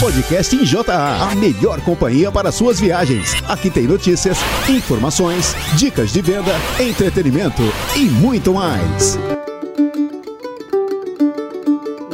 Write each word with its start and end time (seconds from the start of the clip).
Podcast 0.00 0.54
em 0.54 0.62
JA, 0.62 1.28
a 1.28 1.34
melhor 1.34 1.80
companhia 1.80 2.30
para 2.30 2.52
suas 2.52 2.78
viagens. 2.78 3.34
Aqui 3.48 3.68
tem 3.68 3.82
notícias, 3.82 4.38
informações, 4.68 5.56
dicas 5.76 6.12
de 6.12 6.22
venda, 6.22 6.52
entretenimento 6.78 7.62
e 7.96 8.04
muito 8.04 8.54
mais. 8.54 9.18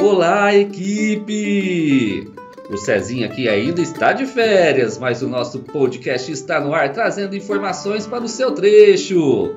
Olá, 0.00 0.54
equipe! 0.54 2.32
O 2.70 2.76
Cezinho 2.78 3.26
aqui 3.26 3.50
ainda 3.50 3.82
está 3.82 4.14
de 4.14 4.24
férias, 4.24 4.96
mas 4.96 5.20
o 5.20 5.28
nosso 5.28 5.58
podcast 5.58 6.32
está 6.32 6.62
no 6.62 6.72
ar 6.72 6.90
trazendo 6.90 7.36
informações 7.36 8.06
para 8.06 8.24
o 8.24 8.28
seu 8.28 8.52
trecho. 8.52 9.56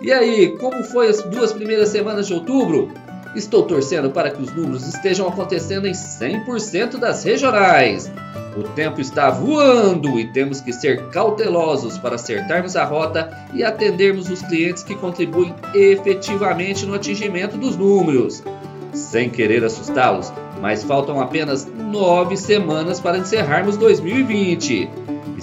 E 0.00 0.12
aí, 0.12 0.56
como 0.58 0.84
foi 0.84 1.08
as 1.08 1.22
duas 1.22 1.52
primeiras 1.52 1.88
semanas 1.88 2.28
de 2.28 2.34
outubro? 2.34 2.92
Estou 3.34 3.64
torcendo 3.64 4.10
para 4.10 4.30
que 4.30 4.40
os 4.40 4.54
números 4.54 4.86
estejam 4.86 5.26
acontecendo 5.26 5.86
em 5.86 5.92
100% 5.92 6.98
das 6.98 7.24
regionais. 7.24 8.10
O 8.56 8.62
tempo 8.62 9.00
está 9.00 9.30
voando 9.30 10.20
e 10.20 10.28
temos 10.32 10.60
que 10.60 10.72
ser 10.72 11.08
cautelosos 11.08 11.98
para 11.98 12.14
acertarmos 12.14 12.76
a 12.76 12.84
rota 12.84 13.36
e 13.52 13.64
atendermos 13.64 14.30
os 14.30 14.42
clientes 14.42 14.84
que 14.84 14.94
contribuem 14.94 15.52
efetivamente 15.74 16.86
no 16.86 16.94
atingimento 16.94 17.56
dos 17.56 17.76
números. 17.76 18.44
Sem 18.92 19.28
querer 19.28 19.64
assustá-los, 19.64 20.32
mas 20.60 20.84
faltam 20.84 21.20
apenas 21.20 21.66
nove 21.66 22.36
semanas 22.36 23.00
para 23.00 23.18
encerrarmos 23.18 23.76
2020. 23.76 24.88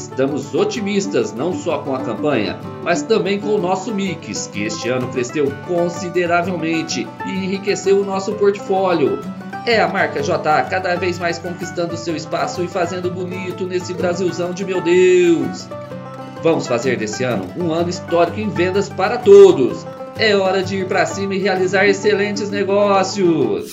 Estamos 0.02 0.56
otimistas 0.56 1.32
não 1.32 1.54
só 1.54 1.78
com 1.78 1.94
a 1.94 2.00
campanha, 2.00 2.60
mas 2.84 3.04
também 3.04 3.40
com 3.40 3.50
o 3.50 3.62
nosso 3.62 3.94
mix, 3.94 4.48
que 4.48 4.64
este 4.64 4.90
ano 4.90 5.08
cresceu 5.10 5.54
consideravelmente 5.68 7.08
e 7.24 7.30
enriqueceu 7.30 8.02
o 8.02 8.04
nosso 8.04 8.34
portfólio. 8.34 9.20
É 9.64 9.80
a 9.80 9.88
marca 9.88 10.24
JA 10.24 10.66
cada 10.68 10.96
vez 10.96 11.20
mais 11.20 11.38
conquistando 11.38 11.96
seu 11.96 12.16
espaço 12.16 12.64
e 12.64 12.68
fazendo 12.68 13.12
bonito 13.12 13.68
nesse 13.68 13.94
Brasilzão 13.94 14.52
de 14.54 14.66
meu 14.66 14.82
Deus. 14.82 15.68
Vamos 16.42 16.66
fazer 16.66 16.98
desse 16.98 17.24
ano 17.24 17.46
um 17.56 17.72
ano 17.72 17.92
histórico 17.92 18.40
em 18.40 18.50
vendas 18.50 18.90
para 18.90 19.20
todos. 19.20 19.86
É 20.18 20.36
hora 20.36 20.64
de 20.64 20.78
ir 20.78 20.88
para 20.88 21.06
cima 21.06 21.36
e 21.36 21.38
realizar 21.38 21.86
excelentes 21.86 22.50
negócios. 22.50 23.72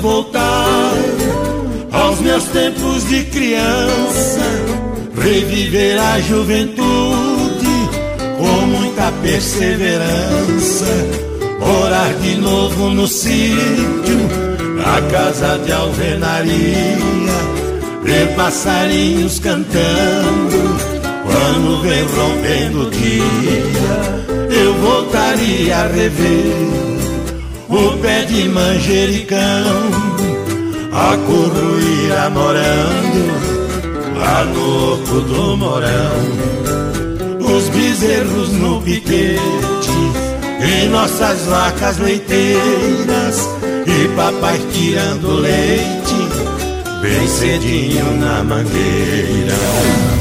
Voltar 0.00 0.92
aos 1.92 2.20
meus 2.20 2.44
tempos 2.44 3.06
de 3.08 3.24
criança, 3.24 4.40
reviver 5.20 5.98
a 5.98 6.20
juventude 6.20 6.82
com 8.38 8.66
muita 8.66 9.12
perseverança, 9.22 10.86
morar 11.60 12.14
de 12.14 12.36
novo 12.36 12.90
no 12.90 13.06
sítio, 13.06 14.18
na 14.76 15.02
casa 15.10 15.58
de 15.58 15.72
alvenaria, 15.72 16.96
ver 18.02 18.34
passarinhos 18.34 19.38
cantando, 19.38 20.76
quando 21.24 21.82
vem 21.82 22.02
rompendo 22.04 22.86
o 22.86 22.90
dia, 22.90 24.62
eu 24.64 24.74
voltaria 24.74 25.76
a 25.76 25.86
rever 25.86 26.91
o 27.72 27.96
pé 27.98 28.24
de 28.26 28.48
manjericão, 28.50 29.38
a 30.92 31.16
curruíra 31.16 32.28
morando 32.28 33.32
lá 34.18 34.44
no 34.44 34.92
oco 34.92 35.20
do 35.22 35.56
morão, 35.56 36.18
os 37.40 37.68
bezerros 37.70 38.52
no 38.52 38.82
piquete 38.82 39.40
e 40.60 40.86
nossas 40.88 41.46
vacas 41.46 41.96
leiteiras 41.96 43.48
e 43.86 44.08
papai 44.16 44.60
tirando 44.72 45.40
leite 45.40 46.12
bem 47.00 47.26
cedinho 47.26 48.18
na 48.18 48.44
mangueira. 48.44 50.11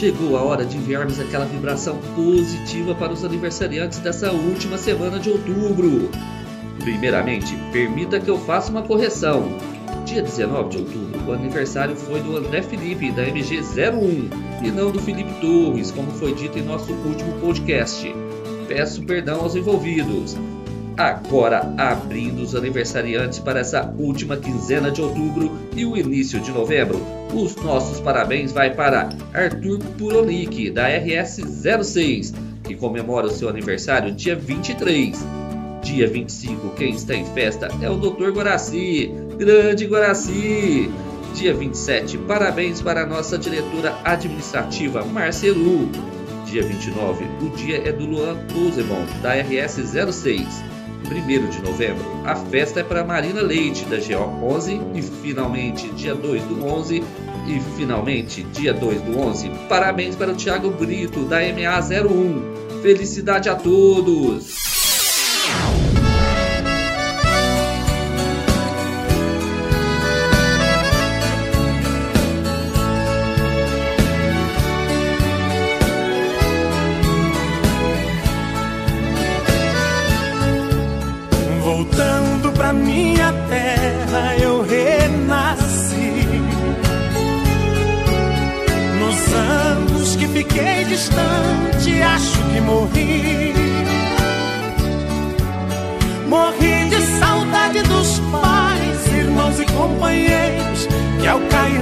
Chegou 0.00 0.34
a 0.34 0.42
hora 0.42 0.64
de 0.64 0.78
enviarmos 0.78 1.20
aquela 1.20 1.44
vibração 1.44 1.98
positiva 2.16 2.94
para 2.94 3.12
os 3.12 3.22
aniversariantes 3.22 3.98
dessa 3.98 4.32
última 4.32 4.78
semana 4.78 5.18
de 5.18 5.28
outubro. 5.28 6.10
Primeiramente, 6.78 7.54
permita 7.70 8.18
que 8.18 8.30
eu 8.30 8.38
faça 8.38 8.70
uma 8.70 8.80
correção. 8.80 9.58
Dia 10.06 10.22
19 10.22 10.70
de 10.70 10.78
outubro, 10.78 11.28
o 11.28 11.32
aniversário 11.34 11.94
foi 11.94 12.18
do 12.22 12.34
André 12.34 12.62
Felipe, 12.62 13.12
da 13.12 13.26
MG01, 13.26 14.30
e 14.64 14.70
não 14.70 14.90
do 14.90 15.02
Felipe 15.02 15.38
Torres, 15.38 15.90
como 15.90 16.10
foi 16.12 16.34
dito 16.34 16.58
em 16.58 16.62
nosso 16.62 16.90
último 16.94 17.38
podcast. 17.38 18.10
Peço 18.68 19.02
perdão 19.02 19.42
aos 19.42 19.54
envolvidos. 19.54 20.34
Agora, 21.00 21.72
abrindo 21.78 22.42
os 22.42 22.54
aniversariantes 22.54 23.38
para 23.38 23.60
essa 23.60 23.90
última 23.98 24.36
quinzena 24.36 24.90
de 24.90 25.00
outubro 25.00 25.50
e 25.74 25.86
o 25.86 25.96
início 25.96 26.38
de 26.38 26.52
novembro, 26.52 27.00
os 27.32 27.56
nossos 27.56 27.98
parabéns 28.00 28.52
vai 28.52 28.74
para 28.74 29.08
Arthur 29.32 29.78
Puronic, 29.96 30.68
da 30.68 30.90
RS06, 30.90 32.34
que 32.62 32.74
comemora 32.74 33.28
o 33.28 33.30
seu 33.30 33.48
aniversário 33.48 34.12
dia 34.12 34.36
23. 34.36 35.16
Dia 35.80 36.06
25, 36.06 36.68
quem 36.74 36.94
está 36.94 37.14
em 37.14 37.24
festa 37.24 37.70
é 37.80 37.88
o 37.88 37.96
Dr. 37.96 38.32
Guaraci, 38.32 39.10
grande 39.38 39.86
Guaraci. 39.86 40.90
Dia 41.34 41.54
27, 41.54 42.18
parabéns 42.18 42.82
para 42.82 43.04
a 43.04 43.06
nossa 43.06 43.38
diretora 43.38 43.98
administrativa, 44.04 45.02
Marcelu. 45.06 45.88
Dia 46.44 46.62
29, 46.62 47.24
o 47.40 47.48
dia 47.56 47.88
é 47.88 47.90
do 47.90 48.04
Luan 48.04 48.36
Tuzemon, 48.48 49.06
da 49.22 49.34
RS06. 49.36 50.69
1 51.10 51.50
de 51.50 51.60
novembro, 51.62 52.04
a 52.24 52.36
festa 52.36 52.80
é 52.80 52.82
para 52.84 53.04
Marina 53.04 53.42
Leite, 53.42 53.84
da 53.86 53.96
GO11, 53.96 54.80
e 54.94 55.02
finalmente, 55.02 55.88
dia 55.90 56.14
2 56.14 56.42
do 56.44 56.64
11, 56.64 57.02
e 57.46 57.60
finalmente, 57.76 58.42
dia 58.44 58.72
2 58.72 59.02
do 59.02 59.18
11, 59.18 59.50
parabéns 59.68 60.14
para 60.14 60.30
o 60.30 60.36
Thiago 60.36 60.70
Brito, 60.70 61.24
da 61.24 61.40
MA01. 61.40 62.80
Felicidade 62.82 63.48
a 63.48 63.56
todos! 63.56 64.69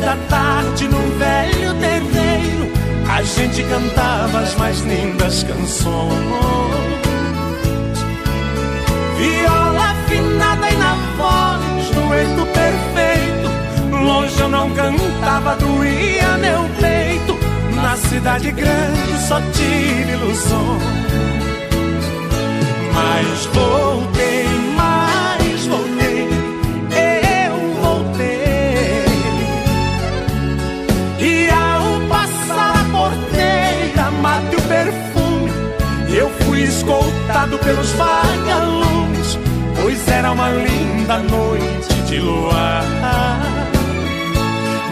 Da 0.09 0.17
tarde 0.31 0.89
num 0.89 1.19
velho 1.19 1.75
terreiro, 1.75 2.73
a 3.15 3.23
gente 3.23 3.63
cantava 3.65 4.39
as 4.39 4.55
mais 4.55 4.81
lindas 4.81 5.43
canções. 5.43 6.25
Viola 9.19 9.91
afinada 9.91 10.71
e 10.71 10.77
na 10.77 10.95
voz, 11.19 11.91
dueto 11.91 12.47
perfeito, 12.55 14.03
longe 14.03 14.41
eu 14.41 14.49
não 14.49 14.71
cantava, 14.71 15.57
doía 15.57 16.39
meu 16.39 16.65
peito 16.81 17.39
na 17.75 17.95
cidade 17.97 18.51
grande 18.53 19.29
só 19.29 19.39
tive 19.53 20.13
ilusões. 20.13 20.83
Mas 22.95 23.45
voltei, 23.53 24.18
arrastado 37.39 37.59
pelos 37.59 37.93
vagalumes, 37.93 39.39
pois 39.81 40.09
era 40.09 40.33
uma 40.33 40.51
linda 40.51 41.19
noite 41.19 41.95
de 42.07 42.19
luar. 42.19 42.85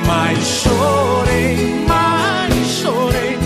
Mas 0.06 0.38
chorei, 0.38 1.84
mas 1.88 2.66
chorei, 2.81 3.38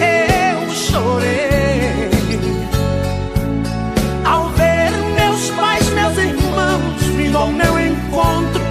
eu 0.00 0.70
chorei. 0.70 2.10
Ao 4.24 4.48
ver 4.48 4.90
meus 5.14 5.50
pais, 5.50 5.88
meus 5.90 6.18
irmãos 6.18 7.02
vindo 7.16 7.38
ao 7.38 7.48
meu 7.48 7.78
encontro, 7.78 8.62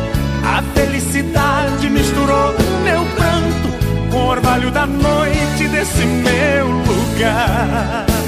a 0.43 0.61
felicidade 0.75 1.89
misturou 1.89 2.53
meu 2.83 3.05
pranto 3.15 4.11
com 4.11 4.17
o 4.17 4.27
orvalho 4.27 4.69
da 4.71 4.85
noite 4.85 5.67
desse 5.69 6.05
meu 6.05 6.67
lugar. 6.67 8.20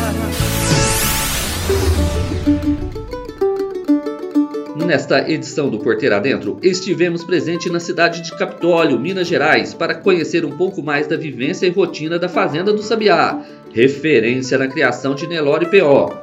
Nesta 4.85 5.27
edição 5.29 5.69
do 5.69 5.79
Porteira 5.79 6.19
Dentro, 6.19 6.59
estivemos 6.61 7.23
presente 7.23 7.69
na 7.69 7.79
cidade 7.79 8.21
de 8.21 8.37
Capitólio, 8.37 8.99
Minas 8.99 9.27
Gerais, 9.27 9.73
para 9.73 9.95
conhecer 9.95 10.45
um 10.45 10.51
pouco 10.51 10.83
mais 10.83 11.07
da 11.07 11.17
vivência 11.17 11.65
e 11.65 11.71
rotina 11.71 12.19
da 12.19 12.29
Fazenda 12.29 12.71
do 12.71 12.83
Sabiá, 12.83 13.41
referência 13.73 14.57
na 14.57 14.67
criação 14.67 15.15
de 15.15 15.25
Nelore 15.25 15.65
PO. 15.65 16.13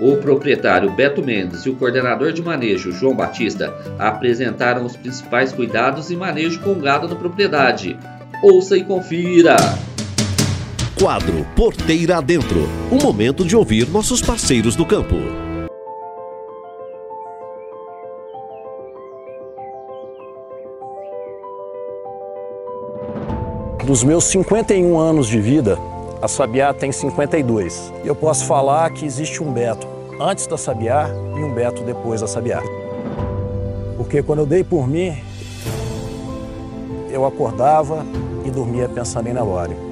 O 0.00 0.16
proprietário 0.18 0.90
Beto 0.90 1.24
Mendes 1.24 1.62
e 1.62 1.70
o 1.70 1.76
coordenador 1.76 2.32
de 2.32 2.42
manejo 2.42 2.92
João 2.92 3.16
Batista 3.16 3.74
apresentaram 3.98 4.84
os 4.84 4.96
principais 4.96 5.52
cuidados 5.52 6.10
e 6.10 6.16
manejo 6.16 6.60
com 6.60 6.74
gado 6.74 7.08
na 7.08 7.16
propriedade. 7.16 7.98
Ouça 8.42 8.76
e 8.76 8.84
confira! 8.84 9.56
Quadro 11.00 11.46
Porteira 11.54 12.16
Adentro 12.16 12.68
um 12.90 13.00
momento 13.00 13.44
de 13.44 13.54
ouvir 13.54 13.88
nossos 13.88 14.20
parceiros 14.20 14.74
do 14.74 14.84
campo. 14.84 15.14
Dos 23.86 24.02
meus 24.02 24.24
51 24.24 24.98
anos 24.98 25.28
de 25.28 25.40
vida, 25.40 25.78
a 26.20 26.26
Sabiá 26.26 26.74
tem 26.74 26.90
52. 26.90 27.92
E 28.02 28.08
eu 28.08 28.16
posso 28.16 28.44
falar 28.44 28.90
que 28.90 29.06
existe 29.06 29.40
um 29.40 29.52
Beto 29.52 29.86
antes 30.20 30.48
da 30.48 30.58
Sabiá 30.58 31.08
e 31.36 31.44
um 31.44 31.54
Beto 31.54 31.84
depois 31.84 32.22
da 32.22 32.26
Sabiá. 32.26 32.60
Porque 33.96 34.20
quando 34.20 34.40
eu 34.40 34.46
dei 34.46 34.64
por 34.64 34.88
mim, 34.88 35.16
eu 37.08 37.24
acordava 37.24 38.04
e 38.44 38.50
dormia 38.50 38.88
pensando 38.88 39.28
em 39.28 39.32
Nelore. 39.32 39.87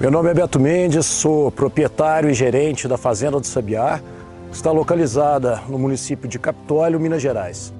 Meu 0.00 0.10
nome 0.10 0.30
é 0.30 0.32
Beto 0.32 0.58
Mendes, 0.58 1.04
sou 1.04 1.50
proprietário 1.50 2.30
e 2.30 2.32
gerente 2.32 2.88
da 2.88 2.96
Fazenda 2.96 3.38
do 3.38 3.46
Sabiá, 3.46 4.00
que 4.48 4.56
está 4.56 4.72
localizada 4.72 5.60
no 5.68 5.78
município 5.78 6.26
de 6.26 6.38
Capitólio, 6.38 6.98
Minas 6.98 7.20
Gerais. 7.20 7.70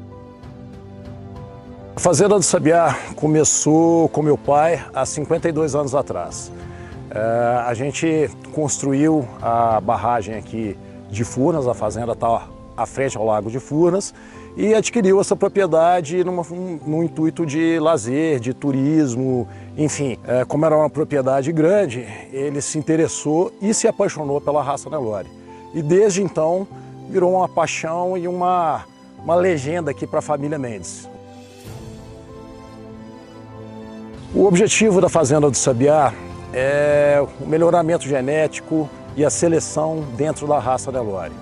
A 1.96 1.98
Fazenda 1.98 2.34
do 2.34 2.42
Sabiá 2.42 2.94
começou 3.16 4.06
com 4.10 4.20
meu 4.20 4.36
pai 4.36 4.84
há 4.92 5.06
52 5.06 5.74
anos 5.74 5.94
atrás. 5.94 6.52
É, 7.10 7.18
a 7.66 7.72
gente 7.72 8.30
construiu 8.52 9.26
a 9.40 9.80
barragem 9.80 10.34
aqui 10.34 10.76
de 11.08 11.24
Furnas, 11.24 11.66
a 11.66 11.72
fazenda 11.72 12.12
está 12.12 12.48
à 12.76 12.84
frente 12.84 13.16
ao 13.16 13.24
Lago 13.24 13.50
de 13.50 13.58
Furnas, 13.58 14.12
e 14.56 14.74
adquiriu 14.74 15.20
essa 15.20 15.36
propriedade 15.36 16.24
numa, 16.24 16.42
num 16.86 17.02
intuito 17.02 17.46
de 17.46 17.78
lazer, 17.78 18.40
de 18.40 18.52
turismo, 18.52 19.48
enfim. 19.76 20.18
É, 20.26 20.44
como 20.44 20.66
era 20.66 20.76
uma 20.76 20.90
propriedade 20.90 21.52
grande, 21.52 22.06
ele 22.32 22.60
se 22.60 22.78
interessou 22.78 23.52
e 23.60 23.72
se 23.72 23.86
apaixonou 23.86 24.40
pela 24.40 24.62
raça 24.62 24.90
Nelore. 24.90 25.28
E 25.72 25.82
desde 25.82 26.22
então 26.22 26.66
virou 27.08 27.34
uma 27.34 27.48
paixão 27.48 28.16
e 28.16 28.26
uma, 28.26 28.84
uma 29.22 29.34
legenda 29.34 29.90
aqui 29.90 30.06
para 30.06 30.18
a 30.18 30.22
família 30.22 30.58
Mendes. 30.58 31.08
O 34.34 34.44
objetivo 34.46 35.00
da 35.00 35.08
Fazenda 35.08 35.50
do 35.50 35.56
Sabiá 35.56 36.12
é 36.52 37.20
o 37.40 37.46
melhoramento 37.46 38.06
genético 38.06 38.88
e 39.16 39.24
a 39.24 39.30
seleção 39.30 40.04
dentro 40.16 40.46
da 40.46 40.58
raça 40.58 40.92
Nelore. 40.92 41.32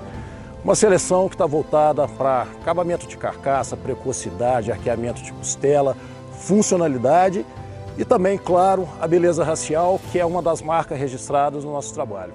Uma 0.69 0.75
seleção 0.75 1.31
que 1.31 1.35
está 1.35 1.47
voltada 1.47 2.07
para 2.07 2.43
acabamento 2.43 3.07
de 3.07 3.17
carcaça, 3.17 3.75
precocidade, 3.75 4.71
arqueamento 4.71 5.23
de 5.23 5.33
costela, 5.33 5.97
funcionalidade 6.31 7.47
e 7.97 8.05
também, 8.05 8.37
claro, 8.37 8.87
a 9.01 9.09
beleza 9.09 9.43
racial, 9.43 9.99
que 10.13 10.19
é 10.19 10.27
uma 10.27 10.43
das 10.43 10.61
marcas 10.61 10.99
registradas 10.99 11.65
no 11.65 11.73
nosso 11.73 11.95
trabalho. 11.95 12.35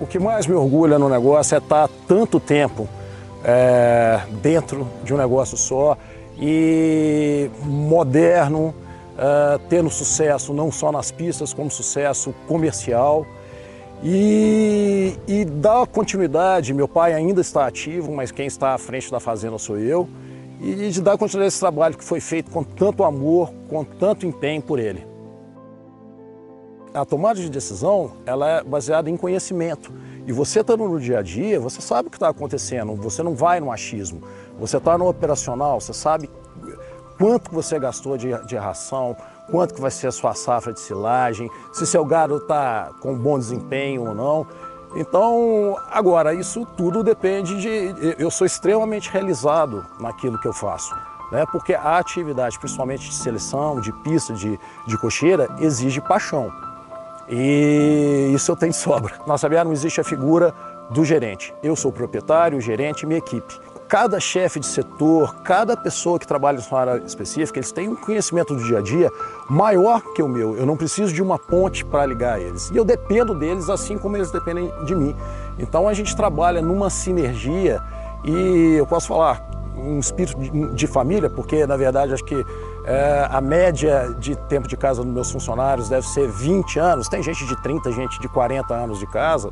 O 0.00 0.06
que 0.06 0.20
mais 0.20 0.46
me 0.46 0.54
orgulha 0.54 0.96
no 0.96 1.08
negócio 1.08 1.56
é 1.56 1.58
estar 1.58 1.90
tanto 2.06 2.38
tempo 2.38 2.88
é, 3.42 4.20
dentro 4.40 4.86
de 5.02 5.12
um 5.12 5.16
negócio 5.16 5.56
só 5.56 5.98
e 6.38 7.50
moderno, 7.64 8.72
é, 9.18 9.58
tendo 9.68 9.90
sucesso 9.90 10.54
não 10.54 10.70
só 10.70 10.92
nas 10.92 11.10
pistas, 11.10 11.52
como 11.52 11.68
sucesso 11.68 12.32
comercial. 12.46 13.26
E, 14.02 15.14
e 15.28 15.44
dar 15.44 15.86
continuidade, 15.86 16.72
meu 16.72 16.88
pai 16.88 17.12
ainda 17.12 17.40
está 17.40 17.66
ativo, 17.66 18.10
mas 18.12 18.30
quem 18.30 18.46
está 18.46 18.72
à 18.72 18.78
frente 18.78 19.10
da 19.10 19.20
fazenda 19.20 19.58
sou 19.58 19.78
eu, 19.78 20.08
e 20.58 20.88
de 20.88 21.02
dar 21.02 21.18
continuidade 21.18 21.46
a 21.46 21.48
esse 21.48 21.60
trabalho 21.60 21.96
que 21.96 22.04
foi 22.04 22.20
feito 22.20 22.50
com 22.50 22.62
tanto 22.62 23.04
amor, 23.04 23.52
com 23.68 23.84
tanto 23.84 24.26
empenho 24.26 24.62
por 24.62 24.78
ele. 24.78 25.06
A 26.94 27.04
tomada 27.04 27.38
de 27.40 27.50
decisão 27.50 28.12
ela 28.24 28.48
é 28.48 28.64
baseada 28.64 29.08
em 29.08 29.16
conhecimento. 29.16 29.92
E 30.26 30.32
você 30.32 30.60
estando 30.60 30.88
no 30.88 30.98
dia 30.98 31.18
a 31.18 31.22
dia, 31.22 31.60
você 31.60 31.80
sabe 31.80 32.08
o 32.08 32.10
que 32.10 32.16
está 32.16 32.28
acontecendo, 32.28 32.94
você 32.94 33.22
não 33.22 33.34
vai 33.34 33.60
no 33.60 33.70
achismo. 33.70 34.22
Você 34.58 34.76
está 34.76 34.98
no 34.98 35.08
operacional, 35.08 35.80
você 35.80 35.92
sabe 35.92 36.28
quanto 37.18 37.52
você 37.52 37.78
gastou 37.78 38.16
de, 38.16 38.28
de 38.46 38.56
ração, 38.56 39.16
quanto 39.50 39.74
que 39.74 39.80
vai 39.80 39.90
ser 39.90 40.06
a 40.06 40.12
sua 40.12 40.34
safra 40.34 40.72
de 40.72 40.80
silagem, 40.80 41.50
se 41.72 41.86
seu 41.86 42.04
gado 42.04 42.36
está 42.36 42.90
com 43.00 43.14
bom 43.14 43.38
desempenho 43.38 44.08
ou 44.08 44.14
não. 44.14 44.46
Então, 44.94 45.76
agora, 45.90 46.34
isso 46.34 46.66
tudo 46.76 47.02
depende 47.02 47.60
de. 47.60 48.16
Eu 48.18 48.30
sou 48.30 48.46
extremamente 48.46 49.10
realizado 49.10 49.84
naquilo 50.00 50.38
que 50.38 50.48
eu 50.48 50.52
faço, 50.52 50.94
né? 51.30 51.44
porque 51.52 51.74
a 51.74 51.98
atividade, 51.98 52.58
principalmente 52.58 53.08
de 53.08 53.14
seleção, 53.14 53.80
de 53.80 53.92
pista, 54.02 54.32
de, 54.32 54.58
de 54.86 54.98
cocheira, 54.98 55.48
exige 55.60 56.00
paixão. 56.00 56.50
E 57.28 58.32
isso 58.34 58.50
eu 58.50 58.56
tenho 58.56 58.72
de 58.72 58.78
sobra. 58.78 59.14
Na 59.26 59.38
Sabiá 59.38 59.62
não 59.62 59.72
existe 59.72 60.00
a 60.00 60.04
figura 60.04 60.52
do 60.90 61.04
gerente. 61.04 61.54
Eu 61.62 61.76
sou 61.76 61.92
o 61.92 61.94
proprietário, 61.94 62.58
o 62.58 62.60
gerente 62.60 63.02
e 63.02 63.06
minha 63.06 63.18
equipe 63.18 63.69
cada 63.90 64.20
chefe 64.20 64.60
de 64.60 64.66
setor, 64.66 65.34
cada 65.42 65.76
pessoa 65.76 66.16
que 66.16 66.24
trabalha 66.24 66.58
em 66.58 66.62
sua 66.62 66.80
área 66.80 67.02
específica, 67.04 67.58
eles 67.58 67.72
têm 67.72 67.88
um 67.88 67.96
conhecimento 67.96 68.54
do 68.54 68.62
dia 68.62 68.78
a 68.78 68.80
dia 68.80 69.10
maior 69.48 70.00
que 70.14 70.22
o 70.22 70.28
meu. 70.28 70.56
Eu 70.56 70.64
não 70.64 70.76
preciso 70.76 71.12
de 71.12 71.20
uma 71.20 71.36
ponte 71.36 71.84
para 71.84 72.06
ligar 72.06 72.40
eles. 72.40 72.70
E 72.70 72.76
eu 72.76 72.84
dependo 72.84 73.34
deles 73.34 73.68
assim 73.68 73.98
como 73.98 74.16
eles 74.16 74.30
dependem 74.30 74.72
de 74.84 74.94
mim. 74.94 75.14
Então 75.58 75.88
a 75.88 75.92
gente 75.92 76.14
trabalha 76.14 76.62
numa 76.62 76.88
sinergia 76.88 77.82
e 78.24 78.76
eu 78.78 78.86
posso 78.86 79.08
falar 79.08 79.50
um 79.76 79.98
espírito 79.98 80.38
de, 80.72 80.86
família, 80.86 81.28
porque 81.28 81.66
na 81.66 81.76
verdade 81.76 82.12
acho 82.12 82.24
que 82.24 82.46
é, 82.84 83.26
a 83.28 83.40
média 83.40 84.14
de 84.20 84.36
tempo 84.36 84.68
de 84.68 84.76
casa 84.76 85.02
dos 85.02 85.12
meus 85.12 85.32
funcionários 85.32 85.88
deve 85.88 86.06
ser 86.06 86.28
20 86.28 86.78
anos. 86.78 87.08
Tem 87.08 87.22
gente 87.24 87.44
de 87.44 87.60
30, 87.60 87.90
gente 87.90 88.20
de 88.20 88.28
40 88.28 88.72
anos 88.72 89.00
de 89.00 89.06
casa. 89.06 89.50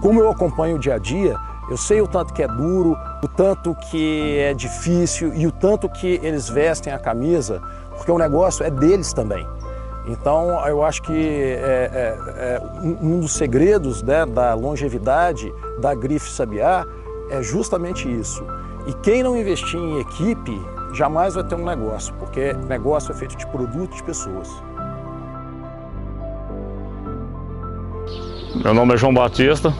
Como 0.00 0.18
eu 0.20 0.30
acompanho 0.30 0.76
o 0.76 0.78
dia 0.78 0.94
a 0.94 0.98
dia, 0.98 1.36
eu 1.68 1.76
sei 1.76 2.00
o 2.00 2.06
tanto 2.06 2.32
que 2.32 2.42
é 2.42 2.48
duro, 2.48 2.96
o 3.22 3.28
tanto 3.28 3.74
que 3.74 4.38
é 4.38 4.54
difícil 4.54 5.34
e 5.34 5.46
o 5.46 5.52
tanto 5.52 5.88
que 5.88 6.20
eles 6.22 6.48
vestem 6.48 6.92
a 6.92 6.98
camisa, 6.98 7.60
porque 7.96 8.10
o 8.10 8.18
negócio 8.18 8.64
é 8.64 8.70
deles 8.70 9.12
também. 9.12 9.46
Então, 10.06 10.64
eu 10.68 10.84
acho 10.84 11.02
que 11.02 11.12
é, 11.12 11.90
é, 11.92 12.18
é 12.36 12.62
um 12.82 13.18
dos 13.18 13.32
segredos 13.32 14.02
né, 14.02 14.24
da 14.24 14.54
longevidade 14.54 15.52
da 15.80 15.94
grife 15.94 16.30
Sabiá 16.30 16.86
é 17.28 17.42
justamente 17.42 18.08
isso. 18.08 18.44
E 18.86 18.92
quem 18.94 19.22
não 19.24 19.36
investir 19.36 19.80
em 19.80 19.98
equipe 19.98 20.62
jamais 20.94 21.34
vai 21.34 21.42
ter 21.42 21.56
um 21.56 21.64
negócio, 21.64 22.14
porque 22.14 22.52
negócio 22.68 23.10
é 23.10 23.14
feito 23.16 23.36
de 23.36 23.46
produto 23.48 23.96
de 23.96 24.02
pessoas. 24.04 24.48
Meu 28.54 28.72
nome 28.72 28.94
é 28.94 28.96
João 28.96 29.12
Batista, 29.12 29.74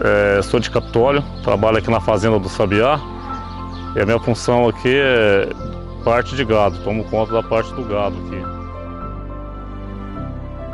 é, 0.00 0.42
sou 0.42 0.58
de 0.58 0.70
Capitólio, 0.70 1.22
trabalho 1.42 1.78
aqui 1.78 1.90
na 1.90 2.00
fazenda 2.00 2.38
do 2.38 2.48
Sabiá 2.48 2.98
e 3.94 4.00
a 4.00 4.04
minha 4.04 4.18
função 4.18 4.68
aqui 4.68 4.92
é 4.92 5.48
parte 6.04 6.34
de 6.34 6.44
gado, 6.44 6.78
tomo 6.82 7.04
conta 7.04 7.32
da 7.32 7.42
parte 7.42 7.72
do 7.74 7.84
gado 7.84 8.16
aqui. 8.26 8.42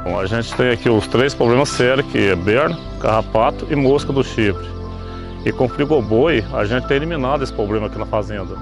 Bom, 0.05 0.19
a 0.19 0.25
gente 0.25 0.55
tem 0.55 0.71
aqui 0.71 0.89
os 0.89 1.07
três 1.07 1.35
problemas 1.35 1.69
sérios, 1.69 2.07
que 2.11 2.31
é 2.31 2.35
berna, 2.35 2.79
carrapato 3.01 3.67
e 3.71 3.77
mosca 3.77 4.13
do 4.13 4.25
chifre. 4.25 4.67
E 5.45 5.53
com 5.53 5.69
frigoboi, 5.69 6.45
a 6.55 6.65
gente 6.65 6.87
tem 6.87 6.97
eliminado 6.97 7.45
esse 7.45 7.53
problema 7.53 7.87
aqui 7.87 7.99
na 7.99 8.07
fazenda. 8.07 8.57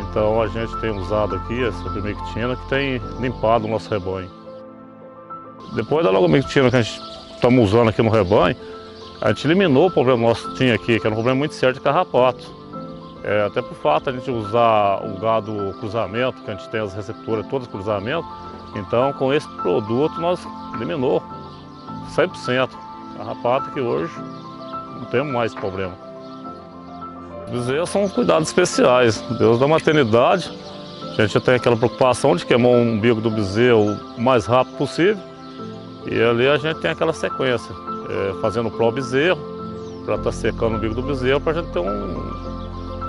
Então 0.00 0.40
a 0.40 0.46
gente 0.46 0.74
tem 0.80 0.90
usado 0.90 1.34
aqui 1.34 1.64
essa 1.64 1.90
primectina 1.90 2.54
que 2.54 2.68
tem 2.68 3.00
limpado 3.20 3.66
o 3.66 3.70
nosso 3.70 3.90
rebanho. 3.90 4.30
Depois 5.74 6.04
da 6.04 6.10
logomectina 6.10 6.70
que 6.70 6.76
a 6.76 6.82
gente 6.82 7.00
estamos 7.34 7.68
usando 7.68 7.88
aqui 7.88 8.00
no 8.00 8.10
rebanho, 8.10 8.56
a 9.20 9.28
gente 9.28 9.46
eliminou 9.46 9.86
o 9.86 9.90
problema 9.90 10.28
nosso 10.28 10.48
que 10.50 10.56
tinha 10.56 10.74
aqui, 10.74 10.98
que 11.00 11.06
era 11.06 11.10
um 11.10 11.16
problema 11.16 11.38
muito 11.38 11.54
sério 11.54 11.74
de 11.74 11.80
carrapato. 11.80 12.54
É, 13.24 13.42
até 13.42 13.60
por 13.60 13.74
fato 13.76 14.10
a 14.10 14.12
gente 14.12 14.30
usar 14.30 15.04
o 15.04 15.18
gado 15.18 15.74
cruzamento, 15.80 16.42
que 16.42 16.50
a 16.50 16.54
gente 16.54 16.68
tem 16.68 16.80
as 16.80 16.94
receptoras 16.94 17.46
todas 17.48 17.66
cruzamento, 17.66 18.26
então 18.74 19.12
com 19.14 19.32
esse 19.32 19.48
produto 19.56 20.20
nós 20.20 20.40
eliminou 20.74 21.22
100% 22.14 22.68
carrapato 23.16 23.70
que 23.72 23.80
hoje 23.80 24.12
não 24.96 25.06
temos 25.06 25.32
mais 25.32 25.54
problema. 25.54 25.94
Bezerros 27.50 27.90
são 27.90 28.08
cuidados 28.08 28.48
especiais. 28.48 29.20
Deus 29.38 29.58
da 29.58 29.68
maternidade, 29.68 30.50
a 31.16 31.26
gente 31.26 31.40
tem 31.40 31.54
aquela 31.54 31.76
preocupação 31.76 32.36
de 32.36 32.44
queimar 32.44 32.72
o 32.72 32.74
umbigo 32.74 33.20
do 33.20 33.30
bezerro 33.30 33.96
o 34.16 34.20
mais 34.20 34.46
rápido 34.46 34.76
possível. 34.76 35.22
E 36.06 36.20
ali 36.20 36.46
a 36.46 36.56
gente 36.56 36.80
tem 36.80 36.90
aquela 36.90 37.12
sequência, 37.12 37.74
é, 38.08 38.40
fazendo 38.40 38.70
pró 38.70 38.90
bezerro, 38.90 39.40
para 40.04 40.14
estar 40.14 40.30
tá 40.30 40.32
secando 40.32 40.74
o 40.74 40.76
umbigo 40.76 40.94
do 40.94 41.02
bezerro, 41.02 41.40
para 41.40 41.52
a 41.52 41.54
gente 41.62 41.72
ter 41.72 41.80
um 41.80 42.36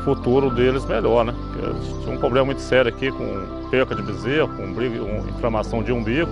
futuro 0.03 0.49
deles 0.49 0.85
melhor, 0.85 1.25
né? 1.25 1.33
Porque 1.37 1.65
a 1.65 1.73
gente 1.73 2.01
tinha 2.01 2.15
um 2.15 2.17
problema 2.17 2.45
muito 2.45 2.61
sério 2.61 2.89
aqui 2.89 3.11
com 3.11 3.67
perca 3.69 3.93
de 3.93 4.01
bezerro, 4.01 4.47
com 4.55 4.63
umbigo, 4.63 5.05
inflamação 5.29 5.83
de 5.83 5.91
umbigo. 5.91 6.31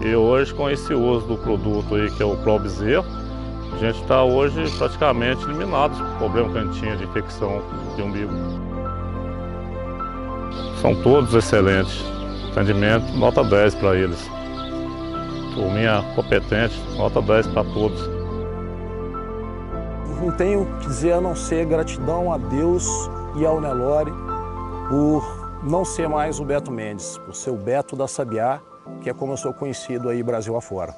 E 0.00 0.14
hoje, 0.14 0.54
com 0.54 0.68
esse 0.68 0.94
uso 0.94 1.26
do 1.26 1.36
produto 1.36 1.94
aí, 1.94 2.10
que 2.10 2.22
é 2.22 2.26
o 2.26 2.36
pró 2.36 2.58
bezerro, 2.58 3.04
a 3.72 3.78
gente 3.78 4.00
está 4.00 4.22
hoje 4.22 4.62
praticamente 4.76 5.42
eliminado 5.44 5.92
o 5.92 6.18
problema 6.18 6.50
que 6.50 6.58
a 6.58 6.62
gente 6.62 6.80
tinha 6.80 6.96
de 6.96 7.04
infecção 7.04 7.62
de 7.96 8.02
umbigo. 8.02 8.32
São 10.80 10.94
todos 11.02 11.34
excelentes. 11.34 12.04
Atendimento, 12.50 13.12
nota 13.16 13.44
10 13.44 13.74
para 13.76 13.96
eles. 13.96 14.39
Turminha 15.54 16.02
competente, 16.14 16.78
nota 16.96 17.20
10 17.20 17.48
para 17.48 17.64
todos. 17.64 18.08
Não 20.20 20.30
tenho 20.36 20.66
que 20.80 20.86
dizer 20.86 21.12
a 21.12 21.20
não 21.20 21.34
ser 21.34 21.64
gratidão 21.66 22.32
a 22.32 22.38
Deus 22.38 22.86
e 23.36 23.46
ao 23.46 23.60
Nelore 23.60 24.12
por 24.88 25.60
não 25.62 25.84
ser 25.84 26.08
mais 26.08 26.40
o 26.40 26.44
Beto 26.44 26.70
Mendes, 26.70 27.18
por 27.18 27.34
ser 27.34 27.50
o 27.50 27.56
Beto 27.56 27.96
da 27.96 28.06
Sabiá, 28.06 28.60
que 29.00 29.08
é 29.08 29.14
como 29.14 29.32
eu 29.32 29.36
sou 29.36 29.52
conhecido 29.52 30.08
aí 30.08 30.22
Brasil 30.22 30.56
afora. 30.56 30.94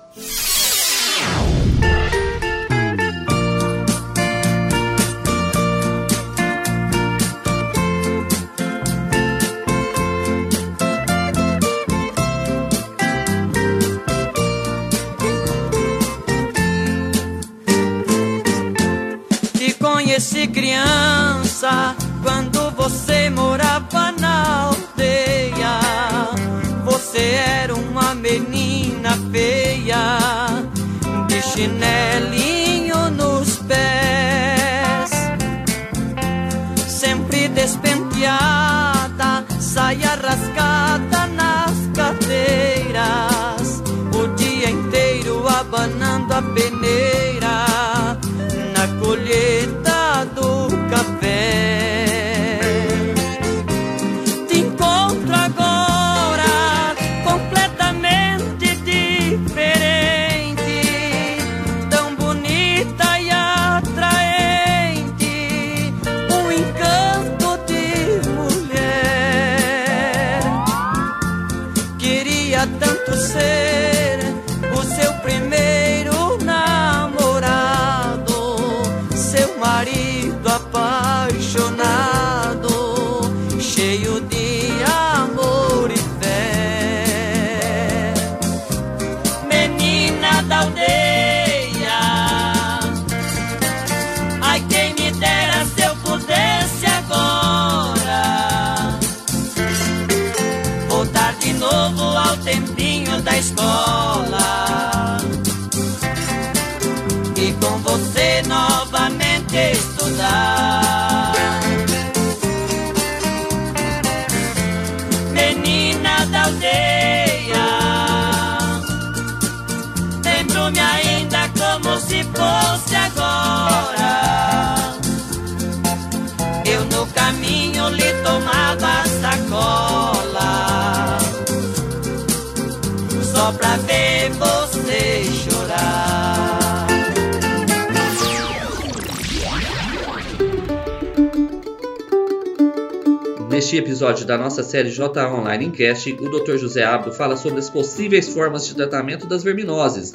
Neste 143.73 143.87
episódio 143.89 144.27
da 144.27 144.37
nossa 144.37 144.63
série 144.63 144.91
J 144.91 145.27
Online 145.33 145.65
Encast, 145.65 146.13
o 146.21 146.29
Dr. 146.29 146.59
José 146.59 146.85
Abdo 146.85 147.11
fala 147.11 147.39
sobre 147.39 147.59
as 147.59 147.71
possíveis 147.71 148.29
formas 148.29 148.67
de 148.67 148.75
tratamento 148.75 149.27
das 149.27 149.43
verminoses. 149.43 150.13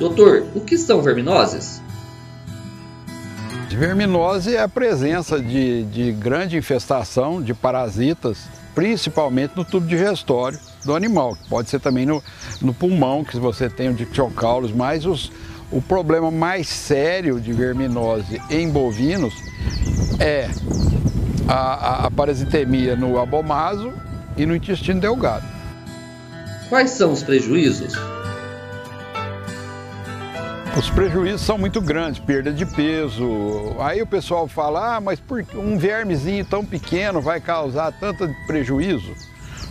Doutor, 0.00 0.44
o 0.56 0.60
que 0.60 0.76
são 0.76 1.00
verminoses? 1.00 1.80
Verminose 3.68 4.56
é 4.56 4.60
a 4.60 4.68
presença 4.68 5.40
de, 5.40 5.84
de 5.84 6.10
grande 6.10 6.56
infestação 6.56 7.40
de 7.40 7.54
parasitas 7.54 8.48
principalmente 8.74 9.52
no 9.56 9.64
tubo 9.64 9.86
digestório 9.86 10.58
do 10.84 10.94
animal, 10.94 11.36
pode 11.48 11.68
ser 11.68 11.80
também 11.80 12.06
no, 12.06 12.22
no 12.60 12.72
pulmão, 12.72 13.24
que 13.24 13.36
você 13.38 13.68
tem 13.68 13.88
o 13.88 13.94
dictiocaulos, 13.94 14.72
mas 14.72 15.04
os, 15.04 15.30
o 15.70 15.80
problema 15.80 16.30
mais 16.30 16.68
sério 16.68 17.40
de 17.40 17.52
verminose 17.52 18.40
em 18.50 18.68
bovinos 18.70 19.34
é 20.18 20.48
a, 21.48 21.54
a, 21.54 22.06
a 22.06 22.10
parasitemia 22.10 22.96
no 22.96 23.20
abomaso 23.20 23.92
e 24.36 24.46
no 24.46 24.54
intestino 24.54 25.00
delgado. 25.00 25.46
Quais 26.68 26.90
são 26.90 27.12
os 27.12 27.22
prejuízos? 27.22 27.94
Os 30.78 30.88
prejuízos 30.88 31.40
são 31.42 31.58
muito 31.58 31.80
grandes, 31.80 32.20
perda 32.20 32.52
de 32.52 32.64
peso. 32.64 33.74
Aí 33.80 34.00
o 34.00 34.06
pessoal 34.06 34.46
fala, 34.46 34.96
ah, 34.96 35.00
mas 35.00 35.18
por 35.18 35.44
um 35.54 35.76
vermezinho 35.76 36.44
tão 36.44 36.64
pequeno 36.64 37.20
vai 37.20 37.40
causar 37.40 37.92
tanto 37.92 38.28
prejuízo? 38.46 39.12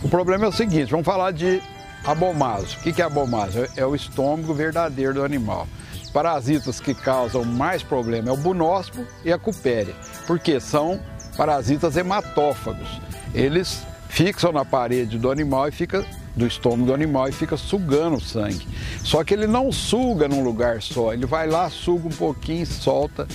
O 0.02 0.08
problema 0.08 0.46
é 0.46 0.48
o 0.48 0.52
seguinte, 0.52 0.90
vamos 0.90 1.04
falar 1.04 1.30
de 1.30 1.62
abomaso. 2.04 2.78
O 2.78 2.80
que 2.80 3.02
é 3.02 3.04
abomaso? 3.04 3.66
É 3.76 3.84
o 3.84 3.94
estômago 3.94 4.54
verdadeiro 4.54 5.12
do 5.12 5.24
animal. 5.24 5.68
Os 6.02 6.08
parasitas 6.08 6.80
que 6.80 6.94
causam 6.94 7.44
mais 7.44 7.82
problema 7.82 8.30
é 8.30 8.32
o 8.32 8.36
bunóspo 8.36 9.04
e 9.22 9.30
a 9.30 9.38
cupéria, 9.38 9.94
porque 10.26 10.58
são 10.58 10.98
parasitas 11.36 11.98
hematófagos. 11.98 13.00
Eles 13.34 13.82
fixam 14.08 14.52
na 14.52 14.64
parede 14.64 15.18
do 15.18 15.30
animal 15.30 15.68
e 15.68 15.72
fica 15.72 16.04
do 16.34 16.46
estômago 16.46 16.86
do 16.86 16.94
animal 16.94 17.28
e 17.28 17.32
fica 17.32 17.58
sugando 17.58 18.16
o 18.16 18.20
sangue. 18.20 18.66
Só 19.04 19.22
que 19.22 19.34
ele 19.34 19.46
não 19.46 19.70
suga 19.70 20.26
num 20.26 20.42
lugar 20.42 20.80
só, 20.80 21.12
ele 21.12 21.26
vai 21.26 21.46
lá, 21.46 21.68
suga 21.68 22.08
um 22.08 22.12
pouquinho, 22.12 22.64
solta. 22.64 23.28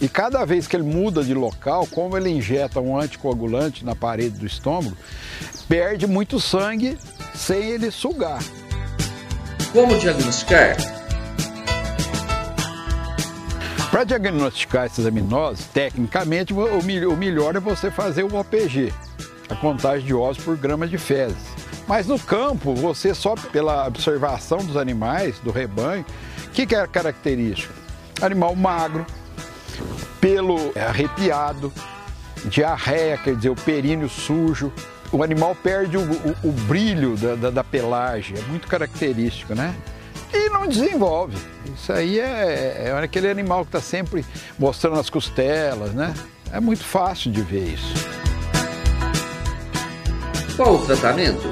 E 0.00 0.08
cada 0.08 0.46
vez 0.46 0.66
que 0.66 0.74
ele 0.74 0.82
muda 0.82 1.22
de 1.22 1.34
local, 1.34 1.86
como 1.86 2.16
ele 2.16 2.30
injeta 2.30 2.80
um 2.80 2.98
anticoagulante 2.98 3.84
na 3.84 3.94
parede 3.94 4.38
do 4.38 4.46
estômago, 4.46 4.96
perde 5.68 6.06
muito 6.06 6.40
sangue 6.40 6.96
sem 7.34 7.70
ele 7.70 7.90
sugar. 7.90 8.42
Como 9.72 9.98
diagnosticar? 9.98 10.76
Para 13.90 14.04
diagnosticar 14.04 14.86
essas 14.86 15.04
aminoses, 15.04 15.66
tecnicamente, 15.66 16.54
o 16.54 17.16
melhor 17.16 17.56
é 17.56 17.60
você 17.60 17.90
fazer 17.90 18.22
o 18.22 18.38
OPG, 18.38 18.94
a 19.50 19.54
contagem 19.56 20.06
de 20.06 20.14
ovos 20.14 20.38
por 20.38 20.56
grama 20.56 20.86
de 20.86 20.96
fezes. 20.96 21.36
Mas 21.86 22.06
no 22.06 22.18
campo, 22.18 22.74
você 22.74 23.14
só 23.14 23.34
pela 23.34 23.86
observação 23.86 24.58
dos 24.58 24.76
animais, 24.76 25.38
do 25.40 25.50
rebanho, 25.50 26.06
o 26.46 26.50
que, 26.50 26.64
que 26.64 26.74
é 26.74 26.86
característico? 26.86 27.74
Animal 28.22 28.54
magro, 28.54 29.04
pelo 30.20 30.72
arrepiado, 30.76 31.72
diarreia, 32.44 33.16
quer 33.18 33.36
dizer, 33.36 33.50
o 33.50 33.56
períneo 33.56 34.08
sujo. 34.08 34.72
O 35.12 35.22
animal 35.22 35.56
perde 35.56 35.96
o, 35.96 36.02
o, 36.02 36.48
o 36.48 36.52
brilho 36.52 37.16
da, 37.16 37.34
da, 37.34 37.50
da 37.50 37.64
pelagem, 37.64 38.38
é 38.38 38.42
muito 38.42 38.68
característico, 38.68 39.54
né? 39.54 39.74
e 40.32 40.48
não 40.48 40.66
desenvolve. 40.66 41.36
Isso 41.74 41.92
aí 41.92 42.20
é, 42.20 42.84
é 42.86 43.02
aquele 43.02 43.28
animal 43.28 43.64
que 43.64 43.68
está 43.68 43.80
sempre 43.80 44.24
mostrando 44.58 44.98
as 44.98 45.10
costelas, 45.10 45.92
né? 45.92 46.14
É 46.52 46.60
muito 46.60 46.84
fácil 46.84 47.30
de 47.30 47.42
ver 47.42 47.74
isso. 47.74 47.94
Qual 50.56 50.74
o 50.74 50.86
tratamento? 50.86 51.50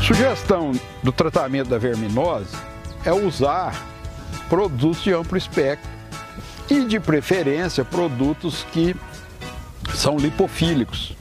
Sugestão 0.00 0.72
do 1.02 1.12
tratamento 1.12 1.68
da 1.68 1.78
verminose 1.78 2.56
é 3.04 3.12
usar 3.12 3.86
produtos 4.48 5.02
de 5.02 5.12
amplo 5.12 5.38
espectro 5.38 5.88
e, 6.70 6.84
de 6.84 7.00
preferência, 7.00 7.84
produtos 7.84 8.64
que 8.72 8.94
são 9.94 10.16
lipofílicos 10.16 11.16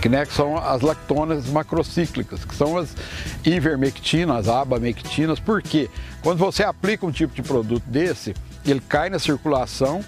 que, 0.00 0.08
né, 0.08 0.24
que 0.24 0.32
são 0.32 0.56
as 0.56 0.80
lactonas 0.80 1.46
macrocíclicas, 1.46 2.44
que 2.44 2.54
são 2.54 2.78
as 2.78 2.96
ivermectinas, 3.44 4.48
as 4.48 4.48
abamectinas. 4.48 5.38
Por 5.38 5.62
quê? 5.62 5.90
Quando 6.22 6.38
você 6.38 6.62
aplica 6.64 7.06
um 7.06 7.12
tipo 7.12 7.34
de 7.34 7.42
produto 7.42 7.84
desse, 7.86 8.34
ele 8.64 8.80
cai 8.80 9.10
na 9.10 9.18
circulação, 9.18 10.02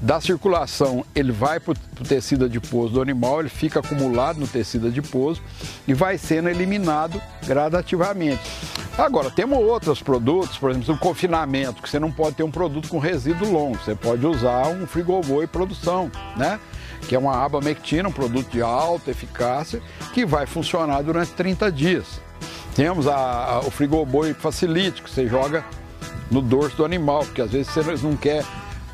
da 0.00 0.20
circulação 0.20 1.04
ele 1.14 1.30
vai 1.30 1.60
para 1.60 1.72
o 1.72 2.04
tecido 2.04 2.46
adiposo 2.46 2.94
do 2.94 3.02
animal, 3.02 3.40
ele 3.40 3.50
fica 3.50 3.80
acumulado 3.80 4.40
no 4.40 4.46
tecido 4.46 4.86
adiposo 4.86 5.42
e 5.86 5.92
vai 5.92 6.16
sendo 6.16 6.48
eliminado 6.48 7.20
gradativamente. 7.46 8.40
Agora, 8.96 9.30
temos 9.30 9.58
outros 9.58 10.02
produtos, 10.02 10.56
por 10.56 10.70
exemplo, 10.70 10.94
o 10.94 10.98
confinamento, 10.98 11.82
que 11.82 11.88
você 11.88 11.98
não 11.98 12.10
pode 12.10 12.36
ter 12.36 12.42
um 12.42 12.50
produto 12.50 12.88
com 12.88 12.98
resíduo 12.98 13.50
longo, 13.50 13.78
você 13.78 13.94
pode 13.94 14.26
usar 14.26 14.68
um 14.68 14.86
frigoboi 14.86 15.46
produção, 15.46 16.10
né? 16.36 16.58
que 17.06 17.14
é 17.14 17.18
uma 17.18 17.44
abamectina, 17.44 18.08
um 18.08 18.12
produto 18.12 18.50
de 18.50 18.62
alta 18.62 19.10
eficácia, 19.10 19.82
que 20.12 20.24
vai 20.24 20.46
funcionar 20.46 21.02
durante 21.02 21.32
30 21.32 21.70
dias. 21.72 22.20
Temos 22.74 23.06
a, 23.06 23.16
a, 23.16 23.58
o 23.60 23.70
frigoboi 23.70 24.32
facilite, 24.32 25.02
que 25.02 25.10
você 25.10 25.26
joga 25.26 25.64
no 26.30 26.40
dorso 26.40 26.76
do 26.76 26.84
animal, 26.84 27.24
porque 27.24 27.42
às 27.42 27.50
vezes 27.50 27.72
você 27.72 27.82
não 28.06 28.16
quer 28.16 28.44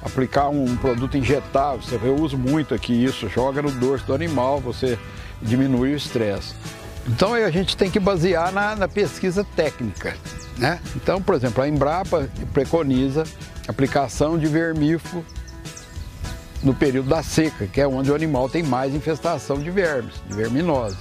aplicar 0.07 0.49
um 0.49 0.77
produto 0.77 1.17
injetável, 1.17 1.83
você 1.83 1.99
vê, 1.99 2.09
eu 2.09 2.17
uso 2.17 2.39
muito 2.39 2.75
aqui 2.75 3.05
isso, 3.05 3.29
joga 3.29 3.61
no 3.61 3.71
dorso 3.71 4.07
do 4.07 4.15
animal, 4.15 4.61
você 4.61 4.99
diminui 5.43 5.93
o 5.93 5.97
estresse. 5.97 6.55
Então 7.09 7.35
a 7.35 7.51
gente 7.51 7.77
tem 7.77 7.91
que 7.91 8.01
basear 8.01 8.53
na, 8.53 8.75
na, 8.75 8.89
pesquisa 8.89 9.45
técnica. 9.57 10.17
Né? 10.59 10.81
Então, 10.97 11.21
por 11.21 11.35
exemplo, 11.35 11.63
a 11.63 11.69
Embrapa 11.69 12.29
preconiza 12.53 13.25
aplicação 13.69 14.39
de 14.39 14.47
vermífugo 14.47 15.25
no 16.63 16.75
período 16.75 17.09
da 17.09 17.23
seca, 17.23 17.67
que 17.67 17.81
é 17.81 17.87
onde 17.87 18.11
o 18.11 18.15
animal 18.15 18.49
tem 18.49 18.63
mais 18.63 18.95
infestação 18.95 19.59
de 19.59 19.71
vermes, 19.71 20.15
de 20.29 20.35
verminose. 20.35 20.97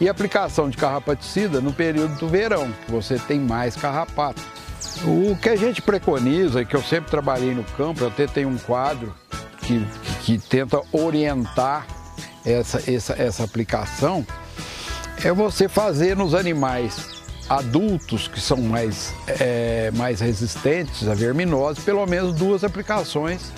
E 0.00 0.08
aplicação 0.08 0.70
de 0.70 0.78
carrapaticida 0.78 1.60
no 1.60 1.72
período 1.72 2.16
do 2.16 2.28
verão, 2.28 2.70
que 2.86 2.90
você 2.90 3.18
tem 3.18 3.38
mais 3.38 3.76
carrapato. 3.76 4.40
O 5.04 5.36
que 5.36 5.48
a 5.48 5.56
gente 5.56 5.80
preconiza, 5.80 6.60
e 6.60 6.66
que 6.66 6.76
eu 6.76 6.82
sempre 6.82 7.10
trabalhei 7.10 7.54
no 7.54 7.64
campo, 7.64 8.02
eu 8.02 8.08
até 8.08 8.26
tenho 8.26 8.48
um 8.48 8.58
quadro 8.58 9.14
que, 9.62 9.86
que, 10.22 10.38
tenta 10.38 10.82
orientar 10.92 11.86
essa, 12.44 12.82
essa, 12.90 13.14
essa 13.14 13.44
aplicação, 13.44 14.26
é 15.24 15.32
você 15.32 15.68
fazer 15.68 16.16
nos 16.16 16.34
animais 16.34 17.22
adultos 17.48 18.28
que 18.28 18.40
são 18.40 18.58
mais, 18.58 19.14
é, 19.26 19.90
mais 19.94 20.20
resistentes 20.20 21.08
à 21.08 21.14
verminose, 21.14 21.80
pelo 21.80 22.06
menos 22.06 22.34
duas 22.34 22.62
aplicações 22.62 23.52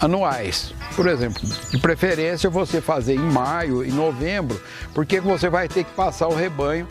anuais. 0.00 0.74
Por 0.94 1.08
exemplo, 1.08 1.42
de 1.70 1.78
preferência 1.78 2.50
você 2.50 2.80
fazer 2.80 3.14
em 3.14 3.18
maio 3.18 3.84
e 3.84 3.90
novembro, 3.90 4.60
porque 4.92 5.20
você 5.20 5.48
vai 5.48 5.68
ter 5.68 5.84
que 5.84 5.92
passar 5.92 6.28
o 6.28 6.34
rebanho 6.34 6.86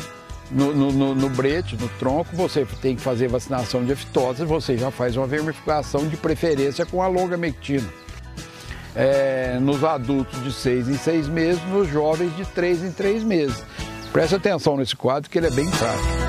no, 0.53 0.73
no, 0.73 0.91
no, 0.91 1.15
no, 1.15 1.29
brete, 1.29 1.75
no 1.75 1.89
tronco, 1.99 2.35
você 2.35 2.65
tem 2.81 2.95
que 2.95 3.01
fazer 3.01 3.27
vacinação 3.27 3.83
de 3.83 3.93
aftosa, 3.93 4.45
você 4.45 4.77
já 4.77 4.91
faz 4.91 5.17
uma 5.17 5.27
vermificação 5.27 6.07
de 6.07 6.15
preferência 6.15 6.85
com 6.85 7.01
a 7.01 7.07
longamectina. 7.07 7.87
É, 8.95 9.57
nos 9.59 9.83
adultos 9.83 10.43
de 10.43 10.51
6 10.51 10.87
em 10.87 10.97
6 10.97 11.27
meses, 11.27 11.61
nos 11.63 11.89
jovens 11.89 12.35
de 12.35 12.45
3 12.45 12.83
em 12.83 12.91
3 12.91 13.23
meses. 13.23 13.63
Preste 14.11 14.35
atenção 14.35 14.77
nesse 14.77 14.95
quadro 14.95 15.29
que 15.29 15.37
ele 15.37 15.47
é 15.47 15.51
bem 15.51 15.69
prático. 15.71 16.22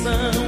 Direção. 0.00 0.39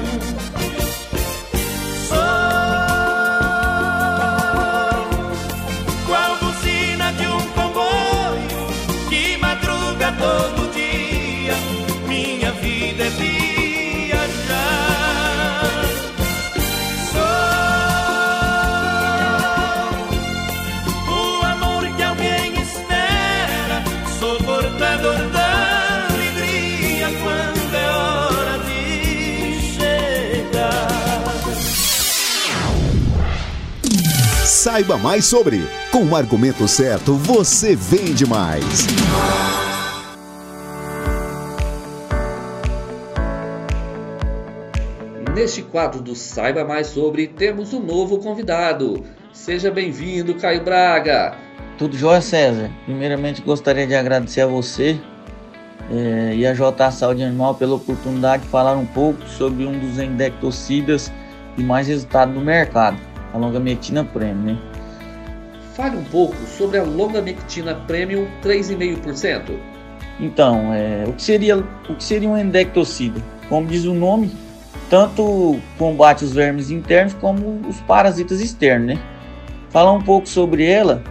Saiba 34.63 34.97
mais 34.97 35.25
sobre. 35.25 35.61
Com 35.91 36.05
o 36.05 36.15
argumento 36.15 36.69
certo, 36.69 37.15
você 37.15 37.75
vende 37.75 38.25
mais. 38.25 38.87
Neste 45.35 45.63
quadro 45.63 46.01
do 46.01 46.15
Saiba 46.15 46.65
Mais 46.65 46.87
Sobre, 46.87 47.27
temos 47.27 47.75
um 47.75 47.81
novo 47.81 48.19
convidado. 48.19 49.03
Seja 49.33 49.69
bem-vindo, 49.69 50.37
Caio 50.37 50.63
Braga. 50.63 51.37
Tudo 51.77 51.97
jóia, 51.97 52.21
César? 52.21 52.71
Primeiramente, 52.85 53.43
gostaria 53.43 53.85
de 53.85 53.97
agradecer 53.97 54.43
a 54.43 54.47
você 54.47 54.97
é, 55.91 56.37
e 56.37 56.47
a 56.47 56.55
JA 56.55 56.89
Saúde 56.93 57.25
Animal 57.25 57.57
pela 57.57 57.75
oportunidade 57.75 58.45
de 58.45 58.49
falar 58.49 58.77
um 58.77 58.87
pouco 58.87 59.27
sobre 59.27 59.67
um 59.67 59.77
dos 59.77 59.99
endectocidas 59.99 61.11
de 61.57 61.65
mais 61.65 61.89
resultado 61.89 62.33
no 62.33 62.41
mercado, 62.41 62.97
a 63.33 63.39
longamectina 63.39 64.05
premium. 64.05 64.55
Né? 64.55 64.59
Fale 65.75 65.97
um 65.97 66.05
pouco 66.05 66.37
sobre 66.59 66.79
a 66.79 66.83
longamectina 66.83 67.75
premium 67.75 68.27
3,5%. 68.43 69.53
Então, 70.21 70.73
é, 70.73 71.05
o, 71.07 71.13
que 71.13 71.23
seria, 71.23 71.57
o 71.57 71.95
que 71.95 72.05
seria 72.05 72.29
um 72.29 72.37
endectocida? 72.37 73.21
Como 73.49 73.67
diz 73.67 73.85
o 73.85 73.95
nome, 73.95 74.31
tanto 74.91 75.59
combate 75.79 76.25
os 76.25 76.33
vermes 76.33 76.71
internos 76.71 77.15
como 77.15 77.61
os 77.69 77.81
parasitas 77.81 78.41
externos. 78.41 78.89
Né? 78.89 79.03
Falar 79.71 79.93
um 79.93 80.03
pouco 80.03 80.29
sobre 80.29 80.65
ela, 80.65 81.03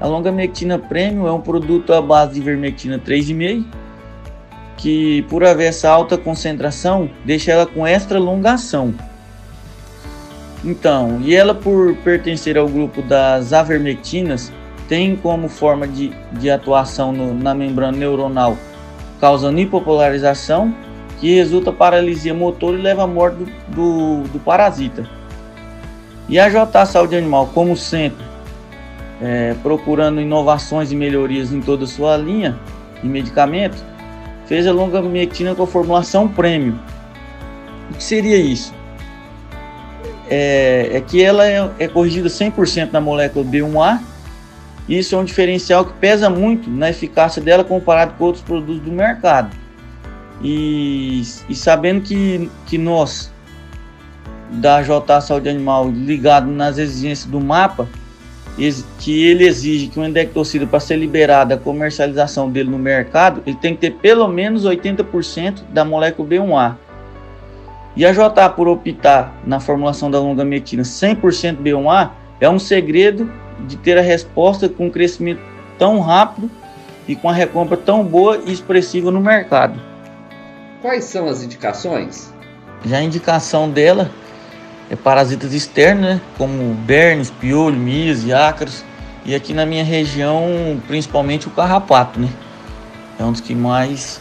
a 0.00 0.06
longamectina 0.06 0.78
premium 0.78 1.26
é 1.26 1.32
um 1.32 1.40
produto 1.40 1.92
à 1.92 2.02
base 2.02 2.34
de 2.34 2.40
vermectina 2.40 2.98
3,5 2.98 3.64
que 4.78 5.22
por 5.22 5.44
haver 5.44 5.66
essa 5.66 5.90
alta 5.90 6.16
concentração, 6.16 7.10
deixa 7.24 7.52
ela 7.52 7.66
com 7.66 7.86
extra 7.86 8.18
longação. 8.18 8.94
Então, 10.64 11.20
e 11.22 11.34
ela 11.34 11.54
por 11.54 11.94
pertencer 11.98 12.58
ao 12.58 12.68
grupo 12.68 13.00
das 13.02 13.52
avermectinas, 13.52 14.52
tem 14.88 15.14
como 15.14 15.48
forma 15.48 15.86
de, 15.86 16.12
de 16.32 16.50
atuação 16.50 17.12
no, 17.12 17.34
na 17.34 17.54
membrana 17.54 17.96
neuronal, 17.96 18.56
causando 19.20 19.60
hipopolarização, 19.60 20.74
que 21.20 21.34
resulta 21.34 21.72
paralisia 21.72 22.32
motor 22.32 22.74
e 22.74 22.82
leva 22.82 23.04
à 23.04 23.06
morte 23.06 23.36
do, 23.36 23.44
do, 23.68 24.28
do 24.28 24.38
parasita. 24.38 25.08
E 26.28 26.38
a 26.38 26.48
J 26.48 26.86
Saúde 26.86 27.16
Animal, 27.16 27.50
como 27.54 27.76
sempre, 27.76 28.24
é, 29.20 29.54
procurando 29.62 30.20
inovações 30.20 30.92
e 30.92 30.96
melhorias 30.96 31.52
em 31.52 31.60
toda 31.60 31.84
a 31.84 31.88
sua 31.88 32.16
linha 32.16 32.58
de 33.02 33.08
medicamentos, 33.08 33.82
fez 34.46 34.66
a 34.66 34.72
longamectina 34.72 35.54
com 35.54 35.62
a 35.62 35.66
formulação 35.66 36.28
premium. 36.28 36.78
O 37.90 37.94
que 37.94 38.02
seria 38.02 38.36
isso? 38.36 38.77
É, 40.30 40.90
é 40.92 41.00
que 41.00 41.22
ela 41.22 41.46
é, 41.46 41.70
é 41.78 41.88
corrigida 41.88 42.28
100% 42.28 42.92
na 42.92 43.00
molécula 43.00 43.44
B1A. 43.44 44.00
Isso 44.88 45.14
é 45.14 45.18
um 45.18 45.24
diferencial 45.24 45.84
que 45.84 45.92
pesa 45.94 46.30
muito 46.30 46.70
na 46.70 46.90
eficácia 46.90 47.42
dela 47.42 47.62
comparado 47.62 48.14
com 48.14 48.24
outros 48.24 48.42
produtos 48.42 48.80
do 48.80 48.90
mercado. 48.90 49.54
E, 50.42 51.22
e 51.48 51.54
sabendo 51.54 52.02
que, 52.02 52.50
que 52.66 52.78
nós, 52.78 53.32
da 54.50 54.82
J 54.82 55.20
Saúde 55.20 55.48
Animal, 55.48 55.90
ligado 55.90 56.46
nas 56.46 56.78
exigências 56.78 57.30
do 57.30 57.40
mapa, 57.40 57.88
que 58.98 59.24
ele 59.24 59.46
exige 59.46 59.86
que 59.86 60.00
um 60.00 60.04
endectocida 60.04 60.66
para 60.66 60.80
ser 60.80 60.96
liberado 60.96 61.54
a 61.54 61.56
comercialização 61.56 62.50
dele 62.50 62.68
no 62.70 62.78
mercado, 62.78 63.42
ele 63.46 63.56
tem 63.56 63.74
que 63.74 63.82
ter 63.82 63.92
pelo 63.92 64.26
menos 64.26 64.64
80% 64.64 65.62
da 65.70 65.84
molécula 65.84 66.28
B1A. 66.28 66.74
E 67.98 68.06
a 68.06 68.12
JA 68.12 68.48
por 68.48 68.68
optar 68.68 69.34
na 69.44 69.58
formulação 69.58 70.08
da 70.08 70.20
longametina 70.20 70.84
100% 70.84 71.56
B1A 71.56 72.10
é 72.40 72.48
um 72.48 72.56
segredo 72.56 73.28
de 73.66 73.76
ter 73.76 73.98
a 73.98 74.00
resposta 74.00 74.68
com 74.68 74.86
um 74.86 74.90
crescimento 74.90 75.40
tão 75.76 75.98
rápido 75.98 76.48
e 77.08 77.16
com 77.16 77.28
a 77.28 77.32
recompra 77.32 77.76
tão 77.76 78.04
boa 78.04 78.40
e 78.46 78.52
expressiva 78.52 79.10
no 79.10 79.20
mercado. 79.20 79.80
Quais 80.80 81.06
são 81.06 81.26
as 81.26 81.42
indicações? 81.42 82.32
Já 82.86 82.98
a 82.98 83.02
indicação 83.02 83.68
dela 83.68 84.08
é, 84.88 84.94
parasitas 84.94 85.52
externos, 85.52 86.04
né? 86.04 86.20
como 86.36 86.74
bernes, 86.74 87.32
piolho, 87.32 87.76
mias 87.76 88.24
e 88.24 88.32
ácaros. 88.32 88.84
E 89.24 89.34
aqui 89.34 89.52
na 89.52 89.66
minha 89.66 89.82
região, 89.82 90.80
principalmente 90.86 91.48
o 91.48 91.50
carrapato, 91.50 92.20
né? 92.20 92.28
É 93.18 93.24
um 93.24 93.32
dos 93.32 93.40
que 93.40 93.56
mais 93.56 94.20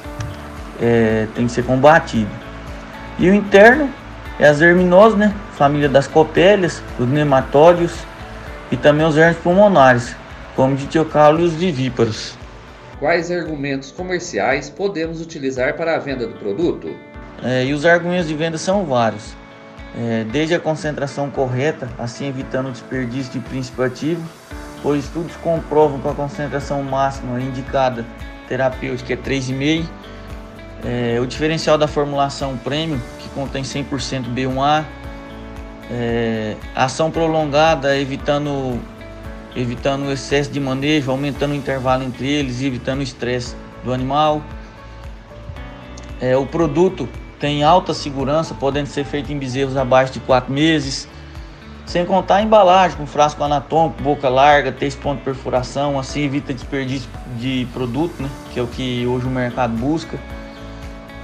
é, 0.82 1.28
tem 1.36 1.46
que 1.46 1.52
ser 1.52 1.64
combatido. 1.64 2.47
E 3.20 3.30
o 3.30 3.34
interno 3.34 3.90
é 4.40 4.48
as 4.48 4.60
verminoses, 4.60 5.18
né? 5.18 5.34
Família 5.54 5.90
das 5.90 6.08
cotélias, 6.08 6.82
os 7.00 7.08
nematórios 7.08 7.94
e 8.72 8.78
também 8.78 9.06
os 9.06 9.16
vermes 9.16 9.38
pulmonares, 9.38 10.16
como 10.56 10.76
ditiocalo 10.76 11.40
e 11.40 11.44
os 11.44 11.54
vivíparos. 11.54 12.36
Quais 13.00 13.32
argumentos 13.32 13.92
comerciais 13.92 14.70
podemos 14.70 15.22
utilizar 15.22 15.76
para 15.76 15.96
a 15.96 16.00
venda 16.00 16.28
do 16.28 16.34
produto? 16.34 16.90
É, 17.44 17.66
e 17.66 17.74
os 17.74 17.86
argumentos 17.86 18.28
de 18.28 18.36
venda 18.36 18.58
são 18.58 18.86
vários 18.86 19.36
é, 19.98 20.24
desde 20.26 20.54
a 20.54 20.60
concentração 20.60 21.30
correta, 21.30 21.90
assim 21.98 22.28
evitando 22.28 22.68
o 22.68 22.72
desperdício 22.72 23.34
de 23.34 23.40
princípio 23.40 23.84
ativo, 23.84 24.24
pois 24.84 25.06
estudos 25.06 25.36
comprovam 25.38 26.00
que 26.00 26.08
a 26.08 26.14
concentração 26.14 26.84
máxima 26.84 27.40
indicada 27.40 28.06
terapêutica 28.48 29.14
é 29.14 29.18
3,5. 29.18 29.86
É, 30.86 31.20
o 31.20 31.26
diferencial 31.26 31.78
da 31.78 31.88
formulação 31.88 32.56
premium, 32.58 33.00
que 33.20 33.30
contém 33.30 33.64
100% 33.64 34.26
B1A, 34.34 34.86
é, 35.90 36.56
ação 36.76 37.10
prolongada, 37.10 37.98
evitando, 37.98 38.80
evitando 39.56 40.06
o 40.06 40.12
excesso 40.12 40.52
de 40.52 40.60
manejo, 40.60 41.10
aumentando 41.10 41.52
o 41.52 41.56
intervalo 41.56 42.04
entre 42.04 42.28
eles, 42.28 42.62
evitando 42.62 43.00
o 43.00 43.04
estresse 43.04 43.56
do 43.84 43.94
animal. 43.94 44.42
É, 46.20 46.36
o 46.36 46.46
produto 46.46 47.08
tem 47.40 47.64
alta 47.64 47.94
segurança, 47.94 48.54
podendo 48.54 48.88
ser 48.88 49.06
feito 49.06 49.32
em 49.32 49.38
bezerros 49.38 49.78
abaixo 49.78 50.14
de 50.14 50.20
4 50.20 50.52
meses. 50.52 51.08
Sem 51.86 52.06
contar 52.06 52.36
a 52.36 52.42
embalagem 52.42 52.98
com 52.98 53.08
frasco 53.08 53.42
anatômico, 53.42 54.04
boca 54.04 54.28
larga, 54.28 54.74
três 54.74 54.94
pontos 54.94 55.20
de 55.20 55.24
perfuração, 55.24 55.98
assim 55.98 56.24
evita 56.24 56.54
desperdício 56.54 57.10
de 57.38 57.66
produto, 57.72 58.22
né? 58.22 58.30
que 58.52 58.60
é 58.60 58.64
o 58.64 58.68
que 58.68 59.06
hoje 59.08 59.26
o 59.26 59.30
mercado 59.30 59.72
busca. 59.74 60.20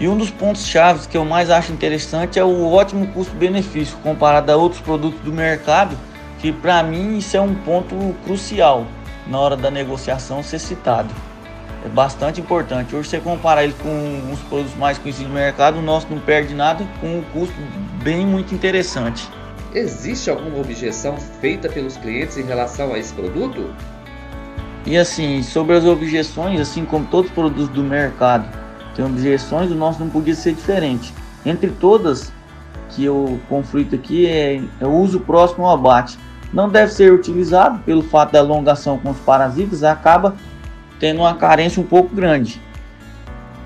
E 0.03 0.07
um 0.09 0.17
dos 0.17 0.29
pontos 0.29 0.67
chaves 0.67 1.07
que 1.07 1.15
eu 1.15 1.23
mais 1.23 1.49
acho 1.49 1.71
interessante 1.71 2.37
é 2.37 2.43
o 2.43 2.69
ótimo 2.69 3.07
custo-benefício 3.13 3.95
comparado 4.03 4.51
a 4.51 4.55
outros 4.57 4.81
produtos 4.81 5.21
do 5.21 5.31
mercado, 5.31 5.97
que 6.39 6.51
para 6.51 6.83
mim 6.83 7.19
isso 7.19 7.37
é 7.37 7.39
um 7.39 7.55
ponto 7.55 8.13
crucial 8.25 8.85
na 9.25 9.39
hora 9.39 9.55
da 9.55 9.71
negociação 9.71 10.43
ser 10.43 10.59
citado 10.59 11.09
é 11.85 11.87
bastante 11.87 12.41
importante. 12.41 12.93
Hoje 12.93 13.07
você 13.07 13.19
comparar 13.21 13.63
ele 13.63 13.75
com 13.81 14.33
os 14.33 14.39
produtos 14.41 14.75
mais 14.75 14.97
conhecidos 14.97 15.31
do 15.31 15.33
mercado, 15.33 15.79
o 15.79 15.81
nosso 15.81 16.07
não 16.09 16.19
perde 16.19 16.53
nada 16.53 16.85
com 16.99 17.19
um 17.19 17.23
custo 17.31 17.55
bem 18.03 18.25
muito 18.25 18.53
interessante. 18.53 19.25
Existe 19.73 20.29
alguma 20.29 20.59
objeção 20.59 21.15
feita 21.39 21.69
pelos 21.69 21.95
clientes 21.95 22.37
em 22.37 22.43
relação 22.43 22.93
a 22.93 22.99
esse 22.99 23.13
produto? 23.13 23.73
E 24.85 24.97
assim, 24.97 25.41
sobre 25.41 25.77
as 25.77 25.85
objeções, 25.85 26.59
assim 26.59 26.83
como 26.83 27.05
todos 27.05 27.29
os 27.29 27.33
produtos 27.33 27.69
do 27.69 27.81
mercado 27.81 28.62
têm 28.95 29.05
objeções, 29.05 29.71
o 29.71 29.75
nosso 29.75 29.99
não 29.99 30.09
podia 30.09 30.35
ser 30.35 30.53
diferente. 30.53 31.13
Entre 31.45 31.69
todas 31.69 32.31
que 32.89 33.03
eu 33.03 33.39
conflito 33.49 33.95
aqui 33.95 34.27
é, 34.27 34.61
é 34.79 34.85
o 34.85 34.91
uso 34.91 35.19
próximo 35.19 35.65
ao 35.65 35.73
abate. 35.73 36.17
Não 36.53 36.69
deve 36.69 36.91
ser 36.91 37.11
utilizado 37.11 37.79
pelo 37.79 38.03
fato 38.03 38.31
da 38.31 38.39
alongação 38.39 38.97
com 38.99 39.09
os 39.09 39.19
parasitas, 39.19 39.83
acaba 39.83 40.35
tendo 40.99 41.19
uma 41.19 41.33
carência 41.33 41.81
um 41.81 41.85
pouco 41.85 42.15
grande. 42.15 42.61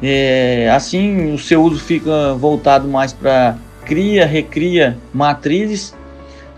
É, 0.01 0.71
assim, 0.73 1.33
o 1.33 1.39
seu 1.39 1.61
uso 1.63 1.79
fica 1.79 2.33
voltado 2.35 2.87
mais 2.87 3.11
para 3.11 3.57
cria, 3.83 4.25
recria, 4.25 4.97
matrizes. 5.13 5.95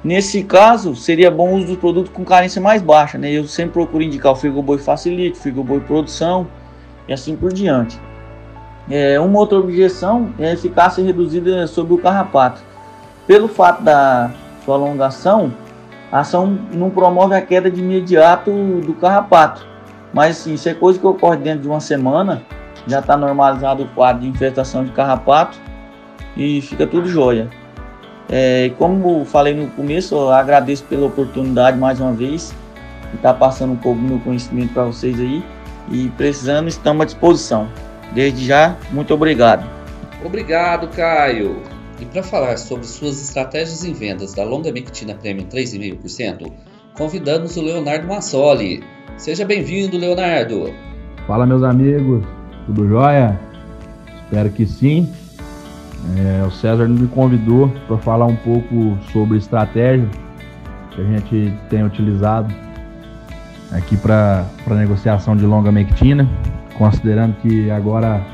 Nesse 0.04 0.44
caso, 0.44 0.96
seria 0.96 1.30
bom 1.30 1.50
o 1.50 1.58
uso 1.58 1.68
dos 1.68 1.78
produtos 1.78 2.12
com 2.12 2.24
carência 2.24 2.62
mais 2.62 2.82
baixa. 2.82 3.18
Né? 3.18 3.32
Eu 3.32 3.46
sempre 3.48 3.74
procuro 3.74 4.04
indicar 4.04 4.32
o 4.32 4.36
Frigoboi 4.36 4.78
Facilite, 4.78 5.40
Frigoboi 5.40 5.80
Produção 5.82 6.48
e 7.08 7.14
assim 7.14 7.36
por 7.36 7.52
diante. 7.52 8.00
É, 8.90 9.20
uma 9.20 9.40
outra 9.40 9.58
objeção 9.60 10.32
é 10.40 10.50
a 10.50 10.54
eficácia 10.54 11.04
reduzida 11.04 11.68
sobre 11.68 11.94
o 11.94 11.98
carrapato. 11.98 12.62
Pelo 13.28 13.48
fato 13.48 13.84
da 13.84 14.32
sua 14.66 14.76
alongação, 14.76 15.54
a 16.12 16.22
ação 16.22 16.58
não 16.74 16.90
promove 16.90 17.36
a 17.36 17.42
queda 17.42 17.70
de 17.70 17.80
imediato 17.80 18.52
do 18.82 18.94
carrapato. 18.94 19.66
Mas 20.12 20.40
assim, 20.40 20.56
isso 20.56 20.68
é 20.68 20.74
coisa 20.74 20.98
que 20.98 21.06
ocorre 21.06 21.38
dentro 21.38 21.62
de 21.62 21.68
uma 21.68 21.80
semana, 21.80 22.42
já 22.88 23.00
está 23.00 23.16
normalizado 23.16 23.84
o 23.84 23.88
quadro 23.90 24.24
de 24.24 24.28
infestação 24.28 24.84
de 24.84 24.92
carrapato 24.92 25.60
e 26.36 26.62
fica 26.62 26.88
tudo 26.88 27.08
jóia. 27.08 27.48
É, 28.28 28.72
como 28.78 29.24
falei 29.26 29.54
no 29.54 29.68
começo, 29.72 30.16
eu 30.16 30.32
agradeço 30.32 30.84
pela 30.86 31.06
oportunidade 31.06 31.78
mais 31.78 32.00
uma 32.00 32.14
vez 32.14 32.54
de 33.12 33.16
estar 33.18 33.34
tá 33.34 33.40
passando 33.40 33.74
um 33.74 33.78
pouco 33.78 34.00
do 34.00 34.08
meu 34.08 34.20
conhecimento 34.20 34.74
para 34.74 34.86
vocês 34.86 35.20
aí 35.20 35.44
e 35.92 36.10
precisando 36.10 36.68
estamos 36.68 37.02
à 37.02 37.06
disposição. 37.06 37.68
Desde 38.14 38.46
já, 38.46 38.78
muito 38.92 39.14
obrigado. 39.14 39.68
Obrigado, 40.24 40.88
Caio. 40.90 41.62
E 42.00 42.06
para 42.06 42.24
falar 42.24 42.58
sobre 42.58 42.86
suas 42.86 43.22
estratégias 43.22 43.84
em 43.84 43.94
vendas 43.94 44.34
da 44.34 44.44
Longa 44.44 44.72
Mectina 44.72 45.14
Premium 45.16 45.48
3,5%, 45.48 46.52
convidamos 46.96 47.58
o 47.58 47.62
Leonardo 47.62 48.08
Massoli, 48.08 48.84
Seja 49.20 49.44
bem-vindo, 49.44 49.98
Leonardo. 49.98 50.74
Fala, 51.28 51.46
meus 51.46 51.62
amigos, 51.62 52.24
tudo 52.66 52.88
jóia? 52.88 53.38
Espero 54.24 54.50
que 54.50 54.66
sim. 54.66 55.12
É, 56.18 56.42
o 56.46 56.50
César 56.50 56.88
me 56.88 57.06
convidou 57.06 57.68
para 57.86 57.98
falar 57.98 58.28
um 58.28 58.36
pouco 58.38 58.98
sobre 59.12 59.38
estratégia 59.38 60.08
que 60.92 61.02
a 61.02 61.04
gente 61.04 61.54
tem 61.70 61.84
utilizado 61.84 62.56
aqui 63.74 63.98
para 63.98 64.46
negociação 64.70 65.36
de 65.36 65.46
longa 65.46 65.70
mectina, 65.70 66.26
considerando 66.80 67.36
que 67.42 67.70
agora 67.70 68.26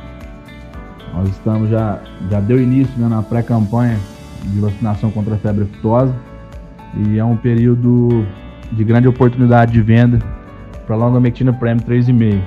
Nós 1.14 1.28
estamos 1.30 1.70
já, 1.70 2.00
já 2.30 2.40
deu 2.40 2.62
início 2.62 2.94
né, 2.98 3.08
na 3.10 3.24
pré-campanha 3.24 3.98
de 4.44 4.60
vacinação 4.60 5.10
contra 5.10 5.34
a 5.34 5.38
febre 5.38 5.64
aftosa 5.64 6.14
e 6.94 7.18
é 7.18 7.26
um 7.26 7.36
período 7.36 8.26
de 8.72 8.84
grande 8.84 9.08
oportunidade 9.08 9.74
de 9.74 9.82
venda 9.82 10.20
para 10.86 10.96
a 10.96 11.00
longamectina 11.00 11.52
Prêmio 11.52 11.84
3,5. 11.84 12.42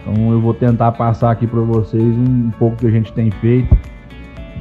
Então 0.00 0.30
eu 0.30 0.40
vou 0.40 0.52
tentar 0.52 0.92
passar 0.92 1.30
aqui 1.30 1.46
para 1.46 1.60
vocês 1.60 2.02
um, 2.02 2.48
um 2.48 2.52
pouco 2.58 2.76
que 2.76 2.86
a 2.86 2.90
gente 2.90 3.12
tem 3.12 3.30
feito 3.30 3.74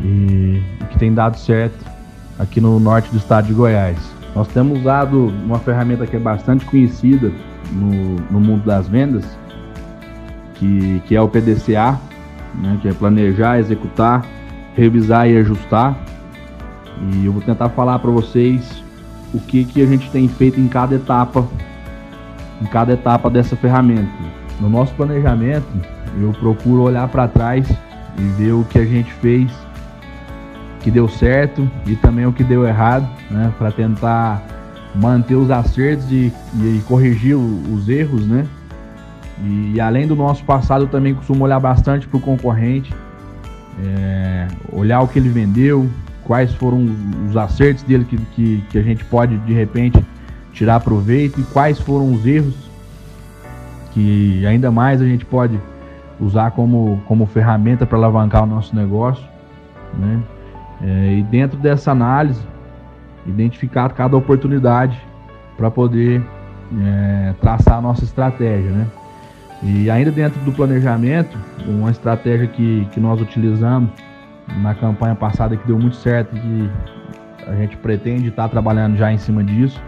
e, 0.01 0.61
e 0.81 0.85
que 0.89 0.97
tem 0.97 1.13
dado 1.13 1.37
certo 1.37 1.85
aqui 2.39 2.61
no 2.61 2.79
norte 2.79 3.11
do 3.11 3.17
estado 3.17 3.47
de 3.47 3.53
Goiás. 3.53 3.97
Nós 4.33 4.47
temos 4.47 4.79
usado 4.79 5.27
uma 5.27 5.59
ferramenta 5.59 6.07
que 6.07 6.15
é 6.15 6.19
bastante 6.19 6.65
conhecida 6.65 7.31
no, 7.71 8.15
no 8.31 8.39
mundo 8.39 8.65
das 8.65 8.87
vendas, 8.87 9.25
que, 10.63 11.01
que 11.07 11.15
é 11.15 11.21
o 11.21 11.27
PDCA, 11.27 11.99
né, 12.55 12.79
que 12.81 12.87
é 12.87 12.93
planejar, 12.93 13.59
executar, 13.59 14.25
revisar 14.75 15.29
e 15.29 15.37
ajustar. 15.37 15.97
E 17.11 17.25
eu 17.25 17.33
vou 17.33 17.41
tentar 17.41 17.69
falar 17.69 17.99
para 17.99 18.09
vocês 18.09 18.81
o 19.33 19.39
que, 19.39 19.65
que 19.65 19.81
a 19.81 19.85
gente 19.85 20.09
tem 20.09 20.27
feito 20.27 20.59
em 20.59 20.67
cada 20.69 20.95
etapa, 20.95 21.45
em 22.61 22.65
cada 22.65 22.93
etapa 22.93 23.29
dessa 23.29 23.57
ferramenta. 23.57 24.09
No 24.61 24.69
nosso 24.69 24.93
planejamento, 24.93 25.67
eu 26.21 26.31
procuro 26.31 26.83
olhar 26.83 27.07
para 27.09 27.27
trás 27.27 27.67
e 28.17 28.21
ver 28.37 28.53
o 28.53 28.63
que 28.63 28.79
a 28.79 28.85
gente 28.85 29.11
fez 29.13 29.51
que 30.81 30.91
deu 30.91 31.07
certo 31.07 31.69
e 31.85 31.95
também 31.95 32.25
o 32.25 32.33
que 32.33 32.43
deu 32.43 32.65
errado, 32.65 33.09
né, 33.31 33.51
para 33.57 33.71
tentar 33.71 34.41
manter 34.93 35.35
os 35.35 35.49
acertos 35.49 36.09
e, 36.11 36.31
e 36.55 36.83
corrigir 36.87 37.35
os 37.35 37.89
erros, 37.89 38.27
né? 38.27 38.45
E, 39.41 39.79
além 39.79 40.07
do 40.07 40.15
nosso 40.15 40.43
passado, 40.43 40.83
eu 40.83 40.87
também 40.87 41.13
costumo 41.13 41.43
olhar 41.43 41.59
bastante 41.59 42.07
para 42.07 42.17
o 42.17 42.21
concorrente, 42.21 42.93
é, 43.83 44.47
olhar 44.71 45.01
o 45.01 45.07
que 45.07 45.17
ele 45.17 45.29
vendeu, 45.29 45.89
quais 46.23 46.53
foram 46.53 46.87
os 47.27 47.35
acertos 47.35 47.83
dele 47.83 48.05
que, 48.05 48.17
que, 48.17 48.63
que 48.69 48.77
a 48.77 48.81
gente 48.81 49.03
pode 49.05 49.37
de 49.39 49.53
repente 49.53 50.03
tirar 50.53 50.79
proveito 50.79 51.39
e 51.39 51.43
quais 51.43 51.79
foram 51.79 52.13
os 52.13 52.25
erros 52.25 52.71
que 53.91 54.45
ainda 54.45 54.71
mais 54.71 55.01
a 55.01 55.05
gente 55.05 55.25
pode 55.25 55.59
usar 56.19 56.51
como, 56.51 57.01
como 57.07 57.25
ferramenta 57.25 57.85
para 57.85 57.97
alavancar 57.97 58.43
o 58.43 58.47
nosso 58.47 58.75
negócio. 58.75 59.23
Né? 59.93 60.19
É, 60.81 61.13
e 61.19 61.23
dentro 61.23 61.57
dessa 61.57 61.91
análise, 61.91 62.41
identificar 63.25 63.89
cada 63.89 64.17
oportunidade 64.17 64.99
para 65.55 65.69
poder 65.69 66.23
é, 66.81 67.33
traçar 67.39 67.77
a 67.77 67.81
nossa 67.81 68.03
estratégia. 68.03 68.71
Né? 68.71 68.87
E 69.63 69.89
ainda 69.89 70.11
dentro 70.11 70.39
do 70.41 70.51
planejamento, 70.51 71.37
uma 71.65 71.89
estratégia 71.89 72.47
que, 72.47 72.85
que 72.91 72.99
nós 72.99 73.21
utilizamos 73.21 73.89
na 74.61 74.75
campanha 74.75 75.15
passada 75.15 75.55
que 75.55 75.65
deu 75.65 75.79
muito 75.79 75.95
certo 75.95 76.35
e 76.35 76.39
que 76.39 76.69
a 77.47 77.55
gente 77.55 77.77
pretende 77.77 78.27
estar 78.27 78.49
trabalhando 78.49 78.97
já 78.97 79.11
em 79.11 79.17
cima 79.17 79.43
disso, 79.43 79.81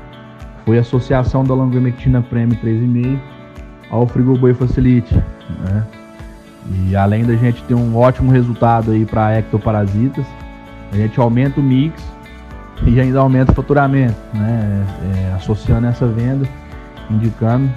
foi 0.63 0.77
a 0.77 0.81
associação 0.81 1.43
da 1.43 1.53
Longamectina 1.53 2.21
Prêmio 2.21 2.57
3,5 2.57 3.19
ao 3.91 4.07
Frigoboi 4.07 4.53
Facility. 4.53 5.13
Né? 5.13 5.83
E 6.87 6.95
além 6.95 7.25
da 7.25 7.35
gente 7.35 7.61
ter 7.63 7.75
um 7.75 7.95
ótimo 7.97 8.31
resultado 8.31 8.91
aí 8.91 9.05
para 9.05 9.37
ectoparasitas, 9.37 10.25
a 10.91 10.95
gente 10.95 11.19
aumenta 11.19 11.59
o 11.59 11.63
mix 11.63 12.01
e 12.85 12.99
ainda 12.99 13.19
aumenta 13.19 13.51
o 13.51 13.55
faturamento, 13.55 14.15
né? 14.33 14.85
É, 15.13 15.33
associando 15.35 15.87
essa 15.87 16.07
venda, 16.07 16.47
indicando 17.09 17.69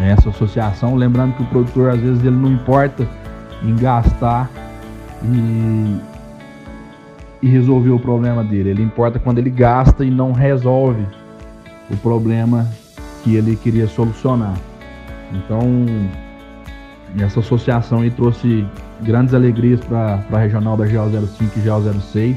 essa 0.00 0.30
associação, 0.30 0.94
lembrando 0.94 1.34
que 1.34 1.42
o 1.42 1.46
produtor 1.46 1.90
às 1.90 2.00
vezes 2.00 2.24
ele 2.24 2.36
não 2.36 2.50
importa 2.50 3.06
em 3.62 3.76
gastar 3.76 4.50
e, 5.22 5.98
e 7.42 7.48
resolver 7.48 7.90
o 7.90 7.98
problema 7.98 8.42
dele. 8.42 8.70
Ele 8.70 8.82
importa 8.82 9.18
quando 9.18 9.38
ele 9.38 9.50
gasta 9.50 10.04
e 10.04 10.10
não 10.10 10.32
resolve 10.32 11.06
o 11.90 11.96
problema 11.98 12.66
que 13.22 13.36
ele 13.36 13.54
queria 13.56 13.86
solucionar. 13.86 14.54
Então, 15.32 15.60
essa 17.18 17.40
associação 17.40 18.00
aí 18.00 18.10
trouxe 18.10 18.66
grandes 19.02 19.34
alegrias 19.34 19.80
para 19.80 20.24
a 20.32 20.38
regional 20.38 20.76
da 20.76 20.86
GO05 20.86 21.50
e 21.56 21.60
GO06 21.60 22.36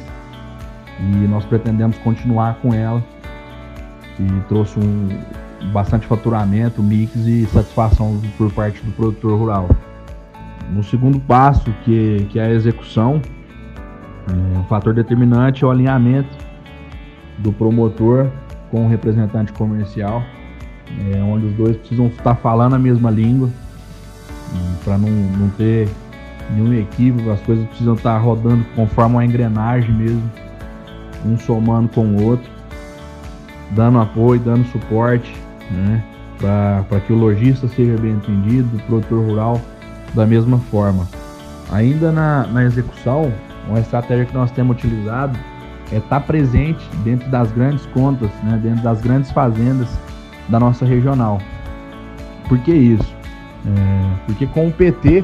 e 0.99 1.27
nós 1.27 1.45
pretendemos 1.45 1.97
continuar 1.99 2.55
com 2.61 2.73
ela 2.73 3.03
e 4.19 4.41
trouxe 4.47 4.79
um 4.79 5.09
bastante 5.71 6.08
faturamento, 6.08 6.82
mix 6.82 7.15
e 7.15 7.45
satisfação 7.47 8.21
por 8.38 8.51
parte 8.51 8.82
do 8.82 8.91
produtor 8.91 9.38
rural. 9.38 9.69
No 10.71 10.84
segundo 10.84 11.19
passo, 11.19 11.71
que, 11.84 12.28
que 12.30 12.39
é 12.39 12.45
a 12.45 12.51
execução, 12.51 13.21
é, 14.28 14.58
um 14.58 14.63
fator 14.65 14.93
determinante 14.93 15.63
é 15.63 15.67
o 15.67 15.71
alinhamento 15.71 16.30
do 17.38 17.51
promotor 17.51 18.30
com 18.71 18.86
o 18.86 18.89
representante 18.89 19.54
comercial, 19.54 20.23
é, 21.13 21.21
onde 21.21 21.47
os 21.47 21.54
dois 21.54 21.78
precisam 21.78 22.08
estar 22.08 22.36
falando 22.36 22.75
a 22.75 22.80
mesma 22.80 23.12
língua, 23.12 23.49
para 24.84 24.97
não, 24.97 25.10
não 25.10 25.49
ter 25.49 25.89
nenhum 26.51 26.73
equívoco, 26.73 27.30
as 27.32 27.41
coisas 27.41 27.65
precisam 27.67 27.95
estar 27.95 28.17
rodando 28.17 28.63
conforme 28.75 29.15
uma 29.15 29.25
engrenagem 29.25 29.91
mesmo, 29.91 30.32
um 31.25 31.38
somando 31.38 31.89
com 31.89 32.06
o 32.06 32.23
outro, 32.23 32.49
dando 33.71 33.99
apoio, 33.99 34.39
dando 34.39 34.65
suporte, 34.67 35.34
né, 35.71 36.04
para 36.39 36.99
que 37.01 37.13
o 37.13 37.15
lojista 37.15 37.67
seja 37.67 37.97
bem 37.97 38.12
entendido, 38.12 38.78
o 38.78 38.80
produtor 38.84 39.25
rural 39.25 39.62
da 40.13 40.25
mesma 40.25 40.58
forma. 40.58 41.08
Ainda 41.71 42.12
na, 42.12 42.47
na 42.47 42.63
execução, 42.63 43.32
uma 43.67 43.80
estratégia 43.80 44.25
que 44.25 44.34
nós 44.34 44.51
temos 44.51 44.78
utilizado 44.78 45.38
é 45.91 45.97
estar 45.97 46.19
tá 46.19 46.19
presente 46.19 46.84
dentro 47.04 47.30
das 47.30 47.51
grandes 47.51 47.86
contas, 47.88 48.30
né, 48.43 48.60
dentro 48.62 48.84
das 48.84 49.01
grandes 49.01 49.32
fazendas 49.32 49.89
da 50.49 50.60
nossa 50.60 50.86
regional. 50.86 51.39
Por 52.47 52.60
que 52.60 52.71
isso? 52.71 53.15
É, 53.65 54.25
porque 54.25 54.45
com 54.45 54.67
o 54.67 54.71
PT 54.71 55.23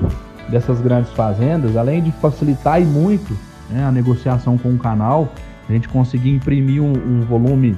dessas 0.49 0.82
grandes 0.82 1.12
fazendas, 1.12 1.77
além 1.77 2.01
de 2.01 2.12
facilitar 2.13 2.82
e 2.82 2.86
muito 2.86 3.38
né, 3.69 3.86
a 3.86 3.91
negociação 3.91 4.58
com 4.58 4.69
o 4.69 4.77
canal, 4.77 5.32
a 5.69 5.71
gente 5.71 5.88
conseguir 5.88 6.32
imprimir 6.32 6.82
um, 6.82 6.91
um 6.91 7.21
volume 7.21 7.77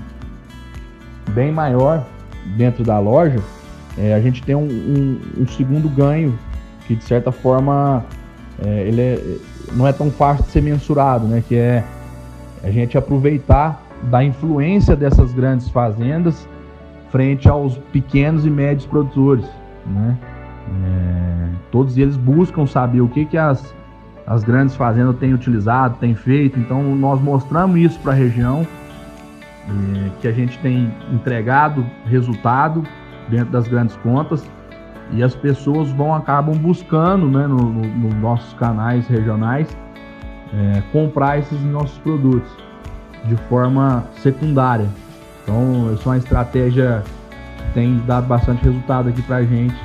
bem 1.31 1.51
maior 1.51 2.05
dentro 2.57 2.83
da 2.83 2.99
loja, 2.99 3.39
é, 3.97 4.13
a 4.13 4.19
gente 4.19 4.41
tem 4.43 4.55
um, 4.55 4.67
um, 4.67 5.43
um 5.43 5.47
segundo 5.47 5.87
ganho 5.89 6.37
que 6.87 6.95
de 6.95 7.03
certa 7.03 7.31
forma 7.31 8.03
é, 8.63 8.87
ele 8.87 9.01
é, 9.01 9.37
não 9.73 9.87
é 9.87 9.93
tão 9.93 10.11
fácil 10.11 10.45
de 10.45 10.51
ser 10.51 10.61
mensurado, 10.61 11.25
né? 11.25 11.43
Que 11.47 11.55
é 11.55 11.83
a 12.63 12.69
gente 12.71 12.97
aproveitar 12.97 13.81
da 14.03 14.23
influência 14.23 14.95
dessas 14.95 15.33
grandes 15.33 15.69
fazendas 15.69 16.47
frente 17.11 17.47
aos 17.47 17.77
pequenos 17.91 18.45
e 18.45 18.49
médios 18.49 18.85
produtores, 18.85 19.45
né? 19.85 20.17
É, 20.85 21.49
todos 21.71 21.97
eles 21.97 22.17
buscam 22.17 22.65
saber 22.65 23.01
o 23.01 23.07
que 23.07 23.25
que 23.25 23.37
as, 23.37 23.73
as 24.25 24.43
grandes 24.43 24.75
fazendas 24.75 25.17
têm 25.17 25.33
utilizado, 25.33 25.97
têm 25.99 26.15
feito. 26.15 26.59
Então 26.59 26.83
nós 26.95 27.21
mostramos 27.21 27.77
isso 27.77 27.99
para 27.99 28.13
a 28.13 28.15
região, 28.15 28.65
é, 29.67 30.09
que 30.21 30.27
a 30.27 30.31
gente 30.31 30.57
tem 30.59 30.93
entregado 31.11 31.85
resultado 32.05 32.83
dentro 33.29 33.51
das 33.51 33.67
grandes 33.67 33.95
contas 33.97 34.49
e 35.11 35.23
as 35.23 35.35
pessoas 35.35 35.91
vão 35.91 36.13
acabam 36.13 36.57
buscando, 36.57 37.27
né, 37.27 37.47
nos 37.47 37.61
no, 37.61 37.69
no 37.69 38.15
nossos 38.19 38.53
canais 38.53 39.07
regionais, 39.07 39.77
é, 40.53 40.81
comprar 40.91 41.39
esses 41.39 41.61
nossos 41.61 41.97
produtos 41.99 42.49
de 43.25 43.35
forma 43.47 44.03
secundária. 44.17 44.87
Então, 45.43 45.93
isso 45.93 46.07
é 46.07 46.11
uma 46.11 46.17
estratégia 46.17 47.03
que 47.57 47.73
tem 47.73 48.01
dado 48.05 48.27
bastante 48.27 48.63
resultado 48.63 49.09
aqui 49.09 49.21
para 49.21 49.37
a 49.37 49.43
gente 49.43 49.75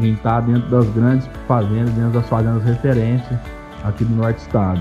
em 0.00 0.12
estar 0.12 0.40
dentro 0.40 0.68
das 0.70 0.88
grandes 0.90 1.28
fazendas, 1.46 1.92
dentro 1.94 2.10
das 2.10 2.28
fazendas 2.28 2.62
referência 2.64 3.40
aqui 3.84 4.04
do 4.04 4.14
Norte 4.14 4.38
Estado. 4.38 4.80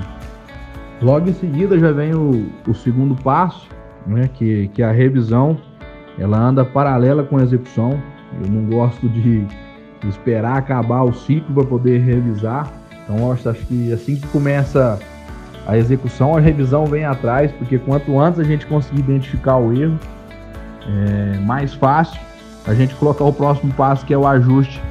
Logo 1.02 1.30
em 1.30 1.34
seguida 1.34 1.78
já 1.78 1.92
vem 1.92 2.14
o, 2.14 2.52
o 2.68 2.74
segundo 2.74 3.16
passo, 3.24 3.68
né, 4.08 4.30
que, 4.34 4.70
que 4.70 4.82
a 4.82 4.92
revisão. 4.92 5.58
Ela 6.20 6.40
anda 6.40 6.66
paralela 6.66 7.24
com 7.24 7.38
a 7.38 7.44
execução. 7.44 8.02
Eu 8.44 8.50
não 8.50 8.66
gosto 8.66 9.08
de 9.08 9.46
esperar 10.08 10.58
acabar 10.58 11.04
o 11.04 11.14
ciclo 11.14 11.54
para 11.54 11.66
poder 11.66 12.00
revisar. 12.00 12.72
Então, 13.04 13.32
acho, 13.32 13.48
acho 13.50 13.66
que 13.66 13.94
assim 13.94 14.16
que 14.16 14.28
começa 14.28 15.00
a 15.68 15.78
execução, 15.78 16.36
a 16.36 16.40
revisão 16.40 16.86
vem 16.86 17.06
atrás, 17.06 17.52
porque 17.52 17.78
quanto 17.78 18.18
antes 18.20 18.40
a 18.40 18.44
gente 18.44 18.66
conseguir 18.66 19.02
identificar 19.02 19.58
o 19.58 19.74
erro, 19.74 20.00
é 20.88 21.40
mais 21.40 21.74
fácil 21.74 22.20
a 22.66 22.74
gente 22.74 22.96
colocar 22.96 23.26
o 23.26 23.34
próximo 23.34 23.74
passo, 23.74 24.06
que 24.06 24.14
é 24.14 24.18
o 24.18 24.26
ajuste 24.26 24.82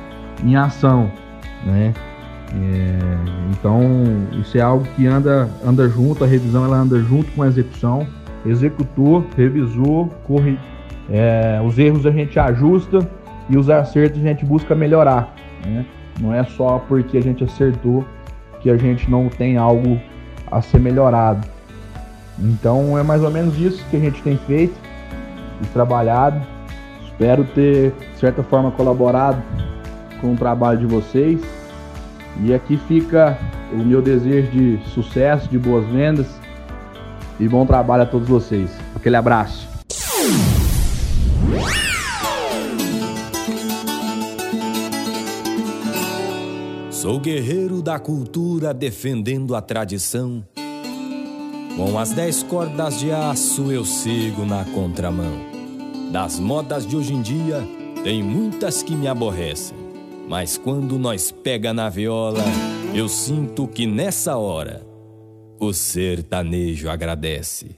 em 0.45 0.55
ação, 0.55 1.11
né? 1.65 1.95
É, 2.55 2.99
então, 3.51 3.81
isso 4.41 4.57
é 4.57 4.61
algo 4.61 4.87
que 4.97 5.07
anda, 5.07 5.49
anda 5.65 5.89
junto, 5.89 6.25
a 6.25 6.27
revisão 6.27 6.65
ela 6.65 6.77
anda 6.77 6.99
junto 7.01 7.31
com 7.33 7.43
a 7.43 7.49
execução. 7.49 8.07
Executou, 8.47 9.25
revisou, 9.37 10.09
corre, 10.25 10.59
é, 11.11 11.61
os 11.65 11.79
erros 11.79 12.07
a 12.07 12.11
gente 12.11 12.39
ajusta 12.39 12.99
e 13.49 13.57
os 13.57 13.69
acertos 13.69 14.21
a 14.21 14.23
gente 14.23 14.45
busca 14.45 14.75
melhorar. 14.75 15.35
Né? 15.65 15.85
Não 16.21 16.33
é 16.33 16.45
só 16.45 16.79
porque 16.89 17.19
a 17.19 17.23
gente 17.23 17.45
acertou 17.45 18.05
que 18.61 18.71
a 18.71 18.77
gente 18.77 19.11
não 19.11 19.29
tem 19.29 19.57
algo 19.57 20.01
a 20.51 20.63
ser 20.63 20.79
melhorado. 20.79 21.47
Então 22.39 22.99
é 22.99 23.03
mais 23.03 23.23
ou 23.23 23.31
menos 23.31 23.59
isso 23.59 23.85
que 23.91 23.97
a 23.97 24.01
gente 24.01 24.23
tem 24.23 24.37
feito 24.37 24.75
e 25.63 25.67
trabalhado. 25.69 26.41
Espero 27.05 27.45
ter, 27.45 27.93
de 28.13 28.19
certa 28.19 28.43
forma, 28.43 28.71
colaborado 28.71 29.43
com 30.21 30.35
o 30.35 30.37
trabalho 30.37 30.79
de 30.79 30.87
vocês. 30.87 31.41
E 32.43 32.53
aqui 32.53 32.77
fica 32.77 33.39
o 33.73 33.77
meu 33.77 34.03
desejo 34.03 34.51
de 34.51 34.79
sucesso, 34.91 35.49
de 35.49 35.59
boas 35.59 35.87
vendas 35.87 36.46
e 37.39 37.49
bom 37.49 37.67
trabalho 37.67 38.03
a 38.03 38.07
todos 38.07 38.29
vocês. 38.29 38.71
Aquele 38.95 39.17
abraço. 39.17 39.69
Sou 46.91 47.21
guerreiro 47.21 47.83
da 47.83 47.99
cultura 47.99 48.75
defendendo 48.75 49.55
a 49.55 49.61
tradição. 49.61 50.45
Com 51.77 51.99
as 51.99 52.11
dez 52.11 52.43
cordas 52.43 52.99
de 52.99 53.13
aço 53.13 53.71
eu 53.71 53.85
sigo 53.85 54.45
na 54.45 54.65
contramão. 54.65 55.39
Das 56.11 56.41
modas 56.41 56.87
de 56.87 56.97
hoje 56.97 57.13
em 57.13 57.21
dia, 57.21 57.63
tem 58.03 58.23
muitas 58.23 58.83
que 58.83 58.97
me 58.97 59.07
aborrecem. 59.07 59.77
Mas 60.29 60.57
quando 60.57 60.99
nós 60.99 61.31
pega 61.31 61.73
na 61.73 61.89
viola, 61.89 62.43
eu 62.95 63.09
sinto 63.09 63.69
que 63.69 63.87
nessa 63.87 64.37
hora 64.37 64.85
o 65.59 65.73
sertanejo 65.73 66.89
agradece. 66.89 67.77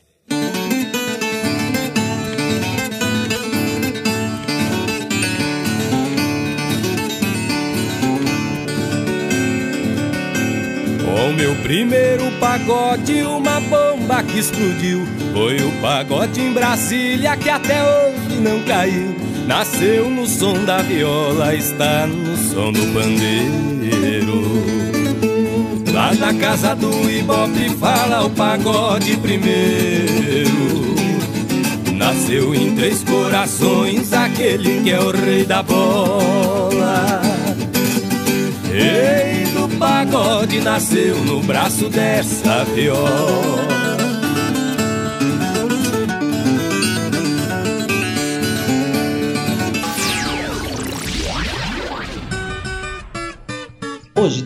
O 11.07 11.33
meu 11.33 11.55
primeiro 11.63 12.31
pagode, 12.39 13.23
uma 13.23 13.61
bomba 13.61 14.23
que 14.23 14.39
explodiu. 14.39 15.07
Foi 15.33 15.57
o 15.57 15.73
pagode 15.81 16.41
em 16.41 16.53
Brasília 16.53 17.37
que 17.37 17.49
até 17.49 17.83
hoje 17.83 18.41
não 18.41 18.63
caiu. 18.65 19.17
Nasceu 19.47 20.11
no 20.11 20.27
som 20.27 20.65
da 20.65 20.83
viola, 20.83 21.55
está 21.55 22.07
no 22.07 22.37
som 22.37 22.71
do 22.71 22.81
pandeiro. 22.93 24.78
Lá 26.09 26.15
na 26.15 26.33
casa 26.33 26.75
do 26.75 26.89
Ibope 27.11 27.69
fala 27.79 28.25
o 28.25 28.31
pagode 28.31 29.15
primeiro. 29.19 30.95
Nasceu 31.93 32.55
em 32.55 32.75
três 32.75 33.05
corações 33.05 34.11
aquele 34.15 34.81
que 34.83 34.91
é 34.91 34.99
o 34.99 35.11
rei 35.11 35.45
da 35.45 35.63
bola. 35.63 37.21
Rei 38.73 39.45
do 39.53 39.69
pagode 39.77 40.61
nasceu 40.61 41.15
no 41.27 41.43
braço 41.43 41.91
dessa 41.91 42.65
viola. 42.65 43.78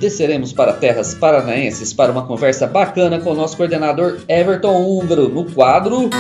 Desceremos 0.02 0.52
para 0.52 0.72
terras 0.72 1.14
paranaenses 1.14 1.92
para 1.92 2.10
uma 2.10 2.26
conversa 2.26 2.66
bacana 2.66 3.20
com 3.20 3.30
o 3.30 3.34
nosso 3.34 3.56
coordenador 3.56 4.20
Everton 4.28 4.84
Húngaro 4.84 5.28
no 5.28 5.48
quadro. 5.52 6.10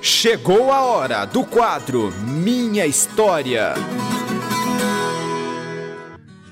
Chegou 0.00 0.72
a 0.72 0.82
hora 0.82 1.26
do 1.26 1.44
quadro 1.44 2.10
Minha 2.22 2.86
História. 2.86 3.74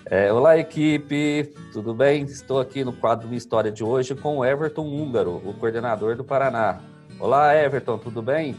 É, 0.05 0.31
olá, 0.31 0.59
equipe, 0.59 1.55
tudo 1.73 1.95
bem? 1.95 2.25
Estou 2.25 2.61
aqui 2.61 2.85
no 2.85 2.93
quadro 2.93 3.27
Minha 3.27 3.39
História 3.39 3.73
de 3.73 3.83
hoje 3.83 4.15
com 4.15 4.39
o 4.39 4.45
Everton 4.45 4.83
Húngaro, 4.83 5.41
o 5.43 5.55
coordenador 5.55 6.17
do 6.17 6.25
Paraná. 6.25 6.81
Olá, 7.19 7.57
Everton, 7.57 7.97
tudo 7.97 8.21
bem? 8.21 8.55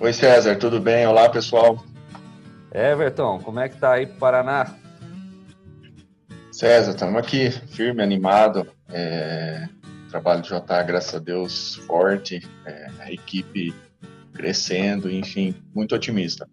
Oi, 0.00 0.12
César, 0.12 0.56
tudo 0.56 0.80
bem? 0.80 1.06
Olá, 1.06 1.28
pessoal. 1.28 1.84
Everton, 2.72 3.40
como 3.40 3.60
é 3.60 3.68
que 3.68 3.76
tá 3.76 3.92
aí 3.92 4.06
pro 4.06 4.16
Paraná? 4.16 4.81
César, 6.62 6.92
estamos 6.92 7.18
aqui, 7.18 7.50
firme, 7.50 8.04
animado. 8.04 8.68
É, 8.88 9.68
trabalho 10.08 10.42
de 10.42 10.48
JA, 10.50 10.82
graças 10.84 11.12
a 11.12 11.18
Deus, 11.18 11.74
forte. 11.88 12.40
É, 12.64 12.86
a 13.00 13.10
equipe 13.10 13.74
crescendo, 14.32 15.10
enfim, 15.10 15.56
muito 15.74 15.92
otimista. 15.92 16.48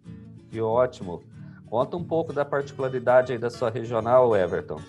Que 0.50 0.60
ótimo. 0.60 1.22
Conta 1.64 1.96
um 1.96 2.02
pouco 2.02 2.32
da 2.32 2.44
particularidade 2.44 3.30
aí 3.30 3.38
da 3.38 3.50
sua 3.50 3.70
regional, 3.70 4.36
Everton. 4.36 4.80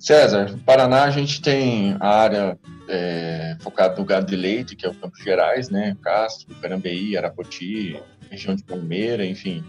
César, 0.00 0.50
no 0.50 0.58
Paraná 0.58 1.04
a 1.04 1.10
gente 1.12 1.40
tem 1.40 1.96
a 2.00 2.08
área 2.08 2.58
é, 2.88 3.56
focada 3.60 3.94
no 3.94 4.04
gado 4.04 4.26
de 4.26 4.34
leite, 4.34 4.74
que 4.74 4.84
é 4.84 4.88
o 4.90 4.94
Campos 4.96 5.22
Gerais, 5.22 5.70
né? 5.70 5.96
Castro, 6.02 6.52
Carambeí, 6.56 7.16
Arapoti, 7.16 8.02
região 8.28 8.56
de 8.56 8.64
Palmeira, 8.64 9.24
enfim. 9.24 9.64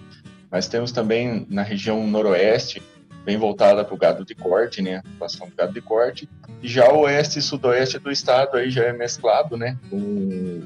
Mas 0.50 0.68
temos 0.68 0.92
também 0.92 1.46
na 1.52 1.62
região 1.62 2.08
noroeste, 2.08 2.82
bem 3.28 3.36
voltada 3.36 3.84
para 3.84 3.94
o 3.94 3.98
gado 3.98 4.24
de 4.24 4.34
corte, 4.34 4.82
né? 4.82 5.02
Atuação 5.16 5.50
do 5.50 5.54
gado 5.54 5.74
de 5.74 5.82
corte. 5.82 6.30
E 6.63 6.68
já 6.70 6.90
o 6.94 7.02
oeste 7.02 7.40
e 7.40 7.42
sudoeste 7.42 8.00
do 8.00 8.10
estado 8.10 8.56
aí 8.56 8.70
já 8.70 8.86
é 8.86 8.94
mesclado, 8.94 9.58
né? 9.58 9.78
Com 9.90 10.63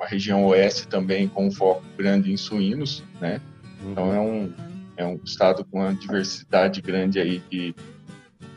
a 0.00 0.04
região 0.04 0.44
oeste 0.44 0.88
também 0.88 1.28
com 1.28 1.46
um 1.46 1.52
foco 1.52 1.84
grande 1.96 2.32
em 2.32 2.36
suínos, 2.36 3.04
né? 3.20 3.40
Então 3.86 4.12
é 4.12 4.18
um, 4.18 4.52
é 4.96 5.06
um 5.06 5.20
estado 5.24 5.64
com 5.64 5.78
uma 5.78 5.94
diversidade 5.94 6.80
grande 6.80 7.20
aí 7.20 7.40
de, 7.48 7.72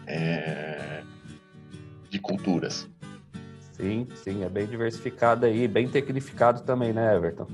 é, 0.08 1.04
de 2.10 2.18
culturas. 2.18 2.90
Sim, 3.74 4.08
sim, 4.16 4.44
é 4.44 4.50
bem 4.50 4.66
diversificado 4.66 5.46
aí, 5.46 5.68
bem 5.68 5.88
tecnificado 5.88 6.64
também, 6.64 6.92
né, 6.92 7.16
Everton? 7.16 7.46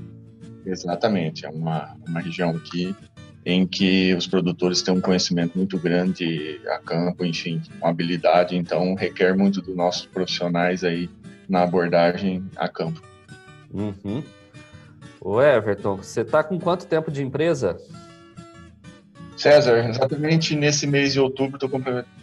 Exatamente, 0.64 1.44
é 1.44 1.50
uma, 1.50 1.94
uma 2.08 2.20
região 2.20 2.58
que 2.58 2.96
em 3.44 3.66
que 3.66 4.14
os 4.14 4.26
produtores 4.26 4.80
têm 4.80 4.94
um 4.94 5.00
conhecimento 5.00 5.56
muito 5.56 5.78
grande 5.78 6.60
a 6.66 6.78
campo, 6.78 7.24
enfim, 7.24 7.60
uma 7.78 7.90
habilidade, 7.90 8.56
então 8.56 8.94
requer 8.94 9.36
muito 9.36 9.60
dos 9.60 9.76
nossos 9.76 10.06
profissionais 10.06 10.82
aí 10.82 11.10
na 11.48 11.62
abordagem 11.62 12.44
a 12.56 12.68
campo. 12.68 13.02
Uhum. 13.72 14.22
Ô 15.20 15.42
Everton, 15.42 15.96
você 15.96 16.22
está 16.22 16.42
com 16.42 16.58
quanto 16.58 16.86
tempo 16.86 17.10
de 17.10 17.22
empresa? 17.22 17.78
César, 19.36 19.88
exatamente 19.88 20.54
nesse 20.54 20.86
mês 20.86 21.12
de 21.12 21.20
outubro 21.20 21.56
estou 21.56 21.68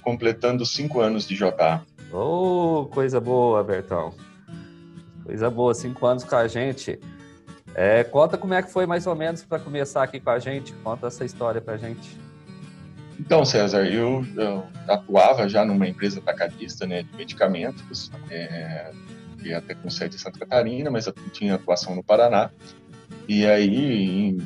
completando 0.02 0.66
cinco 0.66 1.02
anos 1.02 1.28
de 1.28 1.36
JA. 1.36 1.82
Oh, 2.12 2.88
coisa 2.92 3.20
boa, 3.20 3.60
Everton. 3.60 4.14
Coisa 5.24 5.50
boa, 5.50 5.74
cinco 5.74 6.06
anos 6.06 6.24
com 6.24 6.36
a 6.36 6.48
gente. 6.48 7.00
É, 7.74 8.04
conta 8.04 8.38
como 8.38 8.54
é 8.54 8.62
que 8.62 8.72
foi 8.72 8.86
mais 8.86 9.08
ou 9.08 9.16
menos 9.16 9.44
para 9.44 9.60
começar 9.60 10.04
aqui 10.04 10.20
com 10.20 10.30
a 10.30 10.40
gente. 10.40 10.74
Conta 10.84 11.08
essa 11.08 11.24
história 11.24 11.62
para 11.62 11.76
a 11.76 11.78
gente. 11.78 12.18
Então, 13.20 13.46
César, 13.46 13.86
eu, 13.86 14.26
eu, 14.36 14.66
atuava 14.88 15.48
já 15.48 15.64
numa 15.64 15.88
empresa 15.88 16.20
atacadista 16.20 16.88
né, 16.88 17.04
de 17.04 17.16
medicamentos, 17.16 18.12
é, 18.32 18.92
e 19.44 19.54
até 19.54 19.76
com 19.76 19.90
sede 19.90 20.16
em 20.16 20.20
Santa 20.20 20.40
Catarina, 20.40 20.90
mas 20.90 21.06
eu 21.06 21.14
tinha 21.32 21.56
atuação 21.56 21.96
no 21.96 22.04
Paraná. 22.04 22.50
E 23.28 23.46
aí, 23.46 24.38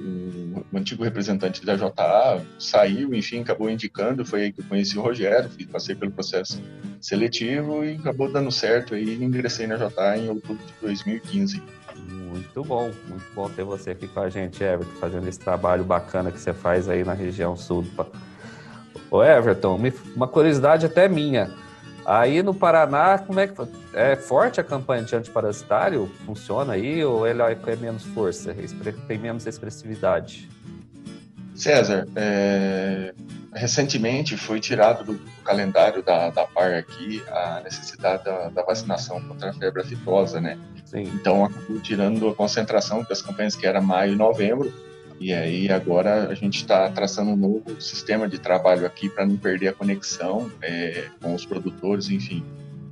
o, 0.00 0.64
antigo 0.78 1.04
representante 1.04 1.64
da 1.64 1.76
JA 1.76 2.40
saiu, 2.58 3.12
enfim, 3.14 3.40
acabou 3.40 3.68
indicando. 3.68 4.24
Foi 4.24 4.42
aí 4.42 4.52
que 4.52 4.60
eu 4.60 4.64
conheci 4.64 4.98
o 4.98 5.02
Rogério, 5.02 5.50
passei 5.70 5.94
pelo 5.94 6.10
processo 6.10 6.62
seletivo 7.00 7.84
e 7.84 7.96
acabou 7.96 8.30
dando 8.30 8.50
certo. 8.50 8.94
Aí 8.94 9.22
ingressei 9.22 9.66
na 9.66 9.76
JA 9.76 10.16
em 10.16 10.28
outubro 10.28 10.64
de 10.64 10.72
2015. 10.80 11.62
Muito 11.96 12.64
bom, 12.64 12.90
muito 13.08 13.24
bom 13.34 13.48
ter 13.48 13.64
você 13.64 13.90
aqui 13.90 14.08
com 14.08 14.20
a 14.20 14.28
gente, 14.28 14.62
Everton, 14.62 14.92
fazendo 15.00 15.28
esse 15.28 15.38
trabalho 15.38 15.84
bacana 15.84 16.30
que 16.30 16.38
você 16.40 16.52
faz 16.52 16.88
aí 16.88 17.04
na 17.04 17.12
região 17.12 17.56
sul. 17.56 17.84
Ô 19.10 19.22
Everton, 19.22 19.78
uma 20.14 20.28
curiosidade 20.28 20.86
até 20.86 21.08
minha. 21.08 21.52
Aí 22.04 22.42
no 22.42 22.54
Paraná, 22.54 23.18
como 23.18 23.38
é 23.40 23.46
que 23.46 23.54
é 23.92 24.16
forte 24.16 24.60
a 24.60 24.64
campanha 24.64 25.02
de 25.02 25.14
antiparasitário? 25.14 26.10
Funciona 26.24 26.72
aí 26.72 27.04
ou 27.04 27.26
ele 27.26 27.42
é 27.42 27.76
menos 27.76 28.04
força, 28.04 28.54
tem 29.06 29.18
menos 29.18 29.46
expressividade? 29.46 30.48
César, 31.60 32.08
é... 32.16 33.12
recentemente 33.54 34.36
foi 34.36 34.60
tirado 34.60 35.04
do 35.04 35.20
calendário 35.44 36.02
da, 36.02 36.30
da 36.30 36.46
PAR 36.46 36.74
aqui 36.74 37.22
a 37.28 37.60
necessidade 37.62 38.24
da, 38.24 38.48
da 38.48 38.62
vacinação 38.62 39.20
contra 39.20 39.50
a 39.50 39.52
febre 39.52 39.82
aftosa, 39.82 40.40
né? 40.40 40.58
Sim. 40.84 41.02
Então 41.14 41.44
acabou 41.44 41.78
tirando 41.80 42.28
a 42.28 42.34
concentração 42.34 43.04
das 43.04 43.22
campanhas 43.22 43.54
que 43.54 43.66
era 43.66 43.80
maio 43.80 44.14
e 44.14 44.16
novembro. 44.16 44.72
E 45.20 45.34
aí 45.34 45.70
agora 45.70 46.28
a 46.28 46.34
gente 46.34 46.56
está 46.56 46.88
traçando 46.88 47.32
um 47.32 47.36
novo 47.36 47.80
sistema 47.80 48.26
de 48.26 48.38
trabalho 48.38 48.86
aqui 48.86 49.08
para 49.08 49.26
não 49.26 49.36
perder 49.36 49.68
a 49.68 49.72
conexão 49.74 50.50
é, 50.62 51.08
com 51.20 51.34
os 51.34 51.44
produtores, 51.44 52.08
enfim. 52.08 52.42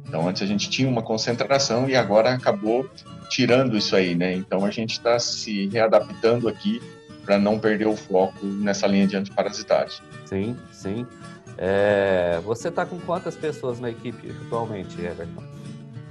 Então 0.07 0.29
antes 0.29 0.43
a 0.43 0.47
gente 0.47 0.69
tinha 0.69 0.89
uma 0.89 1.03
concentração 1.03 1.89
e 1.89 1.97
agora 1.97 2.35
acabou 2.35 2.89
tirando 3.31 3.77
isso 3.77 3.97
aí, 3.97 4.15
né? 4.15 4.35
Então 4.35 4.65
a 4.65 4.71
gente 4.71 4.93
está 4.93 5.19
se 5.19 5.69
readaptando 5.69 6.49
aqui 6.49 6.83
para 7.29 7.39
não 7.39 7.59
perder 7.59 7.87
o 7.87 7.95
foco 7.95 8.47
nessa 8.47 8.87
linha 8.87 9.07
de 9.07 9.15
antiparasitagem. 9.15 10.01
Sim, 10.25 10.57
sim. 10.73 11.07
É, 11.59 12.41
você 12.43 12.69
está 12.69 12.87
com 12.87 12.99
quantas 12.99 13.37
pessoas 13.37 13.79
na 13.79 13.91
equipe 13.91 14.35
atualmente, 14.47 14.99
Everton? 14.99 15.45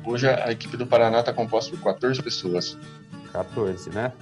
Hoje 0.05 0.29
a 0.29 0.51
equipe 0.51 0.77
do 0.77 0.85
Paraná 0.85 1.21
está 1.21 1.33
composta 1.33 1.75
por 1.75 1.85
14 1.85 2.21
pessoas. 2.21 2.77
14, 3.31 3.89
né? 3.89 4.13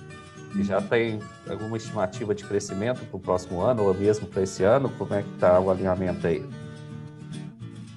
E 0.55 0.63
já 0.63 0.81
tem 0.81 1.19
alguma 1.49 1.75
estimativa 1.75 2.33
de 2.33 2.45
crescimento 2.45 3.05
para 3.05 3.17
o 3.17 3.19
próximo 3.19 3.59
ano 3.59 3.83
ou 3.83 3.93
mesmo 3.93 4.25
para 4.27 4.43
esse 4.43 4.63
ano? 4.63 4.87
Como 4.97 5.13
é 5.13 5.21
que 5.21 5.29
está 5.33 5.59
o 5.59 5.69
alinhamento 5.69 6.25
aí? 6.25 6.45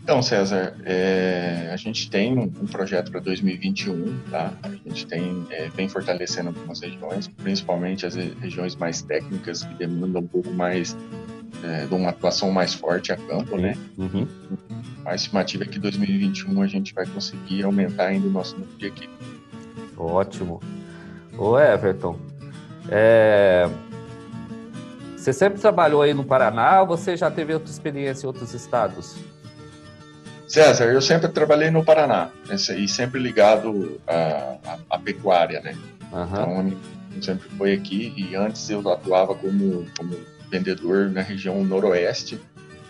Então, 0.09 0.23
César, 0.23 0.75
é, 0.87 1.69
a 1.71 1.77
gente 1.77 2.09
tem 2.09 2.33
um, 2.33 2.45
um 2.45 2.67
projeto 2.67 3.11
para 3.11 3.21
2021, 3.21 4.19
tá? 4.31 4.55
A 4.63 4.71
gente 4.71 5.07
tem 5.07 5.47
é, 5.51 5.69
vem 5.69 5.87
fortalecendo 5.87 6.49
algumas 6.49 6.81
regiões, 6.81 7.29
principalmente 7.29 8.07
as 8.07 8.15
regiões 8.15 8.75
mais 8.75 9.03
técnicas 9.03 9.65
que 9.65 9.75
demandam 9.75 10.23
um 10.23 10.27
pouco 10.27 10.51
mais 10.51 10.97
é, 11.63 11.85
de 11.85 11.95
uma 11.95 12.09
atuação 12.09 12.51
mais 12.51 12.73
forte 12.73 13.13
a 13.13 13.19
campo, 13.19 13.59
né? 13.59 13.77
Uhum. 13.99 14.27
A 15.05 15.15
estimativa 15.15 15.65
é 15.65 15.67
que 15.67 15.79
2021 15.79 16.63
a 16.63 16.67
gente 16.67 16.95
vai 16.95 17.05
conseguir 17.05 17.65
aumentar 17.65 18.07
ainda 18.07 18.29
o 18.29 18.31
nosso 18.31 18.55
número 18.55 18.79
de 18.79 18.87
equipe. 18.87 19.13
Ótimo. 19.95 20.59
Ô 21.37 21.59
Everton, 21.59 22.19
é... 22.89 23.69
você 25.15 25.35
sempre 25.35 25.61
trabalhou 25.61 26.01
aí 26.01 26.15
no 26.15 26.25
Paraná 26.25 26.81
ou 26.81 26.87
você 26.87 27.15
já 27.15 27.31
teve 27.31 27.53
outra 27.53 27.71
experiência 27.71 28.25
em 28.25 28.29
outros 28.29 28.55
estados? 28.55 29.15
César, 30.49 30.87
eu 30.87 31.03
sempre 31.03 31.29
trabalhei 31.29 31.71
no 31.71 31.85
Paraná 31.85 32.31
e 32.77 32.89
sempre 32.89 33.21
ligado 33.21 34.01
à 34.89 34.99
pecuária, 34.99 35.61
né? 35.61 35.77
Uhum. 36.11 36.69
Então, 36.69 37.23
sempre 37.23 37.49
foi 37.51 37.75
aqui 37.75 38.15
e 38.17 38.35
antes 38.35 38.71
eu 38.71 38.81
atuava 38.91 39.35
como, 39.35 39.87
como 39.97 40.17
vendedor 40.51 41.11
na 41.11 41.21
região 41.21 41.63
noroeste 41.63 42.41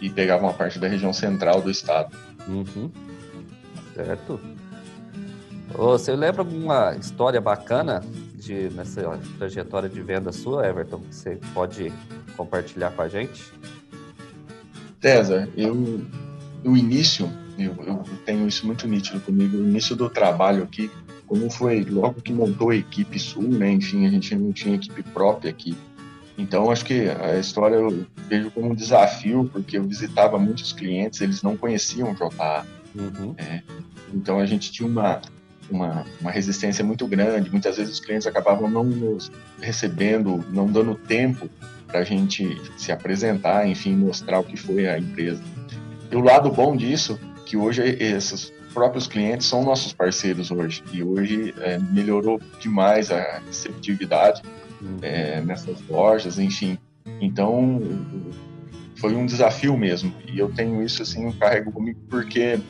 e 0.01 0.09
pegava 0.09 0.45
uma 0.45 0.55
parte 0.55 0.79
da 0.79 0.87
região 0.87 1.13
central 1.13 1.61
do 1.61 1.71
estado. 1.71 2.17
Uhum. 2.47 2.91
Certo. 3.95 4.41
Você 5.71 6.15
lembra 6.15 6.43
alguma 6.43 6.95
história 6.95 7.41
bacana 7.41 8.03
de, 8.35 8.71
nessa 8.71 9.19
trajetória 9.37 9.89
de 9.89 10.01
venda 10.01 10.31
sua, 10.31 10.67
Everton, 10.67 11.01
que 11.01 11.15
você 11.15 11.39
pode 11.53 11.93
compartilhar 12.37 12.91
com 12.93 13.03
a 13.03 13.09
gente? 13.09 13.53
César, 15.01 15.49
eu 15.57 15.75
no 16.65 16.77
início, 16.77 17.31
eu, 17.59 17.75
eu, 17.85 18.03
tenho 18.25 18.47
isso 18.47 18.67
muito 18.67 18.87
nítido 18.87 19.21
comigo, 19.21 19.57
o 19.57 19.69
início 19.69 19.97
do 19.97 20.09
trabalho 20.09 20.63
aqui, 20.63 20.91
como 21.27 21.51
foi 21.51 21.85
logo 21.85 22.23
que 22.23 22.33
montou 22.33 22.71
a 22.71 22.77
equipe 22.77 23.19
sul, 23.19 23.49
né? 23.49 23.71
Enfim, 23.73 24.07
a 24.07 24.11
gente 24.11 24.35
não 24.35 24.53
tinha 24.53 24.77
equipe 24.77 25.03
própria 25.03 25.51
aqui. 25.51 25.77
Então, 26.39 26.71
acho 26.71 26.85
que 26.85 27.09
a 27.09 27.37
história 27.37 27.75
eu 27.75 28.07
vejo 28.29 28.51
como 28.53 28.71
um 28.71 28.75
desafio, 28.75 29.51
porque 29.53 29.77
eu 29.77 29.83
visitava 29.83 30.39
muitos 30.39 30.73
clientes, 30.73 31.21
eles 31.21 31.43
não 31.43 31.57
conheciam 31.57 32.13
o 32.13 32.15
JA. 32.15 32.65
Uhum. 32.95 33.35
É, 33.37 33.61
então, 34.15 34.39
a 34.39 34.47
gente 34.47 34.71
tinha 34.71 34.89
uma, 34.89 35.21
uma, 35.69 36.07
uma, 36.21 36.31
resistência 36.31 36.85
muito 36.85 37.07
grande. 37.09 37.51
Muitas 37.51 37.77
vezes 37.77 37.95
os 37.95 38.01
clientes 38.01 38.27
acabavam 38.27 38.71
não 38.71 38.85
nos 38.85 39.33
recebendo, 39.61 40.45
não 40.51 40.71
dando 40.71 40.95
tempo 40.95 41.51
para 41.89 42.01
a 42.01 42.05
gente 42.05 42.57
se 42.77 42.93
apresentar, 42.93 43.67
enfim, 43.67 43.97
mostrar 43.97 44.39
o 44.39 44.45
que 44.45 44.57
foi 44.57 44.87
a 44.87 44.97
empresa. 44.97 45.43
E 46.11 46.17
o 46.17 46.21
lado 46.21 46.51
bom 46.51 46.77
disso, 46.77 47.19
que 47.49 47.57
hoje 47.57 47.83
esses 47.99 48.53
próprios 48.75 49.07
clientes 49.07 49.47
são 49.47 49.65
nossos 49.65 49.95
parceiros 49.95 50.51
hoje. 50.51 50.85
E 50.93 51.03
hoje 51.03 51.55
é, 51.61 51.79
melhorou 51.79 52.39
demais 52.61 53.11
a 53.11 53.41
receptividade 53.47 54.43
é, 55.01 55.41
nessas 55.41 55.81
lojas, 55.89 56.39
enfim. 56.39 56.79
Então, 57.23 57.81
foi 58.97 59.15
um 59.15 59.25
desafio 59.25 59.79
mesmo. 59.79 60.13
E 60.31 60.39
eu 60.39 60.53
tenho 60.53 60.83
isso, 60.83 61.03
assim, 61.03 61.25
eu 61.25 61.33
carrego 61.33 61.73
comigo 61.73 61.99
porque 62.11 62.61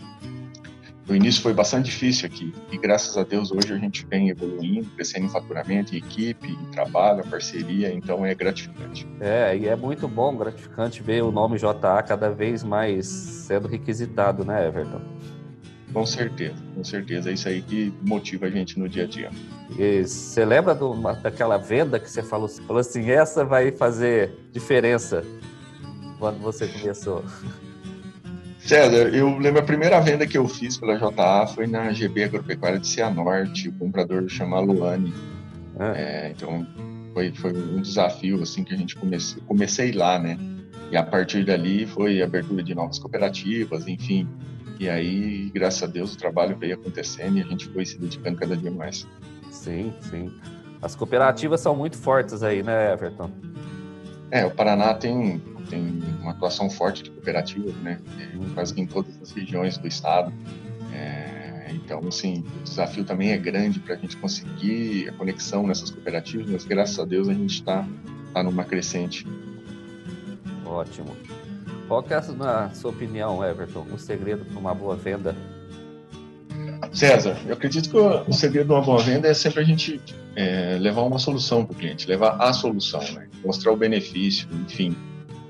no 1.08 1.16
início 1.16 1.40
foi 1.40 1.54
bastante 1.54 1.86
difícil 1.86 2.26
aqui. 2.26 2.52
E 2.70 2.76
graças 2.76 3.16
a 3.16 3.24
Deus 3.24 3.50
hoje 3.50 3.72
a 3.72 3.78
gente 3.78 4.06
vem 4.06 4.28
evoluindo, 4.28 4.86
crescendo 4.90 5.24
em 5.24 5.28
faturamento, 5.30 5.94
em 5.94 5.98
equipe, 5.98 6.48
em 6.48 6.70
trabalho, 6.70 7.24
parceria, 7.26 7.92
então 7.92 8.26
é 8.26 8.34
gratificante. 8.34 9.08
É, 9.18 9.56
e 9.56 9.66
é 9.66 9.74
muito 9.74 10.06
bom, 10.06 10.36
gratificante 10.36 11.02
ver 11.02 11.22
o 11.22 11.32
nome 11.32 11.58
JA 11.58 12.02
cada 12.06 12.30
vez 12.30 12.62
mais 12.62 13.06
sendo 13.06 13.66
requisitado, 13.66 14.44
né, 14.44 14.66
Everton? 14.66 15.00
Com 15.92 16.04
certeza, 16.04 16.56
com 16.74 16.84
certeza. 16.84 17.30
É 17.30 17.32
isso 17.32 17.48
aí 17.48 17.62
que 17.62 17.90
motiva 18.02 18.44
a 18.44 18.50
gente 18.50 18.78
no 18.78 18.86
dia 18.86 19.04
a 19.04 19.06
dia. 19.06 19.30
E 19.78 20.06
você 20.06 20.44
lembra 20.44 20.74
do, 20.74 20.94
daquela 21.22 21.56
venda 21.56 21.98
que 21.98 22.10
você 22.10 22.22
falou, 22.22 22.48
falou 22.48 22.80
assim, 22.80 23.10
essa 23.10 23.44
vai 23.44 23.72
fazer 23.72 24.30
diferença 24.52 25.24
quando 26.18 26.38
você 26.40 26.66
começou? 26.66 27.24
César, 28.68 29.14
eu 29.14 29.38
lembro 29.38 29.60
a 29.60 29.64
primeira 29.64 29.98
venda 29.98 30.26
que 30.26 30.36
eu 30.36 30.46
fiz 30.46 30.76
pela 30.76 30.98
JA 30.98 31.46
foi 31.46 31.66
na 31.66 31.90
GB 31.90 32.24
Agropecuária 32.24 32.78
de 32.78 32.86
Cianorte, 32.86 33.70
o 33.70 33.72
comprador 33.72 34.28
chama 34.28 34.60
Luane. 34.60 35.14
Ah. 35.78 35.96
É, 35.96 36.32
então 36.36 36.66
foi, 37.14 37.32
foi 37.32 37.52
um 37.52 37.80
desafio 37.80 38.42
assim 38.42 38.62
que 38.62 38.74
a 38.74 38.76
gente 38.76 38.94
comecei, 38.94 39.42
comecei 39.46 39.92
lá, 39.92 40.18
né? 40.18 40.38
E 40.90 40.98
a 40.98 41.02
partir 41.02 41.46
dali 41.46 41.86
foi 41.86 42.20
abertura 42.20 42.62
de 42.62 42.74
novas 42.74 42.98
cooperativas, 42.98 43.88
enfim, 43.88 44.28
e 44.78 44.88
aí, 44.88 45.50
graças 45.52 45.82
a 45.82 45.86
Deus, 45.86 46.12
o 46.12 46.18
trabalho 46.18 46.56
veio 46.56 46.74
acontecendo 46.74 47.38
e 47.38 47.40
a 47.40 47.44
gente 47.44 47.66
foi 47.70 47.84
se 47.84 47.98
dedicando 47.98 48.36
cada 48.36 48.56
dia 48.56 48.70
mais. 48.70 49.08
Sim, 49.50 49.92
sim. 50.02 50.30
As 50.80 50.94
cooperativas 50.94 51.60
são 51.60 51.74
muito 51.74 51.96
fortes 51.96 52.42
aí, 52.42 52.62
né, 52.62 52.92
Everton? 52.92 53.30
É, 54.30 54.44
o 54.44 54.50
Paraná 54.50 54.92
tem, 54.92 55.42
tem 55.68 56.02
uma 56.20 56.32
atuação 56.32 56.68
forte 56.68 57.02
de 57.02 57.10
cooperativas, 57.10 57.74
né? 57.76 57.98
É, 58.18 58.54
quase 58.54 58.74
que 58.74 58.80
em 58.80 58.86
todas 58.86 59.20
as 59.20 59.30
regiões 59.32 59.78
do 59.78 59.86
estado. 59.86 60.32
É, 60.92 61.70
então, 61.72 62.00
assim, 62.06 62.44
o 62.60 62.64
desafio 62.64 63.04
também 63.04 63.32
é 63.32 63.38
grande 63.38 63.78
para 63.78 63.94
a 63.94 63.98
gente 63.98 64.16
conseguir 64.16 65.08
a 65.08 65.12
conexão 65.12 65.66
nessas 65.66 65.90
cooperativas, 65.90 66.50
mas 66.50 66.64
graças 66.64 66.98
a 66.98 67.04
Deus 67.04 67.28
a 67.28 67.34
gente 67.34 67.54
está 67.54 67.86
tá 68.32 68.42
numa 68.42 68.64
crescente. 68.64 69.26
Ótimo. 70.64 71.16
Qual 71.86 72.02
que 72.02 72.12
é, 72.12 72.20
na 72.36 72.70
sua 72.70 72.90
opinião, 72.90 73.42
Everton, 73.42 73.86
o 73.92 73.98
segredo 73.98 74.44
para 74.44 74.58
uma 74.58 74.74
boa 74.74 74.94
venda? 74.94 75.34
César, 76.92 77.36
eu 77.46 77.54
acredito 77.54 77.90
que 77.90 77.96
o, 77.96 78.32
segredo 78.32 78.66
de 78.66 78.72
uma 78.72 78.82
boa 78.82 79.02
venda 79.02 79.28
é 79.28 79.34
sempre 79.34 79.60
a 79.60 79.64
gente 79.64 80.00
é, 80.36 80.76
levar 80.78 81.02
uma 81.02 81.18
solução 81.18 81.64
para 81.64 81.74
o 81.74 81.76
cliente, 81.76 82.08
levar 82.08 82.36
a 82.40 82.52
solução, 82.52 83.00
né? 83.12 83.28
mostrar 83.44 83.72
o 83.72 83.76
benefício, 83.76 84.48
enfim. 84.52 84.96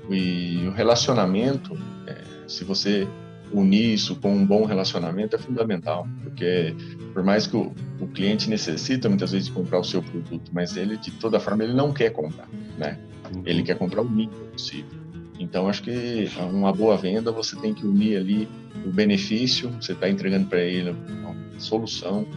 E 0.09 0.65
o 0.67 0.71
relacionamento, 0.71 1.77
é, 2.07 2.23
se 2.47 2.63
você 2.63 3.07
unir 3.51 3.93
isso 3.93 4.15
com 4.15 4.31
um 4.31 4.45
bom 4.45 4.65
relacionamento, 4.65 5.35
é 5.35 5.39
fundamental, 5.39 6.07
porque 6.23 6.75
por 7.13 7.23
mais 7.23 7.47
que 7.47 7.57
o, 7.57 7.73
o 7.99 8.07
cliente 8.07 8.49
necessita 8.49 9.09
muitas 9.09 9.31
vezes 9.31 9.47
de 9.47 9.53
comprar 9.53 9.79
o 9.79 9.83
seu 9.83 10.01
produto, 10.03 10.51
mas 10.53 10.77
ele 10.77 10.97
de 10.97 11.11
toda 11.11 11.39
forma 11.39 11.63
ele 11.63 11.73
não 11.73 11.91
quer 11.91 12.11
comprar, 12.11 12.47
né? 12.77 12.99
Ele 13.45 13.63
quer 13.63 13.77
comprar 13.77 14.01
o 14.01 14.09
mínimo 14.09 14.45
possível. 14.51 14.99
Então, 15.39 15.69
acho 15.69 15.83
que 15.83 16.29
uma 16.51 16.73
boa 16.73 16.97
venda 16.97 17.31
você 17.31 17.55
tem 17.55 17.73
que 17.73 17.85
unir 17.85 18.17
ali 18.17 18.47
o 18.85 18.91
benefício, 18.91 19.69
você 19.81 19.93
está 19.93 20.09
entregando 20.09 20.47
para 20.47 20.59
ele 20.59 20.89
uma 20.89 21.35
solução, 21.57 22.27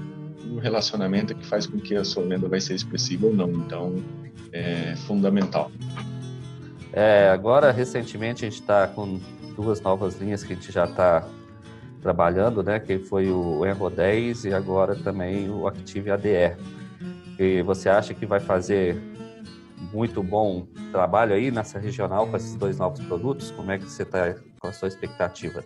um 0.46 0.58
relacionamento 0.58 1.34
que 1.34 1.44
faz 1.44 1.66
com 1.66 1.78
que 1.78 1.96
a 1.96 2.04
sua 2.04 2.24
venda 2.24 2.48
vai 2.48 2.60
ser 2.60 2.74
expressiva 2.74 3.26
ou 3.26 3.34
não. 3.34 3.50
Então, 3.50 3.96
é 4.52 4.94
fundamental. 5.06 5.72
É, 6.92 7.30
agora, 7.30 7.70
recentemente, 7.70 8.44
a 8.44 8.50
gente 8.50 8.60
está 8.60 8.86
com 8.86 9.18
duas 9.56 9.80
novas 9.80 10.18
linhas 10.20 10.42
que 10.42 10.52
a 10.52 10.56
gente 10.56 10.70
já 10.70 10.84
está 10.84 11.26
trabalhando, 12.02 12.62
né? 12.62 12.78
Que 12.78 12.98
foi 12.98 13.30
o 13.30 13.64
Enro 13.64 13.88
10 13.88 14.44
e 14.44 14.54
agora 14.54 14.94
também 14.96 15.48
o 15.48 15.66
Active 15.66 16.10
ADR. 16.10 16.58
E 17.38 17.62
você 17.62 17.88
acha 17.88 18.12
que 18.12 18.26
vai 18.26 18.40
fazer 18.40 19.00
muito 19.92 20.22
bom 20.22 20.66
trabalho 20.90 21.34
aí 21.34 21.50
nessa 21.50 21.78
regional 21.78 22.26
com 22.26 22.36
esses 22.36 22.54
dois 22.54 22.78
novos 22.78 23.00
produtos? 23.00 23.50
Como 23.50 23.70
é 23.70 23.78
que 23.78 23.84
você 23.84 24.02
está 24.02 24.34
com 24.60 24.68
a 24.68 24.72
sua 24.72 24.88
expectativa? 24.88 25.64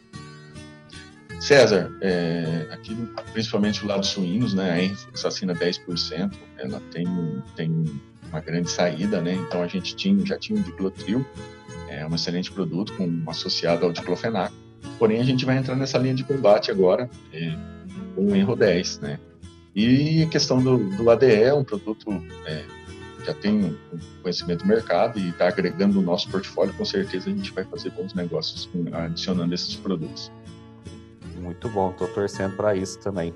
César, 1.41 1.93
é, 2.01 2.66
aqui 2.72 2.97
principalmente 3.33 3.85
o 3.85 3.89
lado 3.89 4.07
suínos, 4.07 4.55
né, 4.55 4.72
a 4.72 4.83
Enfluxacina 4.83 5.55
10%, 5.55 6.35
ela 6.59 6.81
tem, 6.91 7.07
tem 7.55 7.85
uma 8.29 8.41
grande 8.41 8.70
saída, 8.70 9.20
né, 9.20 9.35
então 9.35 9.62
a 9.62 9.66
gente 9.66 9.95
tinha, 9.95 10.24
já 10.24 10.39
tinha 10.39 10.59
o 10.59 10.62
diclotril, 10.62 11.24
é 11.89 12.07
um 12.07 12.14
excelente 12.14 12.51
produto 12.51 12.93
com, 12.95 13.22
associado 13.29 13.85
ao 13.85 13.93
diclofenac, 13.93 14.53
porém 14.99 15.20
a 15.20 15.24
gente 15.24 15.45
vai 15.45 15.57
entrar 15.57 15.77
nessa 15.77 15.99
linha 15.99 16.14
de 16.14 16.24
combate 16.24 16.70
agora 16.70 17.09
é, 17.33 17.55
com 18.14 18.27
o 18.27 18.37
Enro 18.37 18.57
10, 18.57 19.01
né, 19.01 19.18
e 19.74 20.22
a 20.22 20.27
questão 20.29 20.62
do, 20.62 20.79
do 20.97 21.11
ADE, 21.11 21.53
um 21.53 21.62
produto 21.64 22.11
é, 22.47 22.64
já 23.27 23.35
tem 23.35 23.77
conhecimento 24.22 24.61
do 24.61 24.68
mercado 24.68 25.18
e 25.18 25.31
está 25.31 25.49
agregando 25.49 25.99
o 25.99 26.03
nosso 26.03 26.31
portfólio, 26.31 26.72
com 26.74 26.85
certeza 26.85 27.29
a 27.29 27.33
gente 27.33 27.53
vai 27.53 27.64
fazer 27.64 27.91
bons 27.91 28.14
negócios 28.14 28.68
adicionando 28.93 29.53
esses 29.53 29.74
produtos. 29.74 30.31
Muito 31.39 31.68
bom, 31.68 31.91
estou 31.91 32.09
torcendo 32.09 32.57
para 32.57 32.74
isso 32.74 32.99
também. 33.01 33.35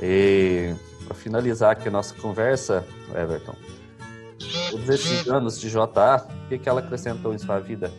E 0.00 0.72
para 1.04 1.14
finalizar 1.14 1.72
aqui 1.72 1.88
a 1.88 1.90
nossa 1.90 2.14
conversa, 2.14 2.86
Everton, 3.14 3.56
todos 4.70 4.88
esses 4.88 5.28
anos 5.28 5.60
de 5.60 5.70
JA, 5.70 6.26
o 6.44 6.48
que, 6.48 6.58
que 6.58 6.68
ela 6.68 6.80
acrescentou 6.80 7.34
em 7.34 7.38
sua 7.38 7.58
vida? 7.58 7.92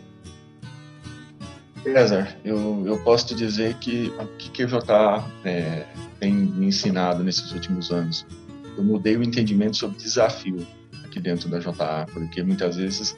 César, 1.82 2.36
eu, 2.44 2.84
eu 2.86 2.98
posso 3.02 3.28
te 3.28 3.34
dizer 3.34 3.74
que 3.74 4.12
o 4.18 4.26
que, 4.36 4.50
que 4.50 4.62
a 4.62 4.66
JA 4.66 5.24
é, 5.44 5.86
tem 6.18 6.32
me 6.32 6.66
ensinado 6.66 7.24
nesses 7.24 7.52
últimos 7.52 7.90
anos? 7.90 8.26
Eu 8.76 8.84
mudei 8.84 9.16
o 9.16 9.22
entendimento 9.22 9.76
sobre 9.76 9.98
desafio 9.98 10.66
aqui 11.04 11.18
dentro 11.18 11.48
da 11.48 11.58
JA, 11.58 12.06
porque 12.12 12.42
muitas 12.42 12.76
vezes 12.76 13.16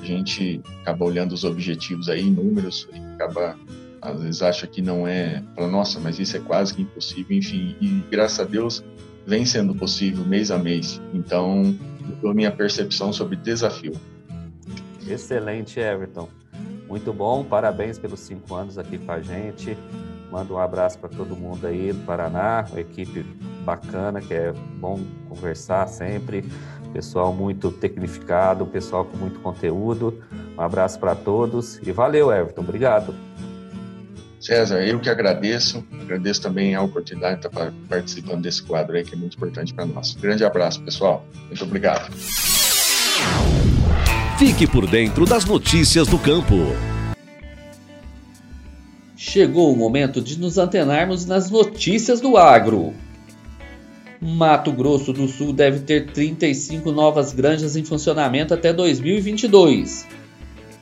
a 0.00 0.04
gente 0.04 0.60
acaba 0.82 1.04
olhando 1.04 1.32
os 1.32 1.44
objetivos 1.44 2.08
aí, 2.08 2.28
números, 2.30 2.88
e 2.92 2.98
acaba, 3.14 3.56
às 4.00 4.20
vezes, 4.20 4.42
acha 4.42 4.66
que 4.66 4.82
não 4.82 5.06
é, 5.06 5.42
fala, 5.54 5.68
nossa, 5.68 6.00
mas 6.00 6.18
isso 6.18 6.36
é 6.36 6.40
quase 6.40 6.74
que 6.74 6.82
impossível, 6.82 7.36
enfim, 7.36 7.76
e 7.80 8.02
graças 8.10 8.40
a 8.40 8.44
Deus 8.44 8.82
vem 9.26 9.44
sendo 9.44 9.74
possível 9.74 10.24
mês 10.24 10.50
a 10.50 10.58
mês. 10.58 11.00
Então, 11.14 11.76
a 12.24 12.34
minha 12.34 12.50
percepção 12.50 13.12
sobre 13.12 13.36
desafio. 13.36 13.92
Excelente, 15.06 15.80
Everton. 15.80 16.28
Muito 16.88 17.12
bom, 17.12 17.44
parabéns 17.44 17.98
pelos 17.98 18.20
cinco 18.20 18.54
anos 18.54 18.76
aqui 18.78 18.98
com 18.98 19.12
a 19.12 19.20
gente. 19.20 19.76
Manda 20.30 20.52
um 20.52 20.58
abraço 20.58 20.98
para 20.98 21.08
todo 21.08 21.36
mundo 21.36 21.66
aí 21.66 21.92
do 21.92 22.04
Paraná, 22.04 22.66
uma 22.70 22.80
equipe 22.80 23.22
bacana, 23.64 24.20
que 24.20 24.34
é 24.34 24.52
bom 24.78 25.00
conversar 25.28 25.86
sempre. 25.88 26.44
Pessoal 26.92 27.32
muito 27.32 27.70
tecnificado, 27.70 28.66
pessoal 28.66 29.04
com 29.04 29.16
muito 29.16 29.40
conteúdo. 29.40 30.22
Um 30.56 30.60
abraço 30.60 30.98
para 30.98 31.14
todos 31.14 31.78
e 31.78 31.92
valeu, 31.92 32.32
Everton. 32.32 32.62
Obrigado. 32.62 33.29
César, 34.40 34.82
eu 34.82 34.98
que 34.98 35.10
agradeço. 35.10 35.84
Agradeço 36.00 36.40
também 36.40 36.74
a 36.74 36.82
oportunidade 36.82 37.40
de 37.40 37.46
estar 37.46 37.72
participando 37.88 38.42
desse 38.42 38.62
quadro 38.62 38.96
aí, 38.96 39.04
que 39.04 39.14
é 39.14 39.16
muito 39.18 39.36
importante 39.36 39.74
para 39.74 39.84
nós. 39.84 40.14
Grande 40.14 40.44
abraço, 40.44 40.82
pessoal. 40.82 41.26
Muito 41.46 41.62
obrigado. 41.62 42.10
Fique 44.38 44.66
por 44.66 44.86
dentro 44.86 45.26
das 45.26 45.44
notícias 45.44 46.08
do 46.08 46.18
campo. 46.18 46.56
Chegou 49.14 49.70
o 49.70 49.76
momento 49.76 50.22
de 50.22 50.38
nos 50.38 50.56
antenarmos 50.56 51.26
nas 51.26 51.50
notícias 51.50 52.22
do 52.22 52.38
agro. 52.38 52.94
Mato 54.18 54.72
Grosso 54.72 55.12
do 55.12 55.28
Sul 55.28 55.52
deve 55.52 55.80
ter 55.80 56.06
35 56.12 56.90
novas 56.90 57.34
granjas 57.34 57.76
em 57.76 57.84
funcionamento 57.84 58.54
até 58.54 58.72
2022. 58.72 60.06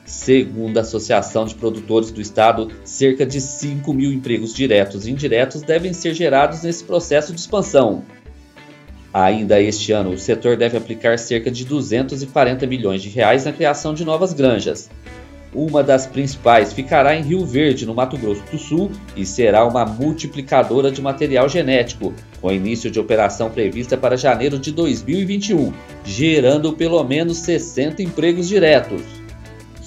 Segundo 0.09 0.75
a 0.79 0.81
Associação 0.81 1.45
de 1.45 1.53
Produtores 1.53 2.09
do 2.09 2.19
Estado, 2.19 2.71
cerca 2.83 3.23
de 3.27 3.39
5 3.39 3.93
mil 3.93 4.11
empregos 4.11 4.55
diretos 4.55 5.05
e 5.05 5.11
indiretos 5.11 5.61
devem 5.61 5.93
ser 5.93 6.15
gerados 6.15 6.63
nesse 6.63 6.83
processo 6.83 7.31
de 7.31 7.39
expansão. 7.39 8.03
Ainda 9.13 9.61
este 9.61 9.91
ano, 9.91 10.09
o 10.09 10.17
setor 10.17 10.57
deve 10.57 10.75
aplicar 10.75 11.19
cerca 11.19 11.51
de 11.51 11.63
240 11.63 12.65
milhões 12.65 13.03
de 13.03 13.09
reais 13.09 13.45
na 13.45 13.53
criação 13.53 13.93
de 13.93 14.03
novas 14.03 14.33
granjas. 14.33 14.89
Uma 15.53 15.83
das 15.83 16.07
principais 16.07 16.73
ficará 16.73 17.15
em 17.15 17.21
Rio 17.21 17.45
Verde, 17.45 17.85
no 17.85 17.93
Mato 17.93 18.17
Grosso 18.17 18.41
do 18.51 18.57
Sul, 18.57 18.91
e 19.15 19.27
será 19.27 19.63
uma 19.63 19.85
multiplicadora 19.85 20.91
de 20.91 21.03
material 21.03 21.47
genético, 21.47 22.15
com 22.41 22.51
início 22.51 22.89
de 22.89 22.99
operação 22.99 23.51
prevista 23.51 23.95
para 23.95 24.17
janeiro 24.17 24.57
de 24.57 24.71
2021, 24.71 25.71
gerando 26.03 26.73
pelo 26.73 27.03
menos 27.03 27.37
60 27.37 28.01
empregos 28.01 28.47
diretos. 28.47 29.18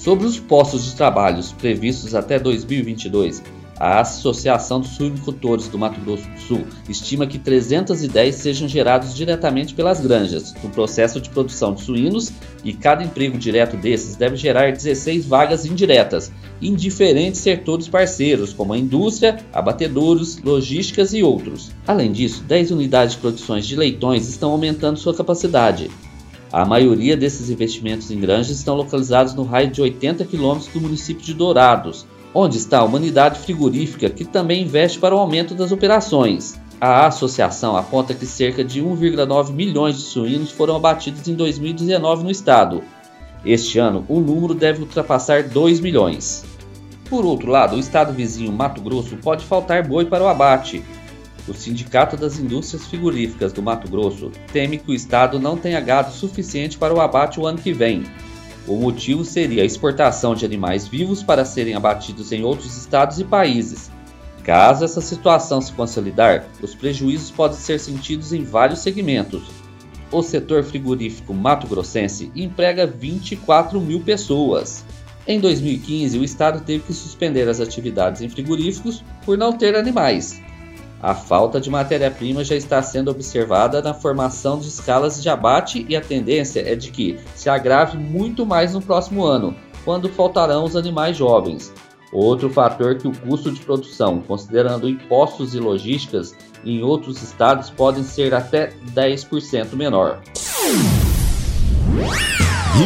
Sobre 0.03 0.25
os 0.27 0.37
postos 0.37 0.83
de 0.83 0.95
trabalho 0.97 1.41
previstos 1.57 2.13
até 2.13 2.37
2022, 2.37 3.41
a 3.79 4.01
Associação 4.01 4.81
dos 4.81 4.89
Suinicultores 4.89 5.69
do 5.69 5.79
Mato 5.79 6.01
Grosso 6.01 6.27
do 6.27 6.39
Sul 6.41 6.67
estima 6.89 7.25
que 7.25 7.39
310 7.39 8.35
sejam 8.35 8.67
gerados 8.67 9.15
diretamente 9.15 9.73
pelas 9.73 10.01
granjas, 10.01 10.53
no 10.61 10.69
processo 10.69 11.21
de 11.21 11.29
produção 11.29 11.73
de 11.73 11.83
suínos, 11.83 12.33
e 12.65 12.73
cada 12.73 13.01
emprego 13.01 13.37
direto 13.37 13.77
desses 13.77 14.17
deve 14.17 14.35
gerar 14.35 14.73
16 14.73 15.25
vagas 15.25 15.65
indiretas, 15.65 16.33
em 16.61 16.75
diferentes 16.75 17.39
setores 17.39 17.87
parceiros, 17.87 18.51
como 18.51 18.73
a 18.73 18.77
indústria, 18.77 19.37
abatedouros, 19.53 20.37
logísticas 20.43 21.13
e 21.13 21.23
outros. 21.23 21.71
Além 21.87 22.11
disso, 22.11 22.43
10 22.43 22.71
unidades 22.71 23.15
de 23.15 23.21
produções 23.21 23.65
de 23.65 23.77
leitões 23.77 24.27
estão 24.27 24.51
aumentando 24.51 24.99
sua 24.99 25.15
capacidade. 25.15 25.89
A 26.53 26.63
maioria 26.63 27.17
desses 27.17 27.49
investimentos 27.49 28.11
em 28.11 28.19
granjas 28.19 28.51
estão 28.51 28.75
localizados 28.75 29.33
no 29.33 29.41
raio 29.41 29.71
de 29.71 29.81
80 29.81 30.23
quilômetros 30.25 30.71
do 30.71 30.79
município 30.79 31.25
de 31.25 31.33
Dourados, 31.33 32.05
onde 32.31 32.57
está 32.57 32.77
a 32.77 32.83
Humanidade 32.83 33.39
Frigorífica, 33.39 34.07
que 34.07 34.23
também 34.23 34.61
investe 34.61 34.99
para 34.99 35.15
o 35.15 35.17
aumento 35.17 35.55
das 35.55 35.71
operações. 35.71 36.53
A 36.79 37.07
associação 37.07 37.75
aponta 37.75 38.13
que 38.13 38.27
cerca 38.27 38.63
de 38.63 38.83
1,9 38.83 39.51
milhões 39.51 39.95
de 39.95 40.03
suínos 40.03 40.51
foram 40.51 40.75
abatidos 40.75 41.27
em 41.27 41.33
2019 41.33 42.23
no 42.23 42.29
estado. 42.29 42.83
Este 43.43 43.79
ano, 43.79 44.05
o 44.07 44.19
número 44.19 44.53
deve 44.53 44.81
ultrapassar 44.81 45.41
2 45.41 45.79
milhões. 45.79 46.45
Por 47.09 47.25
outro 47.25 47.49
lado, 47.49 47.77
o 47.77 47.79
estado 47.79 48.13
vizinho 48.13 48.51
Mato 48.51 48.79
Grosso 48.79 49.17
pode 49.17 49.43
faltar 49.43 49.87
boi 49.87 50.05
para 50.05 50.23
o 50.23 50.27
abate. 50.27 50.83
O 51.47 51.53
Sindicato 51.53 52.15
das 52.15 52.39
Indústrias 52.39 52.85
Frigoríficas 52.85 53.51
do 53.51 53.61
Mato 53.61 53.89
Grosso 53.89 54.31
teme 54.51 54.77
que 54.77 54.91
o 54.91 54.93
estado 54.93 55.39
não 55.39 55.57
tenha 55.57 55.79
gado 55.81 56.11
suficiente 56.11 56.77
para 56.77 56.93
o 56.93 57.01
abate 57.01 57.39
o 57.39 57.45
ano 57.45 57.57
que 57.57 57.73
vem, 57.73 58.05
o 58.65 58.77
motivo 58.77 59.25
seria 59.25 59.61
a 59.61 59.65
exportação 59.65 60.33
de 60.33 60.45
animais 60.45 60.87
vivos 60.87 61.21
para 61.21 61.43
serem 61.43 61.73
abatidos 61.73 62.31
em 62.31 62.43
outros 62.43 62.77
estados 62.77 63.19
e 63.19 63.25
países. 63.25 63.91
Caso 64.41 64.85
essa 64.85 65.01
situação 65.01 65.59
se 65.59 65.71
consolidar, 65.73 66.47
os 66.61 66.73
prejuízos 66.73 67.29
podem 67.29 67.57
ser 67.57 67.79
sentidos 67.79 68.31
em 68.31 68.43
vários 68.43 68.79
segmentos. 68.79 69.43
O 70.11 70.21
setor 70.21 70.63
frigorífico 70.63 71.33
mato-grossense 71.33 72.31
emprega 72.35 72.87
24 72.87 73.81
mil 73.81 73.99
pessoas. 73.99 74.85
Em 75.27 75.39
2015, 75.39 76.17
o 76.19 76.23
estado 76.23 76.61
teve 76.61 76.83
que 76.83 76.93
suspender 76.93 77.47
as 77.49 77.59
atividades 77.59 78.21
em 78.21 78.29
frigoríficos 78.29 79.03
por 79.25 79.37
não 79.37 79.53
ter 79.53 79.75
animais. 79.75 80.41
A 81.03 81.13
falta 81.13 81.59
de 81.59 81.69
matéria-prima 81.69 82.45
já 82.45 82.55
está 82.55 82.81
sendo 82.81 83.11
observada 83.11 83.81
na 83.81 83.93
formação 83.93 84.57
de 84.57 84.69
escalas 84.69 85.21
de 85.21 85.27
abate 85.27 85.85
e 85.89 85.97
a 85.97 86.01
tendência 86.01 86.61
é 86.61 86.75
de 86.75 86.91
que 86.91 87.19
se 87.35 87.49
agrave 87.49 87.97
muito 87.97 88.45
mais 88.45 88.73
no 88.73 88.81
próximo 88.81 89.25
ano, 89.25 89.53
quando 89.83 90.07
faltarão 90.07 90.63
os 90.63 90.77
animais 90.77 91.17
jovens. 91.17 91.73
Outro 92.13 92.49
fator 92.49 92.95
que 92.95 93.05
o 93.05 93.11
custo 93.11 93.51
de 93.51 93.59
produção, 93.59 94.21
considerando 94.21 94.87
impostos 94.87 95.53
e 95.53 95.59
logísticas, 95.59 96.33
em 96.63 96.81
outros 96.81 97.21
estados 97.21 97.69
podem 97.69 98.05
ser 98.05 98.33
até 98.33 98.71
10% 98.95 99.73
menor. 99.73 100.21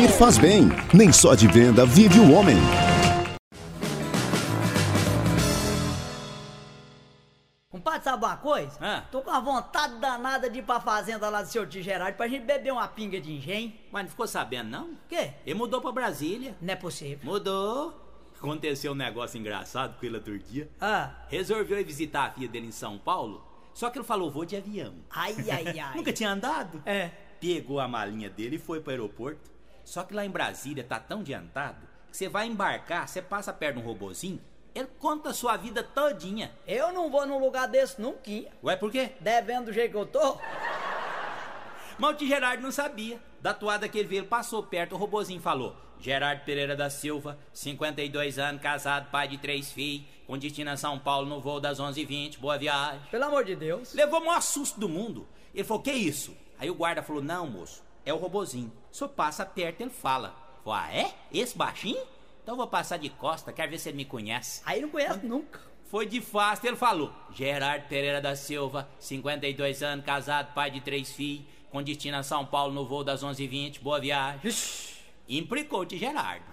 Ir 0.01 0.07
faz 0.09 0.39
bem, 0.39 0.71
nem 0.91 1.11
só 1.11 1.35
de 1.35 1.47
venda 1.47 1.85
vive 1.85 2.19
o 2.19 2.33
homem. 2.33 2.57
Coisa? 8.47 8.77
Ah. 8.79 9.03
Tô 9.11 9.21
com 9.21 9.29
uma 9.29 9.41
vontade 9.41 9.95
danada 9.99 10.49
de 10.49 10.59
ir 10.59 10.61
pra 10.61 10.79
fazenda 10.79 11.27
lá 11.27 11.41
do 11.41 11.49
seu 11.49 11.67
tio 11.67 11.83
Gerardo 11.83 12.15
pra 12.15 12.29
gente 12.29 12.45
beber 12.45 12.71
uma 12.71 12.87
pinga 12.87 13.19
de 13.19 13.33
engenho. 13.33 13.73
Mas 13.91 14.03
não 14.03 14.09
ficou 14.09 14.25
sabendo, 14.25 14.69
não? 14.69 14.91
Quê? 15.09 15.33
Ele 15.45 15.59
mudou 15.59 15.81
pra 15.81 15.91
Brasília. 15.91 16.55
Não 16.61 16.71
é 16.71 16.75
possível. 16.77 17.19
Mudou. 17.29 17.93
Aconteceu 18.37 18.93
um 18.93 18.95
negócio 18.95 19.37
engraçado 19.37 19.99
com 19.99 20.05
ele 20.05 20.15
outro 20.15 20.39
dia. 20.39 20.69
Ah. 20.79 21.11
Resolveu 21.27 21.77
ir 21.77 21.83
visitar 21.83 22.27
a 22.27 22.31
filha 22.31 22.47
dele 22.47 22.67
em 22.67 22.71
São 22.71 22.97
Paulo, 22.97 23.45
só 23.73 23.89
que 23.89 23.97
ele 23.97 24.05
falou, 24.05 24.31
vou 24.31 24.45
de 24.45 24.55
avião. 24.55 24.93
Ai, 25.09 25.35
ai, 25.51 25.79
ai. 25.79 25.95
Nunca 25.97 26.13
tinha 26.13 26.31
andado? 26.31 26.81
É. 26.85 27.11
Pegou 27.41 27.81
a 27.81 27.87
malinha 27.87 28.29
dele 28.29 28.55
e 28.55 28.59
foi 28.59 28.79
pro 28.79 28.91
aeroporto. 28.91 29.51
Só 29.83 30.03
que 30.03 30.13
lá 30.13 30.25
em 30.25 30.29
Brasília 30.29 30.83
tá 30.83 30.99
tão 30.99 31.19
adiantado 31.19 31.85
que 32.09 32.15
você 32.15 32.29
vai 32.29 32.47
embarcar, 32.47 33.07
você 33.07 33.21
passa 33.21 33.51
perto 33.51 33.75
de 33.75 33.81
um 33.81 33.85
robozinho, 33.85 34.39
ele 34.77 34.87
conta 34.99 35.29
a 35.29 35.33
sua 35.33 35.57
vida 35.57 35.81
todinha. 35.81 36.51
Eu 36.67 36.93
não 36.93 37.09
vou 37.09 37.25
num 37.25 37.39
lugar 37.39 37.67
desse 37.67 37.99
nunca. 37.99 38.29
Ué, 38.63 38.75
por 38.75 38.91
quê? 38.91 39.11
Devendo 39.19 39.65
do 39.65 39.73
jeito 39.73 39.91
que 39.91 39.97
eu 39.97 40.05
tô. 40.05 40.37
Tio 42.15 42.27
Gerardo 42.27 42.61
não 42.61 42.71
sabia. 42.71 43.19
Da 43.41 43.53
toada 43.53 43.89
que 43.89 43.97
ele 43.97 44.07
veio, 44.07 44.19
ele 44.21 44.27
passou 44.27 44.61
perto, 44.61 44.93
o 44.93 44.97
robozinho 44.97 45.41
falou: 45.41 45.75
Gerardo 45.99 46.43
Pereira 46.43 46.75
da 46.75 46.91
Silva, 46.91 47.39
52 47.53 48.37
anos, 48.37 48.61
casado, 48.61 49.09
pai 49.09 49.27
de 49.27 49.39
três 49.39 49.71
filhos, 49.71 50.05
com 50.27 50.37
destino 50.37 50.69
a 50.69 50.77
São 50.77 50.99
Paulo 50.99 51.27
no 51.27 51.41
voo 51.41 51.59
das 51.59 51.79
11h20, 51.79 52.37
boa 52.37 52.57
viagem. 52.57 53.01
Pelo 53.09 53.25
amor 53.25 53.43
de 53.45 53.55
Deus. 53.55 53.93
Levou 53.93 54.21
o 54.21 54.25
maior 54.25 54.41
susto 54.41 54.79
do 54.79 54.87
mundo. 54.87 55.27
Ele 55.55 55.63
falou: 55.63 55.81
Que 55.81 55.91
isso? 55.91 56.35
Aí 56.59 56.69
o 56.69 56.75
guarda 56.75 57.01
falou: 57.01 57.23
Não, 57.23 57.47
moço, 57.47 57.83
é 58.05 58.13
o 58.13 58.17
robozinho. 58.17 58.71
Senhor 58.91 59.09
passa 59.09 59.43
perto, 59.43 59.81
ele 59.81 59.89
fala. 59.89 60.35
Falou: 60.63 60.79
Ah, 60.79 60.93
é? 60.93 61.13
Esse 61.31 61.57
baixinho? 61.57 62.05
Então 62.47 62.53
eu 62.53 62.59
vou 62.59 62.67
passar 62.67 62.95
de 62.95 63.09
costa, 63.09 63.51
quero 63.51 63.69
ver 63.69 63.77
se 63.77 63.89
ele 63.89 63.97
me 63.97 64.05
conhece. 64.05 64.61
Aí 64.65 64.79
não 64.79 64.87
conhece 64.87 65.25
nunca. 65.25 65.59
Foi 65.91 66.05
de 66.05 66.21
fácil, 66.21 66.69
ele 66.69 66.77
falou: 66.77 67.11
Gerardo 67.33 67.89
Pereira 67.89 68.21
da 68.21 68.37
Silva, 68.37 68.87
52 68.99 69.83
anos, 69.83 70.05
casado, 70.05 70.53
pai 70.53 70.71
de 70.71 70.79
três 70.79 71.11
filhos, 71.11 71.45
com 71.69 71.83
destino 71.83 72.15
a 72.15 72.23
São 72.23 72.45
Paulo 72.45 72.73
no 72.73 72.85
voo 72.85 73.03
das 73.03 73.21
11h20, 73.21 73.81
boa 73.81 73.99
viagem. 73.99 74.49
Implicou 75.27 75.83
de 75.83 75.97
Gerardo. 75.97 76.45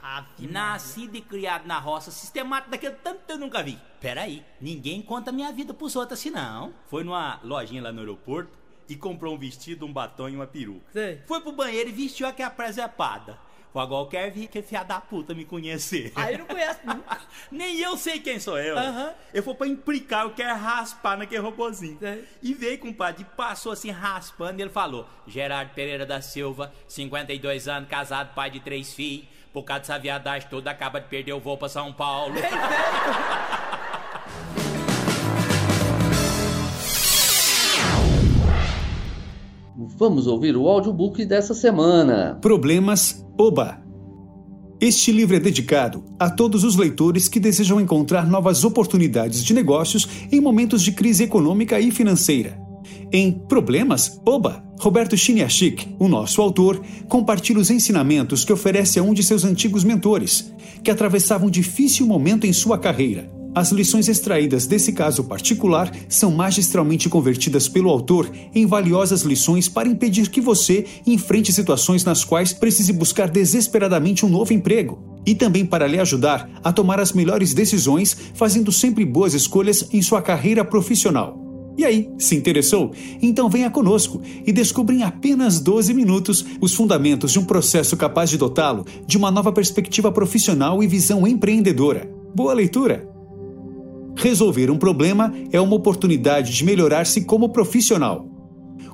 Nascido 0.51 1.15
e 1.15 1.21
criado 1.21 1.65
na 1.65 1.79
roça, 1.79 2.11
sistemático 2.11 2.73
daquele 2.73 2.97
tanto 2.97 3.25
que 3.25 3.31
eu 3.31 3.39
nunca 3.39 3.63
vi. 3.63 3.79
Peraí, 4.01 4.45
ninguém 4.61 5.01
conta 5.01 5.31
minha 5.31 5.53
vida 5.53 5.73
pros 5.73 5.95
outros 5.95 6.19
assim 6.19 6.31
não. 6.31 6.75
Foi 6.87 7.05
numa 7.05 7.39
lojinha 7.45 7.81
lá 7.81 7.93
no 7.93 8.01
aeroporto 8.01 8.51
e 8.89 8.97
comprou 8.97 9.37
um 9.37 9.39
vestido, 9.39 9.87
um 9.87 9.93
batom 9.93 10.29
e 10.29 10.35
uma 10.35 10.47
peruca. 10.49 10.87
Sei. 10.93 11.23
Foi 11.25 11.41
pro 11.41 11.53
banheiro 11.53 11.89
e 11.89 11.93
vestiu 11.93 12.27
aquela 12.27 12.51
presepada. 12.51 13.39
Fogol 13.75 14.07
quer 14.07 14.31
vir 14.31 14.47
que 14.47 14.63
fiado 14.63 14.87
da 14.87 15.01
puta 15.01 15.35
me 15.35 15.45
conhecer. 15.45 16.13
Aí 16.15 16.39
não 16.39 16.47
conhece 16.47 16.79
nunca. 16.87 17.19
Nem 17.51 17.77
eu 17.81 17.97
sei 17.97 18.21
quem 18.21 18.39
sou 18.39 18.57
eu. 18.57 18.79
Aham. 18.79 19.13
Eu 19.35 19.43
vou 19.43 19.57
pra 19.57 19.67
implicar, 19.67 20.23
eu 20.23 20.31
quero 20.31 20.57
raspar 20.57 21.17
naquele 21.17 21.41
robozinho. 21.43 21.99
E 22.41 22.55
veio, 22.55 22.79
compadre, 22.79 23.27
passou 23.37 23.73
assim 23.73 23.91
raspando 23.91 24.61
e 24.61 24.63
ele 24.63 24.71
falou: 24.71 25.09
Gerardo 25.27 25.75
Pereira 25.75 26.07
da 26.07 26.23
Silva, 26.23 26.73
52 26.87 27.67
anos, 27.67 27.89
casado, 27.89 28.33
pai 28.33 28.49
de 28.49 28.61
três 28.61 28.95
filhos. 28.95 29.27
Por 29.53 29.65
causa 29.65 29.81
dessa 29.81 29.99
viadagem 29.99 30.49
toda, 30.49 30.71
acaba 30.71 31.01
de 31.01 31.09
perder 31.09 31.33
o 31.33 31.41
voo 31.41 31.57
pra 31.59 31.69
São 31.69 31.93
Paulo. 31.93 32.35
Vamos 40.05 40.27
ouvir 40.27 40.55
o 40.55 40.69
audiobook 40.69 41.25
dessa 41.25 41.55
semana. 41.55 42.37
Problemas 42.43 43.25
Oba. 43.41 43.83
Este 44.79 45.11
livro 45.11 45.35
é 45.35 45.41
dedicado 45.41 46.05
a 46.19 46.29
todos 46.29 46.63
os 46.63 46.77
leitores 46.77 47.27
que 47.27 47.41
desejam 47.41 47.81
encontrar 47.81 48.29
novas 48.29 48.65
oportunidades 48.65 49.43
de 49.43 49.55
negócios 49.55 50.07
em 50.31 50.43
momentos 50.43 50.83
de 50.83 50.93
crise 50.93 51.25
econômica 51.25 51.81
e 51.81 51.91
financeira. 51.91 52.61
Em 53.11 53.33
Problemas 53.33 54.21
Oba, 54.27 54.63
Roberto 54.79 55.17
Chiniachik, 55.17 55.97
o 55.99 56.07
nosso 56.07 56.43
autor, 56.43 56.83
compartilha 57.09 57.59
os 57.59 57.71
ensinamentos 57.71 58.45
que 58.45 58.53
oferece 58.53 58.99
a 58.99 59.03
um 59.03 59.15
de 59.15 59.23
seus 59.23 59.43
antigos 59.43 59.85
mentores, 59.85 60.53
que 60.83 60.91
atravessava 60.91 61.47
um 61.47 61.51
difícil 61.51 62.07
momento 62.07 62.47
em 62.47 62.53
sua 62.53 62.77
carreira. 62.77 63.34
As 63.55 63.71
lições 63.71 64.09
extraídas 64.09 64.67
desse 64.67 64.93
caso 64.93 65.23
particular 65.23 65.93
são 66.09 66.33
magistralmente 66.33 67.09
convertidas 67.09 67.69
pelo 67.69 67.89
autor 67.89 68.29
em 68.53 68.67
valiosas 68.67 69.23
lições 69.23 69.69
para 69.69 69.89
impedir 69.89 70.29
que 70.29 70.41
você 70.41 70.85
enfrente 71.07 71.53
situações 71.53 72.05
nas 72.05 72.25
quais 72.25 72.53
precise 72.53 72.93
buscar 72.93 73.31
desesperadamente 73.31 74.27
um 74.27 74.29
novo 74.29 74.53
emprego, 74.53 74.99
e 75.25 75.37
também 75.37 75.65
para 75.65 75.87
lhe 75.87 76.01
ajudar 76.01 76.51
a 76.65 76.73
tomar 76.73 76.99
as 76.99 77.13
melhores 77.13 77.55
decisões, 77.55 78.17
fazendo 78.35 78.73
sempre 78.73 79.05
boas 79.05 79.35
escolhas 79.35 79.89
em 79.93 80.03
sua 80.03 80.21
carreira 80.21 80.65
profissional. 80.65 81.41
E 81.77 81.85
aí, 81.85 82.11
se 82.19 82.35
interessou? 82.35 82.93
Então 83.23 83.49
venha 83.49 83.71
conosco 83.71 84.21
e 84.45 84.53
descubra 84.53 84.95
em 84.97 85.03
apenas 85.05 85.61
12 85.61 85.95
minutos 85.95 86.45
os 86.61 86.75
fundamentos 86.75 87.31
de 87.31 87.39
um 87.39 87.45
processo 87.45 87.97
capaz 87.97 88.31
de 88.31 88.39
dotá-lo 88.39 88.85
de 89.07 89.17
uma 89.17 89.31
nova 89.31 89.53
perspectiva 89.53 90.11
profissional 90.11 90.83
e 90.83 90.89
visão 90.89 91.25
empreendedora. 91.25 92.11
Boa 92.35 92.53
leitura! 92.53 93.14
Resolver 94.17 94.71
um 94.71 94.79
problema 94.79 95.33
é 95.53 95.61
uma 95.61 95.77
oportunidade 95.77 96.53
de 96.53 96.65
melhorar-se 96.65 97.23
como 97.23 97.49
profissional. 97.49 98.29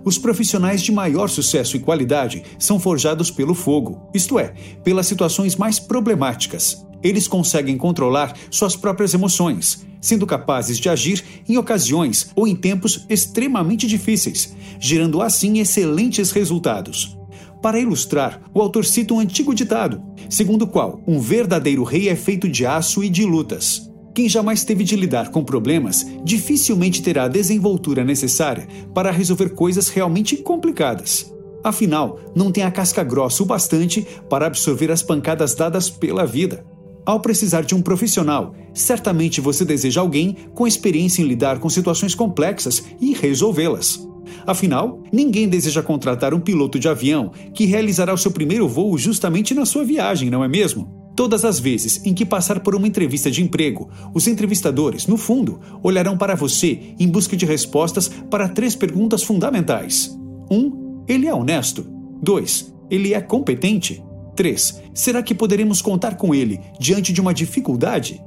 Os 0.04 0.16
profissionais 0.16 0.82
de 0.82 0.90
maior 0.90 1.28
sucesso 1.28 1.76
e 1.76 1.80
qualidade 1.80 2.42
são 2.58 2.80
forjados 2.80 3.30
pelo 3.30 3.54
fogo, 3.54 4.08
isto 4.14 4.38
é, 4.38 4.54
pelas 4.82 5.06
situações 5.06 5.56
mais 5.56 5.78
problemáticas. 5.78 6.84
Eles 7.02 7.28
conseguem 7.28 7.76
controlar 7.76 8.34
suas 8.50 8.76
próprias 8.76 9.14
emoções, 9.14 9.86
sendo 10.00 10.26
capazes 10.26 10.78
de 10.78 10.88
agir 10.88 11.22
em 11.48 11.56
ocasiões 11.58 12.30
ou 12.34 12.46
em 12.46 12.56
tempos 12.56 13.04
extremamente 13.08 13.86
difíceis, 13.86 14.54
gerando 14.78 15.20
assim 15.20 15.58
excelentes 15.58 16.30
resultados. 16.30 17.16
Para 17.62 17.78
ilustrar, 17.78 18.40
o 18.54 18.60
autor 18.60 18.86
cita 18.86 19.12
um 19.12 19.20
antigo 19.20 19.54
ditado, 19.54 20.02
segundo 20.30 20.62
o 20.62 20.66
qual 20.66 21.02
um 21.06 21.20
verdadeiro 21.20 21.84
rei 21.84 22.08
é 22.08 22.16
feito 22.16 22.48
de 22.48 22.64
aço 22.64 23.04
e 23.04 23.08
de 23.10 23.24
lutas. 23.24 23.89
Quem 24.20 24.28
jamais 24.28 24.64
teve 24.64 24.84
de 24.84 24.96
lidar 24.96 25.30
com 25.30 25.42
problemas 25.42 26.06
dificilmente 26.22 27.02
terá 27.02 27.24
a 27.24 27.28
desenvoltura 27.28 28.04
necessária 28.04 28.68
para 28.92 29.10
resolver 29.10 29.48
coisas 29.54 29.88
realmente 29.88 30.36
complicadas. 30.36 31.32
Afinal, 31.64 32.20
não 32.36 32.52
tem 32.52 32.62
a 32.62 32.70
casca 32.70 33.02
grossa 33.02 33.42
o 33.42 33.46
bastante 33.46 34.06
para 34.28 34.44
absorver 34.44 34.90
as 34.90 35.02
pancadas 35.02 35.54
dadas 35.54 35.88
pela 35.88 36.26
vida. 36.26 36.66
Ao 37.06 37.18
precisar 37.18 37.62
de 37.62 37.74
um 37.74 37.80
profissional, 37.80 38.54
certamente 38.74 39.40
você 39.40 39.64
deseja 39.64 40.02
alguém 40.02 40.36
com 40.54 40.66
experiência 40.66 41.22
em 41.22 41.26
lidar 41.26 41.58
com 41.58 41.70
situações 41.70 42.14
complexas 42.14 42.84
e 43.00 43.14
resolvê-las. 43.14 44.06
Afinal, 44.46 45.02
ninguém 45.10 45.48
deseja 45.48 45.82
contratar 45.82 46.34
um 46.34 46.40
piloto 46.40 46.78
de 46.78 46.90
avião 46.90 47.32
que 47.54 47.64
realizará 47.64 48.12
o 48.12 48.18
seu 48.18 48.30
primeiro 48.30 48.68
voo 48.68 48.98
justamente 48.98 49.54
na 49.54 49.64
sua 49.64 49.82
viagem, 49.82 50.28
não 50.28 50.44
é 50.44 50.48
mesmo? 50.48 50.99
Todas 51.20 51.44
as 51.44 51.60
vezes 51.60 52.00
em 52.02 52.14
que 52.14 52.24
passar 52.24 52.60
por 52.60 52.74
uma 52.74 52.88
entrevista 52.88 53.30
de 53.30 53.42
emprego, 53.42 53.90
os 54.14 54.26
entrevistadores, 54.26 55.06
no 55.06 55.18
fundo, 55.18 55.60
olharão 55.82 56.16
para 56.16 56.34
você 56.34 56.94
em 56.98 57.06
busca 57.06 57.36
de 57.36 57.44
respostas 57.44 58.08
para 58.08 58.48
três 58.48 58.74
perguntas 58.74 59.22
fundamentais. 59.22 60.18
1. 60.50 60.56
Um, 60.56 61.04
ele 61.06 61.26
é 61.26 61.34
honesto? 61.34 61.86
2. 62.22 62.74
Ele 62.90 63.12
é 63.12 63.20
competente? 63.20 64.02
3. 64.34 64.80
Será 64.94 65.22
que 65.22 65.34
poderemos 65.34 65.82
contar 65.82 66.16
com 66.16 66.34
ele 66.34 66.58
diante 66.80 67.12
de 67.12 67.20
uma 67.20 67.34
dificuldade? 67.34 68.18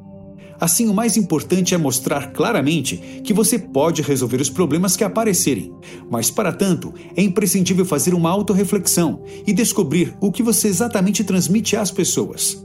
Assim, 0.62 0.88
o 0.88 0.94
mais 0.94 1.18
importante 1.18 1.74
é 1.74 1.80
mostrar 1.80 2.32
claramente 2.32 2.98
que 3.24 3.34
você 3.34 3.58
pode 3.58 4.04
resolver 4.04 4.40
os 4.40 4.52
problemas 4.52 4.96
que 4.96 5.04
aparecerem. 5.04 5.74
Mas, 6.12 6.30
para 6.30 6.54
tanto, 6.54 6.94
é 7.18 7.24
imprescindível 7.24 7.86
fazer 7.86 8.14
uma 8.14 8.30
autorreflexão 8.30 9.24
e 9.48 9.52
descobrir 9.52 10.16
o 10.22 10.32
que 10.32 10.44
você 10.44 10.68
exatamente 10.68 11.24
transmite 11.24 11.76
às 11.76 11.90
pessoas 11.90 12.64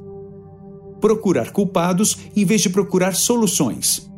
procurar 1.01 1.51
culpados 1.51 2.17
em 2.37 2.45
vez 2.45 2.61
de 2.61 2.71
procurar 2.71 3.15
soluções. 3.15 4.09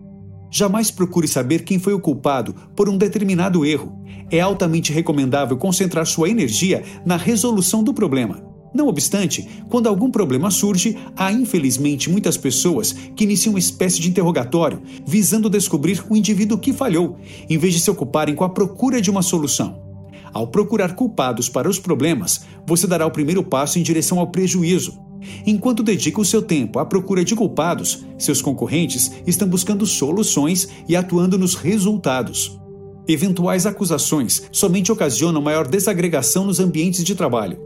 Jamais 0.51 0.91
procure 0.91 1.29
saber 1.29 1.63
quem 1.63 1.79
foi 1.79 1.93
o 1.93 2.01
culpado 2.01 2.55
por 2.75 2.89
um 2.89 2.99
determinado 2.99 3.65
erro. 3.65 4.01
É 4.31 4.41
altamente 4.41 4.93
recomendável 4.93 5.57
concentrar 5.57 6.07
sua 6.07 6.29
energia 6.29 6.83
na 7.07 7.17
resolução 7.17 7.85
do 7.85 7.95
problema. 7.95 8.51
Não 8.73 8.87
obstante, 8.87 9.49
quando 9.69 9.89
algum 9.89 10.11
problema 10.11 10.51
surge, 10.51 10.97
há 11.17 11.33
infelizmente 11.33 12.09
muitas 12.09 12.37
pessoas 12.37 12.93
que 12.93 13.25
iniciam 13.25 13.53
uma 13.53 13.59
espécie 13.59 14.01
de 14.01 14.09
interrogatório 14.09 14.81
visando 15.07 15.51
descobrir 15.51 16.05
o 16.09 16.17
indivíduo 16.17 16.59
que 16.59 16.73
falhou, 16.73 17.19
em 17.49 17.59
vez 17.59 17.75
de 17.75 17.81
se 17.81 17.91
ocuparem 17.91 18.35
com 18.35 18.45
a 18.45 18.49
procura 18.49 19.01
de 19.01 19.11
uma 19.11 19.23
solução. 19.23 19.83
Ao 20.33 20.47
procurar 20.47 20.95
culpados 20.95 21.49
para 21.49 21.69
os 21.69 21.81
problemas, 21.81 22.43
você 22.65 22.87
dará 22.87 23.05
o 23.05 23.11
primeiro 23.11 23.43
passo 23.43 23.79
em 23.79 23.83
direção 23.83 24.21
ao 24.21 24.29
prejuízo. 24.29 24.97
Enquanto 25.47 25.83
dedica 25.83 26.21
o 26.21 26.25
seu 26.25 26.43
tempo 26.43 26.79
à 26.79 26.85
procura 26.85 27.25
de 27.25 27.35
culpados, 27.35 28.05
seus 28.19 28.41
concorrentes 28.41 29.11
estão 29.27 29.49
buscando 29.49 29.87
soluções 29.87 30.69
e 30.89 30.97
atuando 30.97 31.39
nos 31.39 31.55
resultados. 31.55 32.59
Eventuais 33.07 33.67
acusações 33.67 34.43
somente 34.53 34.93
ocasionam 34.93 35.43
maior 35.43 35.67
desagregação 35.67 36.45
nos 36.45 36.61
ambientes 36.61 37.03
de 37.03 37.15
trabalho. 37.15 37.59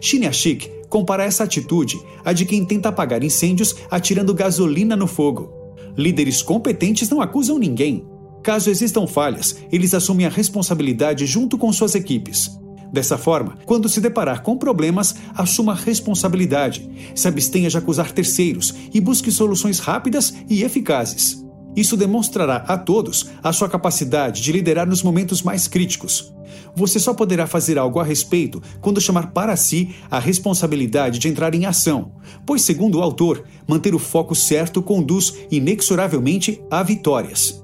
Chiniachik 0.00 0.70
compara 0.88 1.24
essa 1.24 1.44
atitude 1.44 2.00
à 2.24 2.32
de 2.32 2.44
quem 2.44 2.64
tenta 2.64 2.88
apagar 2.88 3.22
incêndios 3.22 3.74
atirando 3.90 4.34
gasolina 4.34 4.96
no 4.96 5.06
fogo. 5.06 5.52
Líderes 5.96 6.42
competentes 6.42 7.08
não 7.08 7.20
acusam 7.20 7.58
ninguém. 7.58 8.06
Caso 8.42 8.70
existam 8.70 9.06
falhas, 9.06 9.56
eles 9.72 9.92
assumem 9.92 10.24
a 10.24 10.30
responsabilidade 10.30 11.26
junto 11.26 11.58
com 11.58 11.72
suas 11.72 11.94
equipes. 11.94 12.50
Dessa 12.96 13.18
forma, 13.18 13.58
quando 13.66 13.90
se 13.90 14.00
deparar 14.00 14.42
com 14.42 14.56
problemas, 14.56 15.16
assuma 15.34 15.74
responsabilidade, 15.74 17.12
se 17.14 17.28
abstenha 17.28 17.68
de 17.68 17.76
acusar 17.76 18.10
terceiros 18.10 18.74
e 18.90 19.02
busque 19.02 19.30
soluções 19.30 19.80
rápidas 19.80 20.32
e 20.48 20.62
eficazes. 20.62 21.44
Isso 21.76 21.94
demonstrará 21.94 22.56
a 22.66 22.78
todos 22.78 23.26
a 23.42 23.52
sua 23.52 23.68
capacidade 23.68 24.40
de 24.40 24.50
liderar 24.50 24.88
nos 24.88 25.02
momentos 25.02 25.42
mais 25.42 25.68
críticos. 25.68 26.34
Você 26.74 26.98
só 26.98 27.12
poderá 27.12 27.46
fazer 27.46 27.76
algo 27.76 28.00
a 28.00 28.02
respeito 28.02 28.62
quando 28.80 28.98
chamar 28.98 29.30
para 29.32 29.54
si 29.56 29.94
a 30.10 30.18
responsabilidade 30.18 31.18
de 31.18 31.28
entrar 31.28 31.54
em 31.54 31.66
ação, 31.66 32.12
pois, 32.46 32.62
segundo 32.62 32.96
o 32.96 33.02
autor, 33.02 33.44
manter 33.68 33.94
o 33.94 33.98
foco 33.98 34.34
certo 34.34 34.80
conduz 34.80 35.34
inexoravelmente 35.50 36.62
a 36.70 36.82
vitórias. 36.82 37.62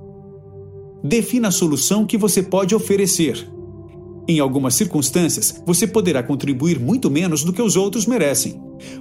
Defina 1.03 1.49
a 1.49 1.53
solução 1.53 2.05
que 2.05 2.19
você 2.19 2.43
pode 2.43 2.75
oferecer. 2.75 3.51
Em 4.33 4.41
algumas 4.41 4.75
circunstâncias, 4.75 5.63
você 5.67 5.87
poderá 5.87 6.23
contribuir 6.23 6.81
muito 6.81 7.11
menos 7.11 7.45
do 7.45 7.53
que 7.53 7.61
os 7.61 7.77
outros 7.77 8.07
merecem. 8.07 8.59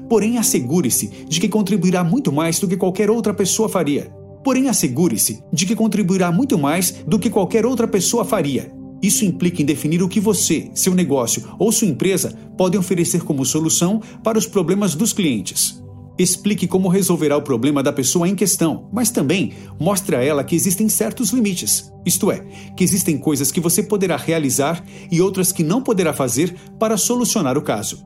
Porém, 0.09 0.37
assegure-se 0.37 1.09
de 1.25 1.39
que 1.39 1.47
contribuirá 1.47 2.03
muito 2.03 2.33
mais 2.33 2.59
do 2.59 2.67
que 2.67 2.75
qualquer 2.75 3.09
outra 3.09 3.33
pessoa 3.33 3.69
faria. 3.69 4.11
Porém, 4.43 4.67
assegure-se 4.67 5.41
de 5.53 5.65
que 5.65 5.73
contribuirá 5.73 6.33
muito 6.33 6.57
mais 6.57 6.91
do 7.07 7.17
que 7.17 7.29
qualquer 7.29 7.65
outra 7.65 7.87
pessoa 7.87 8.25
faria. 8.25 8.73
Isso 9.01 9.23
implica 9.23 9.61
em 9.61 9.65
definir 9.65 10.03
o 10.03 10.09
que 10.09 10.19
você, 10.19 10.69
seu 10.73 10.93
negócio 10.93 11.47
ou 11.57 11.71
sua 11.71 11.87
empresa 11.87 12.37
podem 12.57 12.77
oferecer 12.77 13.23
como 13.23 13.45
solução 13.45 14.01
para 14.21 14.37
os 14.37 14.45
problemas 14.45 14.95
dos 14.95 15.13
clientes. 15.13 15.80
Explique 16.17 16.67
como 16.67 16.89
resolverá 16.89 17.37
o 17.37 17.41
problema 17.41 17.81
da 17.81 17.91
pessoa 17.91 18.27
em 18.27 18.35
questão, 18.35 18.89
mas 18.91 19.09
também 19.09 19.53
mostre 19.79 20.15
a 20.15 20.23
ela 20.23 20.43
que 20.43 20.55
existem 20.55 20.87
certos 20.89 21.31
limites. 21.31 21.91
Isto 22.05 22.31
é, 22.31 22.45
que 22.75 22.83
existem 22.83 23.17
coisas 23.17 23.51
que 23.51 23.59
você 23.59 23.81
poderá 23.81 24.17
realizar 24.17 24.83
e 25.11 25.21
outras 25.21 25.51
que 25.51 25.63
não 25.63 25.81
poderá 25.81 26.13
fazer 26.13 26.55
para 26.77 26.97
solucionar 26.97 27.57
o 27.57 27.61
caso. 27.61 28.05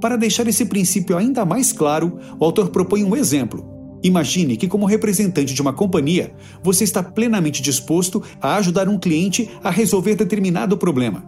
Para 0.00 0.16
deixar 0.16 0.46
esse 0.46 0.64
princípio 0.66 1.16
ainda 1.16 1.44
mais 1.44 1.72
claro, 1.72 2.18
o 2.38 2.44
autor 2.44 2.68
propõe 2.68 3.02
um 3.02 3.16
exemplo. 3.16 3.78
Imagine 4.02 4.56
que, 4.56 4.68
como 4.68 4.86
representante 4.86 5.52
de 5.52 5.60
uma 5.60 5.72
companhia, 5.72 6.32
você 6.62 6.84
está 6.84 7.02
plenamente 7.02 7.60
disposto 7.60 8.22
a 8.40 8.56
ajudar 8.56 8.88
um 8.88 8.98
cliente 8.98 9.50
a 9.62 9.70
resolver 9.70 10.14
determinado 10.14 10.76
problema. 10.76 11.24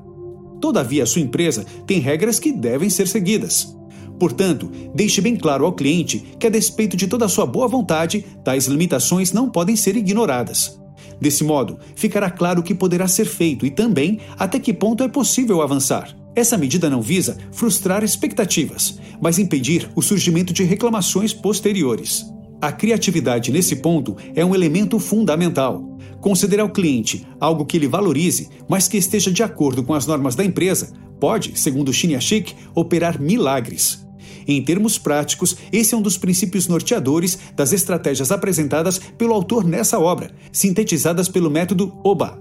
Todavia, 0.60 1.02
a 1.02 1.06
sua 1.06 1.22
empresa 1.22 1.64
tem 1.86 1.98
regras 1.98 2.38
que 2.38 2.52
devem 2.52 2.88
ser 2.88 3.08
seguidas. 3.08 3.76
Portanto, 4.20 4.70
deixe 4.94 5.18
bem 5.22 5.34
claro 5.34 5.64
ao 5.64 5.72
cliente 5.72 6.22
que, 6.38 6.46
a 6.46 6.50
despeito 6.50 6.94
de 6.94 7.06
toda 7.06 7.24
a 7.24 7.28
sua 7.28 7.46
boa 7.46 7.66
vontade, 7.66 8.22
tais 8.44 8.66
limitações 8.66 9.32
não 9.32 9.48
podem 9.48 9.74
ser 9.74 9.96
ignoradas. 9.96 10.78
Desse 11.18 11.42
modo, 11.42 11.78
ficará 11.96 12.30
claro 12.30 12.60
o 12.60 12.62
que 12.62 12.74
poderá 12.74 13.08
ser 13.08 13.24
feito 13.24 13.64
e 13.64 13.70
também 13.70 14.20
até 14.38 14.58
que 14.58 14.74
ponto 14.74 15.02
é 15.02 15.08
possível 15.08 15.62
avançar. 15.62 16.14
Essa 16.36 16.58
medida 16.58 16.90
não 16.90 17.00
visa 17.00 17.38
frustrar 17.50 18.04
expectativas, 18.04 18.98
mas 19.22 19.38
impedir 19.38 19.90
o 19.96 20.02
surgimento 20.02 20.52
de 20.52 20.64
reclamações 20.64 21.32
posteriores. 21.32 22.26
A 22.60 22.70
criatividade 22.70 23.50
nesse 23.50 23.76
ponto 23.76 24.18
é 24.34 24.44
um 24.44 24.54
elemento 24.54 24.98
fundamental. 24.98 25.98
Conceder 26.20 26.60
ao 26.60 26.68
cliente 26.68 27.26
algo 27.40 27.64
que 27.64 27.78
ele 27.78 27.88
valorize, 27.88 28.50
mas 28.68 28.86
que 28.86 28.98
esteja 28.98 29.32
de 29.32 29.42
acordo 29.42 29.82
com 29.82 29.94
as 29.94 30.06
normas 30.06 30.34
da 30.34 30.44
empresa, 30.44 30.92
pode, 31.18 31.58
segundo 31.58 31.90
Chic, 31.90 32.52
operar 32.74 33.18
milagres. 33.18 34.09
Em 34.46 34.62
termos 34.62 34.98
práticos, 34.98 35.56
esse 35.72 35.94
é 35.94 35.96
um 35.98 36.02
dos 36.02 36.18
princípios 36.18 36.68
norteadores 36.68 37.38
das 37.54 37.72
estratégias 37.72 38.30
apresentadas 38.30 38.98
pelo 38.98 39.34
autor 39.34 39.64
nessa 39.64 39.98
obra, 39.98 40.30
sintetizadas 40.52 41.28
pelo 41.28 41.50
método 41.50 41.92
OBA. 42.04 42.38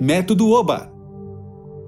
Método 0.00 0.50
OBA 0.50 0.92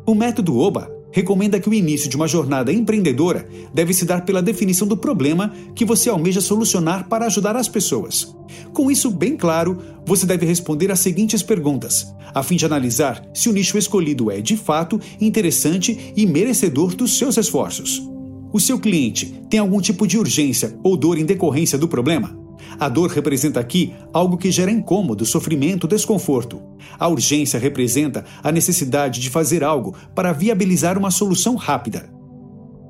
o 0.07 0.15
método 0.15 0.59
OBA 0.59 0.91
recomenda 1.11 1.59
que 1.59 1.69
o 1.69 1.73
início 1.73 2.11
de 2.11 2.17
uma 2.17 2.29
jornada 2.29 2.71
empreendedora 2.71 3.49
deve 3.73 3.95
se 3.95 4.05
dar 4.05 4.23
pela 4.23 4.43
definição 4.43 4.87
do 4.87 4.99
problema 4.99 5.51
que 5.75 5.85
você 5.85 6.11
almeja 6.11 6.43
solucionar 6.43 7.09
para 7.09 7.25
ajudar 7.25 7.57
as 7.57 7.69
pessoas. 7.69 8.37
Com 8.75 8.91
isso 8.91 9.11
bem 9.11 9.35
claro, 9.35 9.79
você 10.05 10.27
deve 10.27 10.45
responder 10.45 10.91
as 10.91 11.01
seguintes 11.01 11.43
perguntas, 11.43 12.07
a 12.35 12.43
fim 12.43 12.57
de 12.57 12.67
analisar 12.67 13.25
se 13.33 13.49
o 13.49 13.53
nicho 13.53 13.79
escolhido 13.79 14.31
é, 14.31 14.43
de 14.43 14.59
fato, 14.59 15.01
interessante 15.19 16.13
e 16.15 16.27
merecedor 16.27 16.95
dos 16.95 17.17
seus 17.17 17.39
esforços. 17.39 18.14
O 18.55 18.61
seu 18.61 18.79
cliente 18.79 19.43
tem 19.51 19.59
algum 19.59 19.81
tipo 19.81 20.07
de 20.07 20.17
urgência 20.17 20.79
ou 20.85 20.97
dor 20.97 21.19
em 21.19 21.25
decorrência 21.25 21.77
do 21.77 21.89
problema? 21.89 22.39
A 22.79 22.89
dor 22.89 23.11
representa 23.11 23.59
aqui 23.59 23.93
algo 24.13 24.37
que 24.37 24.53
gera 24.53 24.71
incômodo, 24.71 25.27
sofrimento, 25.27 25.89
desconforto. 25.89 26.63
A 26.97 27.09
urgência 27.09 27.59
representa 27.59 28.25
a 28.45 28.53
necessidade 28.53 29.21
de 29.21 29.29
fazer 29.29 29.65
algo 29.65 29.97
para 30.15 30.33
viabilizar 30.33 30.97
uma 30.97 31.11
solução 31.11 31.57
rápida. 31.57 32.09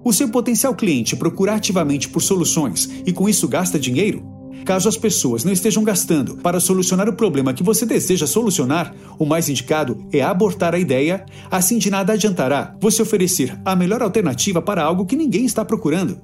O 0.04 0.12
seu 0.12 0.28
potencial 0.28 0.74
cliente 0.74 1.16
procura 1.16 1.54
ativamente 1.54 2.10
por 2.10 2.20
soluções 2.20 2.90
e 3.06 3.10
com 3.10 3.26
isso 3.26 3.48
gasta 3.48 3.78
dinheiro? 3.78 4.33
Caso 4.64 4.88
as 4.88 4.96
pessoas 4.96 5.44
não 5.44 5.52
estejam 5.52 5.84
gastando 5.84 6.36
para 6.36 6.60
solucionar 6.60 7.08
o 7.08 7.16
problema 7.16 7.52
que 7.52 7.62
você 7.62 7.84
deseja 7.84 8.26
solucionar, 8.26 8.94
o 9.18 9.26
mais 9.26 9.48
indicado 9.48 10.06
é 10.12 10.22
abortar 10.22 10.74
a 10.74 10.78
ideia, 10.78 11.26
assim 11.50 11.78
de 11.78 11.90
nada 11.90 12.14
adiantará 12.14 12.74
você 12.80 13.02
oferecer 13.02 13.60
a 13.64 13.76
melhor 13.76 14.02
alternativa 14.02 14.62
para 14.62 14.82
algo 14.82 15.04
que 15.04 15.16
ninguém 15.16 15.44
está 15.44 15.64
procurando. 15.64 16.18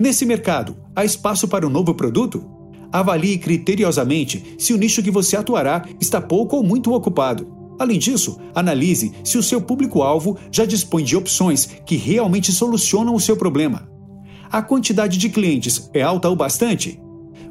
Nesse 0.00 0.24
mercado, 0.24 0.76
há 0.94 1.04
espaço 1.04 1.48
para 1.48 1.66
um 1.66 1.70
novo 1.70 1.94
produto? 1.94 2.48
Avalie 2.90 3.36
criteriosamente 3.36 4.54
se 4.58 4.72
o 4.72 4.78
nicho 4.78 5.02
que 5.02 5.10
você 5.10 5.36
atuará 5.36 5.84
está 6.00 6.20
pouco 6.20 6.56
ou 6.56 6.62
muito 6.62 6.92
ocupado. 6.94 7.58
Além 7.78 7.98
disso, 7.98 8.38
analise 8.54 9.12
se 9.22 9.36
o 9.36 9.42
seu 9.42 9.60
público-alvo 9.60 10.38
já 10.50 10.64
dispõe 10.64 11.04
de 11.04 11.16
opções 11.16 11.66
que 11.84 11.96
realmente 11.96 12.50
solucionam 12.50 13.14
o 13.14 13.20
seu 13.20 13.36
problema. 13.36 13.88
A 14.50 14.62
quantidade 14.62 15.18
de 15.18 15.28
clientes 15.28 15.90
é 15.92 16.00
alta 16.00 16.30
o 16.30 16.34
bastante? 16.34 16.98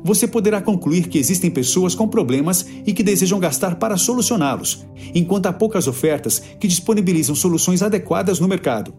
Você 0.08 0.26
poderá 0.26 0.62
concluir 0.62 1.10
que 1.10 1.18
existem 1.18 1.52
pessoas 1.52 1.94
com 1.94 2.08
problemas 2.08 2.66
e 2.86 2.94
que 2.94 3.04
desejam 3.04 3.42
gastar 3.42 3.76
para 3.76 3.98
solucioná-los, 3.98 4.88
enquanto 5.14 5.48
há 5.48 5.52
poucas 5.52 5.86
ofertas 5.86 6.42
que 6.58 6.66
disponibilizam 6.66 7.36
soluções 7.36 7.82
adequadas 7.82 8.40
no 8.40 8.48
mercado. 8.48 8.94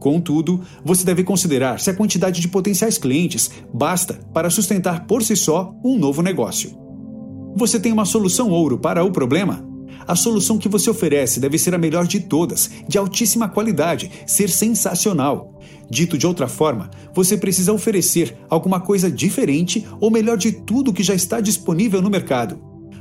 Contudo, 0.00 0.62
você 0.82 1.04
deve 1.04 1.22
considerar 1.22 1.80
se 1.80 1.90
a 1.90 1.94
quantidade 1.94 2.40
de 2.40 2.48
potenciais 2.48 2.96
clientes 2.96 3.50
basta 3.74 4.14
para 4.32 4.48
sustentar 4.48 5.06
por 5.06 5.22
si 5.22 5.36
só 5.36 5.70
um 5.84 5.98
novo 5.98 6.22
negócio. 6.22 6.74
Você 7.54 7.78
tem 7.78 7.92
uma 7.92 8.06
solução 8.06 8.48
ouro 8.48 8.78
para 8.78 9.04
o 9.04 9.12
problema? 9.12 9.73
A 10.06 10.14
solução 10.14 10.58
que 10.58 10.68
você 10.68 10.90
oferece 10.90 11.40
deve 11.40 11.58
ser 11.58 11.74
a 11.74 11.78
melhor 11.78 12.06
de 12.06 12.20
todas, 12.20 12.70
de 12.86 12.98
altíssima 12.98 13.48
qualidade, 13.48 14.10
ser 14.26 14.50
sensacional. 14.50 15.60
Dito 15.88 16.18
de 16.18 16.26
outra 16.26 16.48
forma, 16.48 16.90
você 17.14 17.36
precisa 17.36 17.72
oferecer 17.72 18.36
alguma 18.48 18.80
coisa 18.80 19.10
diferente 19.10 19.86
ou 20.00 20.10
melhor 20.10 20.36
de 20.36 20.52
tudo 20.52 20.92
que 20.92 21.02
já 21.02 21.14
está 21.14 21.40
disponível 21.40 22.00
no 22.00 22.10
mercado. 22.10 22.58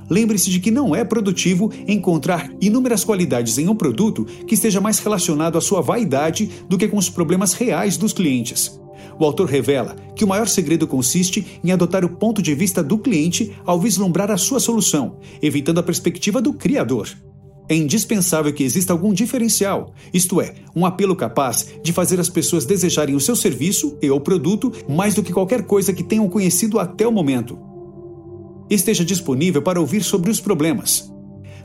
Lembre-se 0.09 0.49
de 0.49 0.59
que 0.59 0.71
não 0.71 0.95
é 0.95 1.03
produtivo 1.03 1.71
encontrar 1.87 2.49
inúmeras 2.61 3.03
qualidades 3.03 3.57
em 3.57 3.67
um 3.67 3.75
produto 3.75 4.25
que 4.47 4.53
esteja 4.53 4.81
mais 4.81 4.99
relacionado 4.99 5.57
à 5.57 5.61
sua 5.61 5.81
vaidade 5.81 6.51
do 6.67 6.77
que 6.77 6.87
com 6.87 6.97
os 6.97 7.09
problemas 7.09 7.53
reais 7.53 7.97
dos 7.97 8.13
clientes. 8.13 8.79
O 9.19 9.25
autor 9.25 9.47
revela 9.47 9.95
que 10.15 10.23
o 10.23 10.27
maior 10.27 10.47
segredo 10.47 10.87
consiste 10.87 11.59
em 11.63 11.71
adotar 11.71 12.03
o 12.03 12.09
ponto 12.09 12.41
de 12.41 12.53
vista 12.53 12.83
do 12.83 12.97
cliente 12.97 13.51
ao 13.65 13.79
vislumbrar 13.79 14.31
a 14.31 14.37
sua 14.37 14.59
solução, 14.59 15.17
evitando 15.41 15.79
a 15.79 15.83
perspectiva 15.83 16.41
do 16.41 16.53
criador. 16.53 17.09
É 17.69 17.75
indispensável 17.75 18.51
que 18.51 18.63
exista 18.63 18.91
algum 18.91 19.13
diferencial, 19.13 19.93
isto 20.13 20.41
é, 20.41 20.53
um 20.75 20.85
apelo 20.85 21.15
capaz 21.15 21.67
de 21.81 21.93
fazer 21.93 22.19
as 22.19 22.29
pessoas 22.29 22.65
desejarem 22.65 23.15
o 23.15 23.21
seu 23.21 23.35
serviço 23.35 23.97
e 24.01 24.09
ou 24.09 24.19
produto 24.19 24.71
mais 24.89 25.13
do 25.13 25.23
que 25.23 25.31
qualquer 25.31 25.63
coisa 25.63 25.93
que 25.93 26.03
tenham 26.03 26.27
conhecido 26.27 26.77
até 26.77 27.07
o 27.07 27.11
momento 27.11 27.57
esteja 28.69 29.03
disponível 29.03 29.61
para 29.61 29.79
ouvir 29.79 30.03
sobre 30.03 30.31
os 30.31 30.39
problemas. 30.39 31.12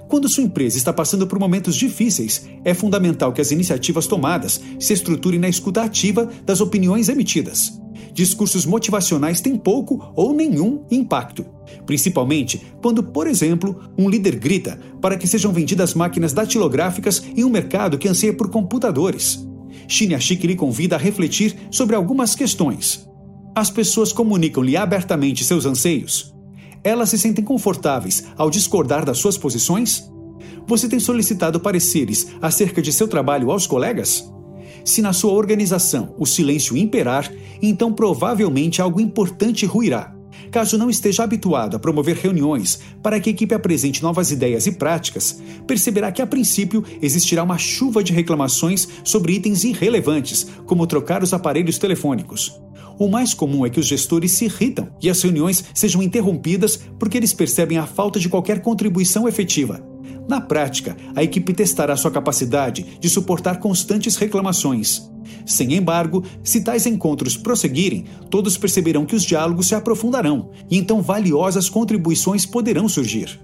Quando 0.09 0.29
sua 0.29 0.43
empresa 0.43 0.79
está 0.79 0.91
passando 0.91 1.27
por 1.27 1.39
momentos 1.39 1.77
difíceis, 1.77 2.49
é 2.65 2.73
fundamental 2.73 3.31
que 3.31 3.43
as 3.43 3.51
iniciativas 3.51 4.07
tomadas 4.07 4.59
se 4.81 4.95
estruturem 4.95 5.39
na 5.39 5.51
escuta 5.51 5.83
ativa 5.83 6.31
das 6.47 6.63
opiniões 6.63 7.11
emitidas. 7.11 7.79
Discursos 8.15 8.65
motivacionais 8.65 9.43
têm 9.43 9.55
pouco 9.55 10.11
ou 10.17 10.35
nenhum 10.35 10.83
impacto, 10.91 11.45
principalmente 11.85 12.61
quando, 12.81 13.03
por 13.03 13.27
exemplo, 13.27 13.83
um 13.99 14.09
líder 14.09 14.37
grita 14.37 14.81
para 14.99 15.17
que 15.17 15.27
sejam 15.27 15.53
vendidas 15.53 15.93
máquinas 15.93 16.33
datilográficas 16.33 17.23
em 17.37 17.45
um 17.45 17.51
mercado 17.51 17.99
que 17.99 18.09
anseia 18.09 18.33
por 18.33 18.49
computadores. 18.51 19.47
Shinyashiki 19.87 20.47
lhe 20.47 20.57
convida 20.57 20.97
a 20.97 20.99
refletir 20.99 21.55
sobre 21.71 21.95
algumas 21.95 22.35
questões. 22.35 23.07
As 23.55 23.71
pessoas 23.71 24.11
comunicam-lhe 24.11 24.77
abertamente 24.77 25.45
seus 25.45 25.67
anseios? 25.67 26.38
Elas 26.83 27.11
se 27.11 27.19
sentem 27.19 27.45
confortáveis 27.45 28.25
ao 28.37 28.51
discordar 28.51 29.05
das 29.05 29.19
suas 29.19 29.37
posições? 29.37 30.11
Você 30.67 30.89
tem 30.89 31.01
solicitado 31.01 31.61
pareceres 31.61 32.29
acerca 32.41 32.83
de 32.83 32.93
seu 32.93 33.09
trabalho 33.09 33.51
aos 33.51 33.67
colegas? 33.67 34.31
Se 34.85 35.03
na 35.03 35.13
sua 35.13 35.33
organização 35.33 36.15
o 36.19 36.27
silêncio 36.27 36.77
imperar, 36.77 37.33
então 37.61 37.93
provavelmente 37.93 38.81
algo 38.81 39.01
importante 39.01 39.67
ruirá. 39.67 40.18
Caso 40.51 40.79
não 40.79 40.91
esteja 40.91 41.25
habituado 41.25 41.77
a 41.77 41.79
promover 41.79 42.17
reuniões 42.17 42.81
para 43.03 43.21
que 43.21 43.31
a 43.31 43.33
equipe 43.33 43.55
apresente 43.55 44.03
novas 44.03 44.31
ideias 44.31 44.67
e 44.67 44.73
práticas, 44.73 45.41
perceberá 45.67 46.11
que 46.11 46.23
a 46.23 46.27
princípio 46.27 46.85
existirá 47.03 47.43
uma 47.43 47.59
chuva 47.59 48.03
de 48.03 48.13
reclamações 48.13 48.89
sobre 49.05 49.35
itens 49.35 49.65
irrelevantes, 49.65 50.47
como 50.67 50.87
trocar 50.87 51.23
os 51.23 51.33
aparelhos 51.33 51.79
telefônicos. 51.79 52.61
O 52.99 53.09
mais 53.09 53.33
comum 53.33 53.65
é 53.65 53.71
que 53.71 53.79
os 53.79 53.87
gestores 53.87 54.33
se 54.33 54.47
irritam 54.47 54.89
e 55.01 55.09
as 55.09 55.23
reuniões 55.23 55.65
sejam 55.73 56.03
interrompidas 56.03 56.81
porque 56.99 57.17
eles 57.17 57.33
percebem 57.33 57.79
a 57.79 57.87
falta 57.87 58.19
de 58.19 58.29
qualquer 58.29 58.61
contribuição 58.61 59.29
efetiva. 59.29 59.81
Na 60.29 60.41
prática, 60.41 60.97
a 61.17 61.23
equipe 61.23 61.55
testará 61.55 61.97
sua 61.97 62.11
capacidade 62.11 62.99
de 63.01 63.09
suportar 63.09 63.59
constantes 63.59 64.17
reclamações. 64.17 65.11
Sem 65.47 65.75
embargo, 65.75 66.23
se 66.45 66.61
tais 66.61 66.87
encontros 66.87 67.37
prosseguirem, 67.37 68.05
todos 68.31 68.59
perceberão 68.59 69.07
que 69.07 69.17
os 69.17 69.23
diálogos 69.23 69.69
se 69.69 69.75
aprofundarão 69.75 70.51
e 70.71 70.77
então 70.77 71.01
valiosas 71.01 71.69
contribuições 71.69 72.45
poderão 72.45 72.89
surgir. 72.89 73.41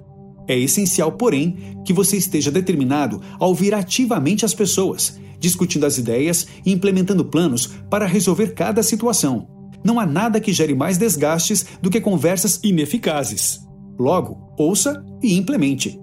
É 0.47 0.59
essencial, 0.59 1.12
porém, 1.12 1.57
que 1.87 1.93
você 1.93 2.18
esteja 2.18 2.51
determinado 2.51 3.20
a 3.41 3.47
ouvir 3.47 3.74
ativamente 3.74 4.45
as 4.45 4.53
pessoas 4.53 5.18
discutindo 5.45 5.85
as 5.85 5.99
ideias 5.99 6.47
e 6.64 6.72
implementando 6.72 7.22
planos 7.22 7.66
para 7.91 8.07
resolver 8.07 8.55
cada 8.55 8.82
situação. 8.82 9.47
Não 9.85 10.01
há 10.01 10.07
nada 10.07 10.41
que 10.41 10.55
gere 10.55 10.74
mais 10.74 10.97
desgastes 10.97 11.66
do 11.82 11.91
que 11.91 12.01
conversas 12.01 12.59
ineficazes. 12.64 13.61
Logo, 13.99 14.55
ouça 14.59 15.05
e 15.22 15.37
implemente. 15.37 16.01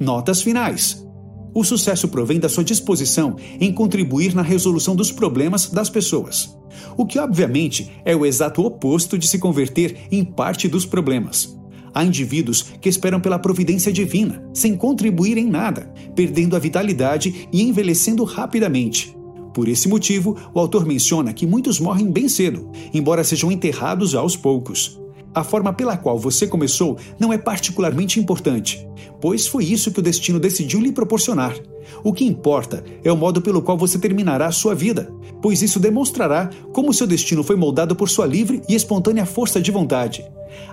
Notas 0.00 0.40
finais. 0.42 1.04
O 1.52 1.64
sucesso 1.64 2.06
provém 2.06 2.38
da 2.38 2.48
sua 2.48 2.62
disposição 2.62 3.34
em 3.60 3.72
contribuir 3.72 4.32
na 4.32 4.42
resolução 4.42 4.94
dos 4.94 5.10
problemas 5.10 5.70
das 5.70 5.90
pessoas. 5.90 6.56
O 6.96 7.04
que, 7.04 7.18
obviamente, 7.18 7.90
é 8.04 8.14
o 8.14 8.24
exato 8.24 8.62
oposto 8.62 9.18
de 9.18 9.26
se 9.26 9.40
converter 9.40 9.96
em 10.10 10.24
parte 10.24 10.68
dos 10.68 10.86
problemas. 10.86 11.58
Há 11.92 12.04
indivíduos 12.04 12.62
que 12.80 12.88
esperam 12.88 13.20
pela 13.20 13.40
providência 13.40 13.92
divina, 13.92 14.48
sem 14.54 14.76
contribuir 14.76 15.36
em 15.36 15.48
nada, 15.48 15.92
perdendo 16.14 16.54
a 16.54 16.60
vitalidade 16.60 17.48
e 17.52 17.62
envelhecendo 17.62 18.22
rapidamente. 18.22 19.16
Por 19.52 19.66
esse 19.66 19.88
motivo, 19.88 20.36
o 20.54 20.60
autor 20.60 20.86
menciona 20.86 21.32
que 21.32 21.46
muitos 21.46 21.80
morrem 21.80 22.08
bem 22.08 22.28
cedo, 22.28 22.70
embora 22.94 23.24
sejam 23.24 23.50
enterrados 23.50 24.14
aos 24.14 24.36
poucos. 24.36 25.00
A 25.34 25.44
forma 25.44 25.72
pela 25.72 25.96
qual 25.96 26.18
você 26.18 26.46
começou 26.46 26.96
não 27.18 27.32
é 27.32 27.38
particularmente 27.38 28.18
importante, 28.18 28.86
pois 29.20 29.46
foi 29.46 29.64
isso 29.64 29.90
que 29.92 30.00
o 30.00 30.02
destino 30.02 30.40
decidiu 30.40 30.80
lhe 30.80 30.92
proporcionar. 30.92 31.54
O 32.02 32.12
que 32.12 32.24
importa 32.24 32.84
é 33.04 33.12
o 33.12 33.16
modo 33.16 33.40
pelo 33.40 33.62
qual 33.62 33.76
você 33.76 33.98
terminará 33.98 34.46
a 34.46 34.52
sua 34.52 34.74
vida, 34.74 35.12
pois 35.42 35.62
isso 35.62 35.78
demonstrará 35.78 36.50
como 36.72 36.92
seu 36.92 37.06
destino 37.06 37.42
foi 37.42 37.56
moldado 37.56 37.94
por 37.94 38.08
sua 38.08 38.26
livre 38.26 38.62
e 38.68 38.74
espontânea 38.74 39.26
força 39.26 39.60
de 39.60 39.70
vontade. 39.70 40.24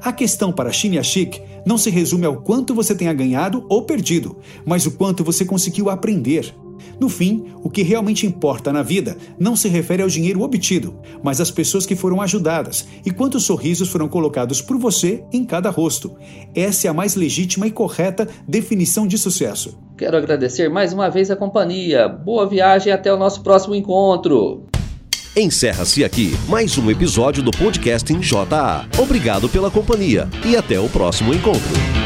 A 0.02 0.12
questão 0.12 0.52
para 0.52 0.72
Shinya 0.72 1.04
Chic 1.04 1.42
não 1.66 1.78
se 1.78 1.90
resume 1.90 2.26
ao 2.26 2.38
quanto 2.38 2.74
você 2.74 2.96
tenha 2.96 3.14
ganhado 3.14 3.66
ou 3.70 3.84
perdido, 3.84 4.38
mas 4.66 4.86
o 4.86 4.92
quanto 4.92 5.24
você 5.24 5.44
conseguiu 5.46 5.90
aprender. 5.90 6.54
No 7.00 7.10
fim, 7.10 7.46
o 7.64 7.70
que 7.70 7.82
realmente 7.82 8.26
importa 8.26 8.72
na 8.72 8.82
vida 8.82 9.18
não 9.40 9.56
se 9.56 9.68
refere 9.68 10.02
ao 10.02 10.10
dinheiro 10.10 10.42
obtido, 10.42 10.96
mas 11.24 11.42
às 11.42 11.52
pessoas 11.52 11.86
que 11.86 11.96
foram 11.96 12.22
ajudadas 12.22 12.88
e 13.06 13.12
quantos 13.12 13.44
sorrisos 13.44 13.90
foram 13.90 14.08
colocados 14.08 14.62
por 14.62 14.78
você 14.78 15.24
em 15.32 15.44
cada 15.46 15.70
rosto. 15.70 16.16
Essa 16.54 16.88
é 16.88 16.90
a 16.90 16.94
mais 16.94 17.16
legítima 17.16 17.68
e 17.68 17.72
correta 17.72 18.28
definição 18.48 19.08
de 19.08 19.18
sucesso. 19.18 19.78
Quero 19.98 20.18
agradecer 20.18 20.70
mais 20.70 20.94
uma 20.94 21.10
vez 21.10 21.32
a 21.32 21.36
companhia. 21.36 22.08
Boa 22.08 22.48
viagem 22.48 22.90
e 22.90 22.92
até 22.92 23.14
o 23.14 23.18
nosso 23.18 23.42
próximo 23.42 23.76
encontro. 23.76 24.64
Encerra-se 25.36 26.04
aqui 26.04 26.34
mais 26.48 26.78
um 26.78 26.90
episódio 26.90 27.44
do 27.44 27.52
podcast 27.52 28.12
em 28.14 28.20
JA. 28.20 28.88
Obrigado 28.98 29.50
pela 29.50 29.70
companhia 29.70 30.30
e 30.46 30.56
até 30.56 30.80
o 30.80 30.88
próximo 30.88 31.34
encontro. 31.34 32.05